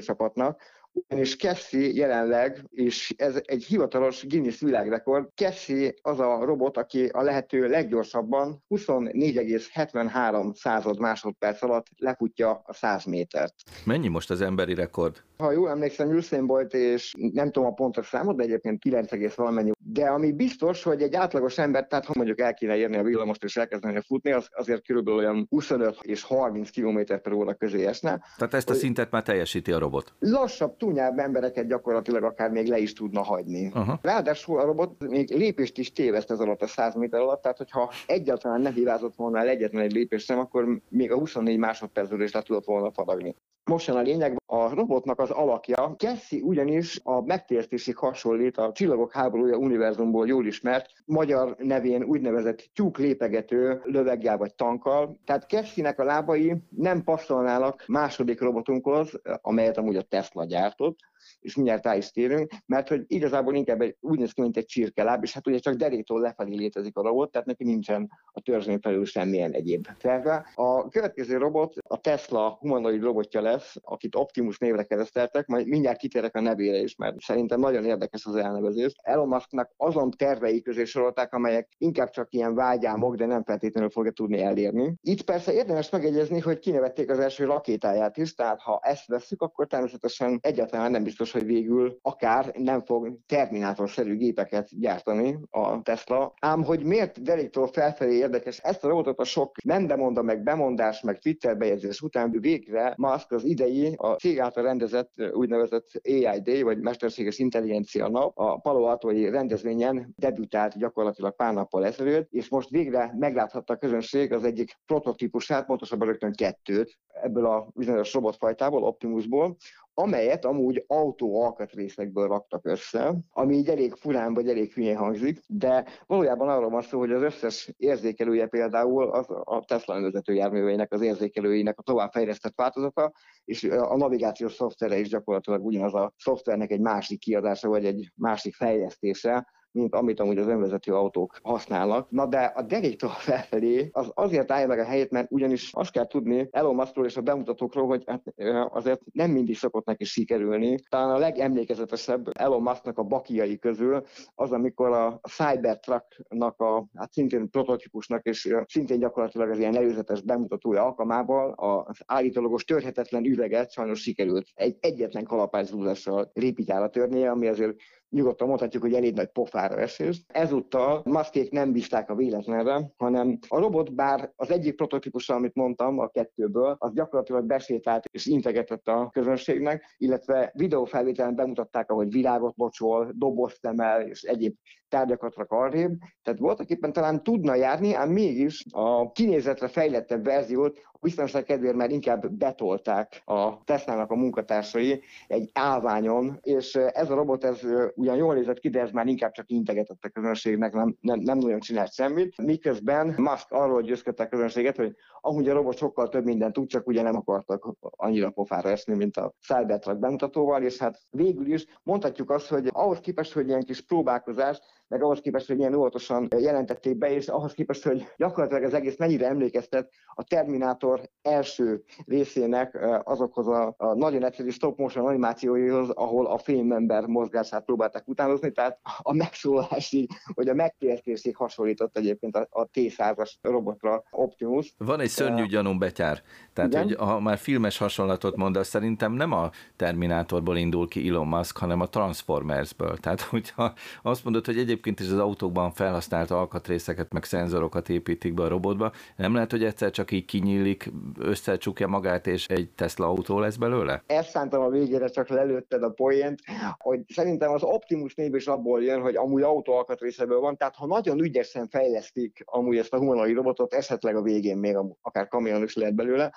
és 1.07 1.37
Cassie 1.37 1.91
jelenleg, 1.93 2.63
és 2.69 3.13
ez 3.17 3.41
egy 3.45 3.63
hivatalos 3.63 4.27
Guinness 4.27 4.59
világrekord, 4.59 5.29
Cassie 5.35 5.93
az 6.01 6.19
a 6.19 6.45
robot, 6.45 6.77
aki 6.77 7.05
a 7.05 7.21
lehető 7.21 7.67
leggyorsabban 7.67 8.63
24,73 8.69 10.55
század 10.55 10.99
másodperc 10.99 11.63
alatt 11.63 11.85
lefutja 11.97 12.61
a 12.65 12.73
100 12.73 13.05
métert. 13.05 13.53
Mennyi 13.83 14.07
most 14.07 14.29
az 14.29 14.41
emberi 14.41 14.73
rekord? 14.73 15.23
Ha 15.37 15.51
jól 15.51 15.69
emlékszem, 15.69 16.09
Usain 16.09 16.45
Bolt, 16.45 16.73
és 16.73 17.13
nem 17.33 17.51
tudom 17.51 17.67
a 17.67 17.73
pontos 17.73 18.07
számot, 18.07 18.35
de 18.35 18.43
egyébként 18.43 18.79
9, 18.79 19.35
valamennyi. 19.35 19.71
De 19.85 20.05
ami 20.05 20.31
biztos, 20.31 20.83
hogy 20.83 21.01
egy 21.01 21.15
átlagos 21.15 21.57
ember, 21.57 21.87
tehát 21.87 22.05
ha 22.05 22.13
mondjuk 22.15 22.39
el 22.39 22.53
kéne 22.53 22.75
érni 22.75 22.97
a 22.97 23.03
villamost 23.03 23.43
és 23.43 23.57
elkezdeni 23.57 24.01
futni, 24.05 24.31
az 24.31 24.47
azért 24.51 24.85
körülbelül 24.85 25.19
olyan 25.19 25.45
25 25.49 25.97
és 26.01 26.23
30 26.23 26.69
km 26.69 26.99
per 27.23 27.31
óra 27.31 27.53
közé 27.53 27.85
esne. 27.85 28.23
Tehát 28.37 28.53
ezt 28.53 28.69
a 28.69 28.73
szintet 28.73 29.11
már 29.11 29.23
teljesíti 29.23 29.71
a 29.71 29.79
robot? 29.79 30.13
Lassabb, 30.19 30.76
túnyább 30.77 31.19
embereket 31.19 31.67
gyakorlatilag 31.67 32.23
akár 32.23 32.51
még 32.51 32.67
le 32.67 32.77
is 32.77 32.93
tudna 32.93 33.23
hagyni. 33.23 33.67
Uh-huh. 33.67 33.97
Ráadásul 34.01 34.59
a 34.59 34.65
robot 34.65 35.07
még 35.07 35.29
lépést 35.29 35.77
is 35.77 35.91
téveszt 35.91 36.31
ez 36.31 36.39
alatt 36.39 36.61
a 36.61 36.67
100 36.67 36.95
méter 36.95 37.19
alatt, 37.19 37.41
tehát 37.41 37.57
hogyha 37.57 37.91
egyáltalán 38.07 38.61
nem 38.61 38.73
hibázott 38.73 39.15
volna 39.15 39.39
el 39.39 39.47
egyetlen 39.47 39.83
egy 39.83 39.93
lépést 39.93 40.25
sem, 40.25 40.39
akkor 40.39 40.81
még 40.89 41.11
a 41.11 41.17
24 41.17 41.57
másodpercről 41.57 42.23
is 42.23 42.31
le 42.31 42.41
tudott 42.41 42.65
volna 42.65 42.91
faragni. 42.91 43.35
Most 43.67 43.87
jön 43.87 43.97
a 43.97 44.01
lényeg, 44.01 44.35
a 44.45 44.73
robotnak 44.73 45.19
az 45.19 45.29
alakja. 45.29 45.95
Cassie 45.97 46.43
ugyanis 46.43 46.99
a 47.03 47.21
megtértésig 47.21 47.95
hasonlít 47.95 48.57
a 48.57 48.71
Csillagok 48.71 49.11
háborúja 49.13 49.57
univerzumból 49.57 50.27
jól 50.27 50.45
ismert, 50.45 50.89
magyar 51.05 51.55
nevén 51.59 52.03
úgynevezett 52.03 52.69
tyúk 52.73 52.97
lépegető 52.97 53.81
löveggel 53.83 54.37
vagy 54.37 54.55
tankkal. 54.55 55.19
Tehát 55.25 55.49
Cassie-nek 55.49 55.99
a 55.99 56.03
lábai 56.03 56.53
nem 56.69 57.03
passzolnának 57.03 57.83
második 57.87 58.41
robotunkhoz, 58.41 59.21
amelyet 59.41 59.77
amúgy 59.77 59.95
a 59.95 60.01
Tesla 60.01 60.45
laptop 60.67 60.95
és 61.39 61.55
mindjárt 61.55 61.85
rá 61.85 61.95
is 61.95 62.11
térünk, 62.11 62.51
mert 62.65 62.87
hogy 62.87 63.03
igazából 63.07 63.55
inkább 63.55 63.81
egy, 63.81 63.95
úgy 63.99 64.19
néz 64.19 64.31
ki, 64.31 64.41
mint 64.41 64.57
egy 64.57 64.65
csirkeláb, 64.65 65.23
és 65.23 65.33
hát 65.33 65.47
ugye 65.47 65.57
csak 65.57 65.75
deréktól 65.75 66.21
lefelé 66.21 66.55
létezik 66.55 66.97
a 66.97 67.01
robot, 67.01 67.31
tehát 67.31 67.47
neki 67.47 67.63
nincsen 67.63 68.09
a 68.25 68.41
törzsén 68.41 68.79
felül 68.79 69.05
semmilyen 69.05 69.51
egyéb 69.51 69.87
terve. 69.97 70.51
A 70.55 70.89
következő 70.89 71.37
robot 71.37 71.73
a 71.87 71.99
Tesla 71.99 72.57
humanoid 72.59 73.03
robotja 73.03 73.41
lesz, 73.41 73.75
akit 73.81 74.15
Optimus 74.15 74.57
névre 74.57 74.83
kereszteltek, 74.83 75.47
majd 75.47 75.67
mindjárt 75.67 75.97
kitérek 75.97 76.35
a 76.35 76.41
nevére 76.41 76.77
is, 76.77 76.95
mert 76.95 77.19
szerintem 77.19 77.59
nagyon 77.59 77.85
érdekes 77.85 78.25
az 78.25 78.35
elnevezés. 78.35 78.93
Elon 79.01 79.27
Musknak 79.27 79.71
azon 79.77 80.11
tervei 80.11 80.61
közé 80.61 80.83
sorolták, 80.83 81.33
amelyek 81.33 81.69
inkább 81.77 82.09
csak 82.09 82.33
ilyen 82.33 82.55
vágyámok, 82.55 83.15
de 83.15 83.25
nem 83.25 83.43
feltétlenül 83.43 83.89
fogja 83.89 84.11
tudni 84.11 84.41
elérni. 84.41 84.95
Itt 85.01 85.21
persze 85.21 85.53
érdemes 85.53 85.89
megegyezni, 85.89 86.39
hogy 86.39 86.59
kinevették 86.59 87.09
az 87.09 87.19
első 87.19 87.45
rakétáját 87.45 88.17
is, 88.17 88.33
tehát 88.33 88.61
ha 88.61 88.79
ezt 88.83 89.07
veszük, 89.07 89.41
akkor 89.41 89.67
természetesen 89.67 90.39
egyáltalán 90.41 90.91
nem 90.91 91.03
biztos, 91.17 91.41
hogy 91.41 91.53
végül 91.53 91.97
akár 92.01 92.51
nem 92.57 92.81
fog 92.81 93.17
terminátorszerű 93.25 94.15
gépeket 94.15 94.79
gyártani 94.79 95.39
a 95.49 95.81
Tesla. 95.81 96.33
Ám 96.39 96.63
hogy 96.63 96.83
miért 96.83 97.21
deréktől 97.21 97.67
felfelé 97.67 98.15
érdekes, 98.15 98.57
ezt 98.57 98.83
a 98.83 98.87
robotot 98.87 99.19
a 99.19 99.23
sok 99.23 99.55
nem 99.63 99.87
bemonda 99.87 100.21
meg 100.21 100.43
bemondás, 100.43 101.01
meg 101.01 101.19
Twitter 101.19 101.57
bejegyzés 101.57 102.01
után 102.01 102.31
végre 102.31 102.93
Musk 102.97 103.31
az 103.31 103.43
idei 103.43 103.93
a 103.97 104.07
cég 104.07 104.39
által 104.39 104.63
rendezett 104.63 105.13
úgynevezett 105.33 105.87
AI 106.03 106.41
Day, 106.41 106.61
vagy 106.61 106.79
Mesterséges 106.79 107.39
Intelligencia 107.39 108.07
Nap, 108.07 108.37
a 108.37 108.59
Palo 108.59 108.83
Alto-i 108.83 109.29
rendezvényen 109.29 110.13
debütált 110.17 110.77
gyakorlatilag 110.77 111.35
pár 111.35 111.53
nappal 111.53 111.85
ezelőtt, 111.85 112.31
és 112.31 112.49
most 112.49 112.69
végre 112.69 113.13
megláthatta 113.17 113.73
a 113.73 113.77
közönség 113.77 114.33
az 114.33 114.43
egyik 114.43 114.77
prototípusát, 114.85 115.65
pontosabban 115.65 116.07
rögtön 116.07 116.33
kettőt 116.33 116.97
ebből 117.21 117.45
a 117.45 117.67
bizonyos 117.75 118.13
robotfajtából, 118.13 118.83
Optimusból, 118.83 119.57
amelyet 119.99 120.45
amúgy 120.45 120.83
autó 120.87 121.41
alkatrészekből 121.41 122.27
raktak 122.27 122.65
össze, 122.65 123.15
ami 123.29 123.55
így 123.55 123.69
elég 123.69 123.93
furán 123.93 124.33
vagy 124.33 124.49
elég 124.49 124.73
hülyén 124.73 124.97
hangzik, 124.97 125.39
de 125.47 125.85
valójában 126.05 126.49
arról 126.49 126.69
van 126.69 126.81
szó, 126.81 126.99
hogy 126.99 127.11
az 127.11 127.21
összes 127.21 127.73
érzékelője 127.77 128.47
például 128.47 129.09
az 129.09 129.25
a 129.29 129.63
Tesla 129.67 129.95
önvezető 129.95 130.33
járműveinek, 130.33 130.93
az 130.93 131.01
érzékelőinek 131.01 131.79
a 131.79 131.83
továbbfejlesztett 131.83 132.55
változata, 132.55 133.11
és 133.45 133.63
a 133.63 133.97
navigációs 133.97 134.53
szoftvere 134.53 134.97
is 134.97 135.09
gyakorlatilag 135.09 135.65
ugyanaz 135.65 135.93
a 135.93 136.13
szoftvernek 136.17 136.71
egy 136.71 136.81
másik 136.81 137.19
kiadása, 137.19 137.69
vagy 137.69 137.85
egy 137.85 138.11
másik 138.15 138.55
fejlesztése, 138.55 139.47
mint 139.77 139.95
amit 139.95 140.19
amúgy 140.19 140.37
az 140.37 140.47
önvezető 140.47 140.93
autók 140.93 141.39
használnak. 141.43 142.09
Na 142.09 142.25
de 142.25 142.39
a 142.39 142.61
deréktől 142.61 143.09
felfelé 143.29 143.89
az 143.91 144.11
azért 144.13 144.51
állja 144.51 144.67
meg 144.67 144.79
a 144.79 144.83
helyét, 144.83 145.11
mert 145.11 145.31
ugyanis 145.31 145.73
azt 145.73 145.91
kell 145.91 146.07
tudni 146.07 146.47
Elon 146.51 146.75
Muskról 146.75 147.05
és 147.05 147.17
a 147.17 147.21
bemutatókról, 147.21 147.87
hogy 147.87 148.03
hát, 148.05 148.33
azért 148.69 149.01
nem 149.11 149.31
mindig 149.31 149.57
szokott 149.57 149.85
neki 149.85 150.03
sikerülni. 150.03 150.79
Talán 150.89 151.15
a 151.15 151.17
legemlékezetesebb 151.17 152.29
Elon 152.33 152.61
Musknak 152.61 152.97
a 152.97 153.03
bakiai 153.03 153.59
közül 153.59 154.05
az, 154.35 154.51
amikor 154.51 154.91
a 154.91 155.19
Cybertrucknak 155.29 156.59
a 156.59 156.85
hát 156.95 157.11
szintén 157.11 157.49
prototípusnak 157.49 158.25
és 158.25 158.55
szintén 158.67 158.99
gyakorlatilag 158.99 159.49
az 159.49 159.59
ilyen 159.59 159.75
előzetes 159.75 160.21
bemutatója 160.21 160.83
alkalmával 160.83 161.51
az 161.51 161.97
állítólagos 162.05 162.63
törhetetlen 162.63 163.25
üveget 163.25 163.71
sajnos 163.71 164.01
sikerült 164.01 164.47
egy 164.53 164.77
egyetlen 164.79 165.23
kalapászúzással 165.23 166.31
répítára 166.33 166.89
törnie, 166.89 167.31
ami 167.31 167.47
azért 167.47 167.75
nyugodtan 168.09 168.47
mondhatjuk, 168.47 168.83
hogy 168.83 168.93
elég 168.93 169.15
nagy 169.15 169.31
pofára 169.31 169.79
esés. 169.79 170.23
Ezúttal 170.27 171.01
maszkék 171.05 171.51
nem 171.51 171.71
bízták 171.71 172.09
a 172.09 172.15
véletlenre, 172.15 172.91
hanem 172.97 173.37
a 173.47 173.59
robot, 173.59 173.95
bár 173.95 174.31
az 174.35 174.51
egyik 174.51 174.75
prototípusa, 174.75 175.35
amit 175.35 175.55
mondtam 175.55 175.99
a 175.99 176.07
kettőből, 176.07 176.75
az 176.79 176.93
gyakorlatilag 176.93 177.45
besétált 177.45 178.05
és 178.11 178.25
integetett 178.25 178.87
a 178.87 179.09
közönségnek, 179.11 179.95
illetve 179.97 180.51
videófelvételen 180.53 181.35
bemutatták, 181.35 181.91
ahogy 181.91 182.11
világot 182.11 182.55
bocsol, 182.55 183.11
dobozt 183.15 183.65
emel 183.65 184.01
és 184.01 184.21
egyéb 184.21 184.55
tárgyakat 184.89 185.35
rak 185.35 185.51
arrébb. 185.51 185.99
Tehát 186.23 186.39
voltak 186.39 186.69
éppen 186.69 186.93
talán 186.93 187.23
tudna 187.23 187.55
járni, 187.55 187.93
ám 187.93 188.09
mégis 188.09 188.65
a 188.71 189.11
kinézetre 189.11 189.67
fejlettebb 189.67 190.23
verziót 190.23 190.77
a 190.97 190.99
biztonság 191.01 191.43
kedvéért 191.43 191.75
már 191.75 191.89
inkább 191.89 192.31
betolták 192.31 193.21
a 193.25 193.63
Tesla-nak 193.63 194.11
a 194.11 194.15
munkatársai 194.15 195.01
egy 195.27 195.49
állványon, 195.53 196.39
és 196.41 196.75
ez 196.75 197.09
a 197.09 197.15
robot 197.15 197.43
ez 197.43 197.61
ugyan 197.95 198.15
jól 198.15 198.33
nézett 198.33 198.59
ki, 198.59 198.69
de 198.69 198.81
ez 198.81 198.91
már 198.91 199.07
inkább 199.07 199.31
csak 199.31 199.49
integetett 199.49 200.03
a 200.03 200.09
közönségnek, 200.09 200.73
nem, 200.73 200.95
nem, 201.01 201.19
nem 201.19 201.37
nagyon 201.37 201.59
csinált 201.59 201.93
semmit. 201.93 202.41
Miközben 202.41 203.13
Musk 203.17 203.51
arról 203.51 203.81
győzködte 203.81 204.23
a 204.23 204.27
közönséget, 204.27 204.75
hogy 204.75 204.95
amúgy 205.21 205.49
a 205.49 205.53
robot 205.53 205.77
sokkal 205.77 206.09
több 206.09 206.23
mindent 206.23 206.53
tud, 206.53 206.67
csak 206.67 206.87
ugye 206.87 207.01
nem 207.01 207.15
akartak 207.15 207.73
annyira 207.79 208.29
pofára 208.29 208.69
esni, 208.69 208.95
mint 208.95 209.17
a 209.17 209.33
Cybertruck 209.47 209.99
bemutatóval, 209.99 210.63
és 210.63 210.77
hát 210.77 210.99
végül 211.09 211.53
is 211.53 211.65
mondhatjuk 211.83 212.29
azt, 212.29 212.47
hogy 212.47 212.69
ahhoz 212.71 212.99
képest, 212.99 213.33
hogy 213.33 213.47
ilyen 213.47 213.63
kis 213.63 213.81
próbálkozás, 213.81 214.59
meg 214.87 215.03
ahhoz 215.03 215.19
képest, 215.19 215.47
hogy 215.47 215.55
milyen 215.55 215.73
óvatosan 215.73 216.27
jelentették 216.37 216.97
be, 216.97 217.11
és 217.11 217.27
ahhoz 217.27 217.53
képest, 217.53 217.83
hogy 217.83 218.07
gyakorlatilag 218.17 218.63
az 218.63 218.73
egész 218.73 218.97
mennyire 218.97 219.27
emlékeztet 219.27 219.89
a 220.13 220.23
Terminátor 220.23 221.01
első 221.21 221.83
részének 222.05 222.77
azokhoz 223.03 223.47
a, 223.47 223.73
a 223.77 223.93
nagyon 223.93 224.23
egyszerű 224.23 224.49
stop 224.49 224.77
motion 224.77 225.05
animációihoz, 225.05 225.89
ahol 225.89 226.25
a 226.25 226.37
fémmember 226.37 227.05
mozgását 227.05 227.65
próbálták 227.65 228.07
utánozni, 228.07 228.51
tehát 228.51 228.79
a 229.01 229.13
megszólalásig, 229.13 230.09
vagy 230.33 230.49
a 230.49 230.53
megtérkésig 230.53 231.35
hasonlított 231.35 231.97
egyébként 231.97 232.35
a, 232.35 232.47
a 232.49 232.65
T-100-as 232.65 233.31
robotra 233.41 234.03
Optimus. 234.11 234.73
Van 234.77 234.99
egy 234.99 235.09
szörnyű 235.09 235.45
gyanú 235.45 235.77
betyár, 235.77 236.21
tehát 236.53 236.71
Igen? 236.71 236.83
hogy 236.83 236.95
ha 236.95 237.19
már 237.19 237.37
filmes 237.37 237.77
hasonlatot 237.77 238.35
mondasz, 238.35 238.67
szerintem 238.67 239.13
nem 239.13 239.31
a 239.31 239.49
Terminátorból 239.75 240.57
indul 240.57 240.87
ki 240.87 241.09
Elon 241.09 241.27
Musk, 241.27 241.57
hanem 241.57 241.81
a 241.81 241.87
Transformersből. 241.87 242.97
Tehát 242.97 243.21
hogyha 243.21 243.73
azt 244.01 244.23
mondod, 244.23 244.45
hogy 244.45 244.57
egyébként 244.57 244.76
egyébként 244.77 244.99
is 244.99 245.11
az 245.11 245.19
autókban 245.19 245.71
felhasznált 245.71 246.31
alkatrészeket, 246.31 247.13
meg 247.13 247.23
szenzorokat 247.23 247.89
építik 247.89 248.33
be 248.33 248.43
a 248.43 248.47
robotba. 248.47 248.91
Nem 249.15 249.33
lehet, 249.33 249.51
hogy 249.51 249.63
egyszer 249.63 249.91
csak 249.91 250.11
így 250.11 250.25
kinyílik, 250.25 250.91
összecsukja 251.19 251.87
magát, 251.87 252.27
és 252.27 252.47
egy 252.47 252.69
Tesla 252.75 253.05
autó 253.05 253.39
lesz 253.39 253.55
belőle? 253.55 254.03
Ezt 254.05 254.29
szántam 254.29 254.61
a 254.61 254.69
végére, 254.69 255.07
csak 255.07 255.27
lelőtted 255.29 255.83
a 255.83 255.89
poént, 255.89 256.39
hogy 256.77 256.99
szerintem 257.07 257.51
az 257.51 257.63
Optimus 257.63 258.15
név 258.15 258.35
is 258.35 258.47
abból 258.47 258.83
jön, 258.83 259.01
hogy 259.01 259.15
amúgy 259.15 259.41
autó 259.41 259.73
alkatrészeből 259.73 260.39
van, 260.39 260.57
tehát 260.57 260.75
ha 260.75 260.85
nagyon 260.85 261.19
ügyesen 261.19 261.67
fejlesztik 261.67 262.43
amúgy 262.45 262.77
ezt 262.77 262.93
a 262.93 262.97
humanoid 262.97 263.35
robotot, 263.35 263.73
esetleg 263.73 264.15
a 264.15 264.21
végén 264.21 264.57
még 264.57 264.77
akár 265.01 265.27
kamion 265.27 265.63
is 265.63 265.75
lehet 265.75 265.95
belőle, 265.95 266.33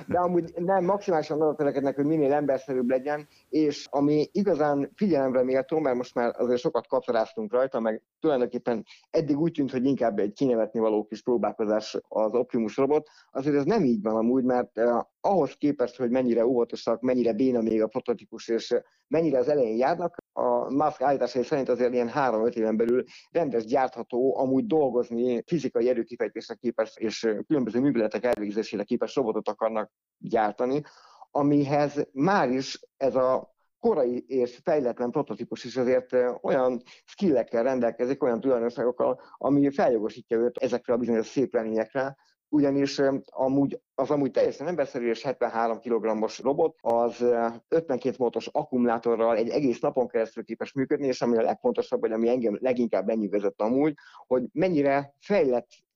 de 0.09 0.19
amúgy 0.19 0.53
nem 0.57 0.85
maximálisan 0.85 1.41
arra 1.41 1.55
törekednek, 1.55 1.97
hogy 1.97 2.05
minél 2.05 2.33
emberszerűbb 2.33 2.91
legyen, 2.91 3.29
és 3.49 3.87
ami 3.91 4.29
igazán 4.33 4.93
figyelemre 4.95 5.43
méltó, 5.43 5.79
mert 5.79 5.97
most 5.97 6.15
már 6.15 6.35
azért 6.39 6.61
sokat 6.61 6.87
kacaráztunk 6.97 7.53
rajta, 7.53 7.81
meg 7.81 8.03
tulajdonképpen 8.21 8.85
eddig 9.11 9.39
úgy 9.39 9.53
tűnt, 9.53 9.71
hogy 9.71 9.85
inkább 9.85 10.19
egy 10.19 10.33
kinevetni 10.33 10.81
való 10.81 11.05
kis 11.05 11.23
próbálkozás 11.23 11.97
az 12.09 12.35
Optimus 12.35 12.77
robot, 12.77 13.09
azért 13.31 13.57
ez 13.57 13.65
nem 13.65 13.85
így 13.85 14.03
van 14.03 14.17
amúgy, 14.17 14.45
mert 14.45 14.79
eh, 14.79 15.01
ahhoz 15.21 15.55
képest, 15.55 15.97
hogy 15.97 16.11
mennyire 16.11 16.47
óvatosak, 16.47 17.01
mennyire 17.01 17.33
béna 17.33 17.61
még 17.61 17.83
a 17.83 17.87
prototípus, 17.87 18.49
és 18.49 18.75
mennyire 19.09 19.39
az 19.39 19.49
elején 19.49 19.77
járnak, 19.77 20.17
a 20.33 20.75
Musk 20.75 21.03
állításai 21.03 21.43
szerint 21.43 21.69
azért 21.69 21.93
ilyen 21.93 22.11
3-5 22.15 22.55
éven 22.55 22.77
belül 22.77 23.05
rendes 23.31 23.65
gyártható, 23.65 24.39
amúgy 24.39 24.67
dolgozni, 24.67 25.43
fizikai 25.47 25.89
erőkifejtésre 25.89 26.55
képes 26.55 26.97
és 26.97 27.29
különböző 27.47 27.81
műveletek 27.81 28.25
elvégzésére 28.25 28.83
képes 28.83 29.15
robotot 29.15 29.49
akarnak 29.49 29.91
gyártani, 30.19 30.83
amihez 31.31 32.09
már 32.13 32.51
is 32.51 32.81
ez 32.97 33.15
a 33.15 33.56
korai 33.81 34.25
és 34.27 34.59
fejletlen 34.63 35.11
prototípus 35.11 35.65
is 35.65 35.77
azért 35.77 36.17
olyan 36.43 36.83
skillekkel 37.05 37.63
rendelkezik, 37.63 38.23
olyan 38.23 38.41
tulajdonságokkal, 38.41 39.21
ami 39.37 39.71
feljogosítja 39.71 40.39
őt 40.39 40.59
ezekre 40.59 40.93
a 40.93 40.97
bizonyos 40.97 41.27
szép 41.27 41.55
reményekre, 41.55 42.17
ugyanis 42.49 43.01
amúgy, 43.25 43.81
az 43.95 44.11
amúgy 44.11 44.31
teljesen 44.31 44.67
emberszerű 44.67 45.09
és 45.09 45.23
73 45.23 45.81
kg-os 45.81 46.39
robot 46.39 46.77
az 46.81 47.25
52 47.69 48.15
voltos 48.17 48.47
akkumulátorral 48.47 49.37
egy 49.37 49.49
egész 49.49 49.81
napon 49.81 50.09
keresztül 50.09 50.45
képes 50.45 50.73
működni, 50.73 51.07
és 51.07 51.23
ami 51.23 51.37
a 51.37 51.43
legfontosabb, 51.43 52.01
vagy 52.01 52.13
ami 52.13 52.29
engem 52.29 52.59
leginkább 52.61 53.09
lenyűgözött 53.09 53.61
amúgy, 53.61 53.95
hogy 54.27 54.43
mennyire 54.53 55.15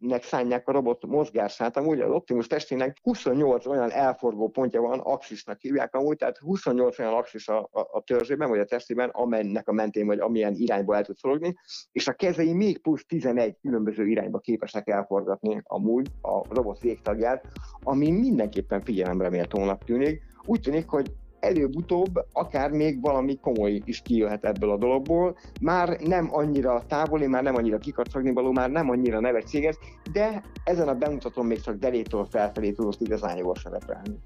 fejlettnek 0.01 0.22
szánják 0.22 0.68
a 0.68 0.72
robot 0.72 1.07
mozgását. 1.07 1.76
Amúgy 1.76 2.01
az 2.01 2.11
Optimus 2.11 2.46
testének 2.46 2.96
28 3.03 3.66
olyan 3.66 3.90
elforgó 3.90 4.48
pontja 4.48 4.80
van, 4.80 4.98
axisnak 4.98 5.61
hívják 5.61 5.94
amúgy, 5.94 6.16
tehát 6.16 6.38
28 6.38 6.98
olyan 6.98 7.14
axis 7.14 7.48
a, 7.48 7.59
a, 7.59 7.80
a 7.80 8.03
törzsében, 8.07 8.48
vagy 8.48 8.59
a 8.59 8.64
testében, 8.64 9.09
amennek 9.09 9.68
a 9.68 9.72
mentén, 9.72 10.07
vagy 10.07 10.18
amilyen 10.18 10.55
irányba 10.55 10.96
el 10.96 11.05
tud 11.05 11.16
szorogni, 11.16 11.55
és 11.92 12.09
a 12.09 12.12
kezei 12.12 12.53
még 12.53 12.78
plusz 12.78 13.05
11 13.07 13.57
különböző 13.61 14.07
irányba 14.07 14.38
képesek 14.38 14.88
elforgatni 14.88 15.61
amúgy 15.64 16.09
a 16.22 16.55
robot 16.55 16.80
végtagját, 16.80 17.44
ami 17.82 18.11
mindenképpen 18.11 18.80
figyelemre 18.82 19.28
méltónak 19.28 19.84
tűnik. 19.84 20.22
Úgy 20.46 20.61
tűnik, 20.61 20.88
hogy 20.88 21.12
előbb-utóbb 21.41 22.26
akár 22.32 22.70
még 22.70 23.01
valami 23.01 23.38
komoly 23.41 23.80
is 23.84 24.03
kijöhet 24.03 24.45
ebből 24.45 24.70
a 24.70 24.76
dologból. 24.76 25.36
Már 25.61 26.01
nem 26.01 26.28
annyira 26.34 26.82
távoli, 26.86 27.26
már 27.26 27.43
nem 27.43 27.55
annyira 27.55 27.78
kikacagni 27.78 28.32
való, 28.32 28.53
már 28.53 28.70
nem 28.70 28.91
annyira 28.91 29.20
nevetséges, 29.20 29.76
de 30.12 30.43
ezen 30.64 30.88
a 30.88 30.95
bemutatón 30.95 31.47
még 31.47 31.61
csak 31.61 31.76
delétől 31.76 32.24
felfelé 32.24 32.70
tudott 32.70 33.01
igazán 33.01 33.36
jól 33.36 33.55
szerepelni. 33.55 34.18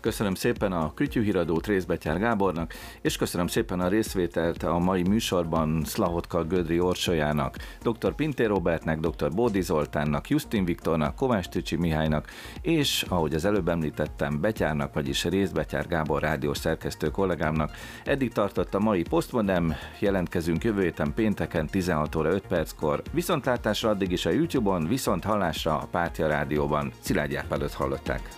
Köszönöm 0.00 0.34
szépen 0.34 0.72
a 0.72 0.94
Kütyű 0.94 1.32
Részbetyár 1.66 2.18
Gábornak, 2.18 2.74
és 3.00 3.16
köszönöm 3.16 3.46
szépen 3.46 3.80
a 3.80 3.88
részvételt 3.88 4.62
a 4.62 4.78
mai 4.78 5.02
műsorban 5.02 5.82
Szlahotka 5.84 6.44
Gödri 6.44 6.80
Orsolyának, 6.80 7.56
dr. 7.82 8.14
Pinté 8.14 8.44
Robertnek, 8.44 9.00
dr. 9.00 9.30
Bódi 9.30 9.62
Zoltánnak, 9.62 10.28
Justin 10.28 10.64
Viktornak, 10.64 11.14
Kovács 11.14 11.48
Tücsi 11.48 11.76
Mihálynak, 11.76 12.28
és 12.62 13.04
ahogy 13.08 13.34
az 13.34 13.44
előbb 13.44 13.68
említettem, 13.68 14.40
Betyárnak, 14.40 14.94
vagyis 14.94 15.24
Részbetyár 15.24 15.86
Gábor 15.86 16.20
rádiós 16.20 16.58
szerkesztő 16.58 17.10
kollégámnak. 17.10 17.70
Eddig 18.04 18.32
tartott 18.32 18.74
a 18.74 18.80
mai 18.80 19.02
Postmodem, 19.02 19.74
jelentkezünk 19.98 20.64
jövő 20.64 20.82
héten 20.82 21.14
pénteken 21.14 21.66
16 21.66 22.14
óra 22.14 22.30
5 22.30 22.46
perckor. 22.46 23.02
Viszontlátásra 23.12 23.88
addig 23.88 24.12
is 24.12 24.26
a 24.26 24.30
YouTube-on, 24.30 24.86
viszont 24.88 25.24
hallásra 25.24 25.78
a 25.78 25.86
Pártja 25.90 26.26
Rádióban. 26.26 26.92
Szilágy 27.00 27.38
hallották. 27.74 28.28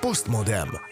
Postmodem. 0.00 0.87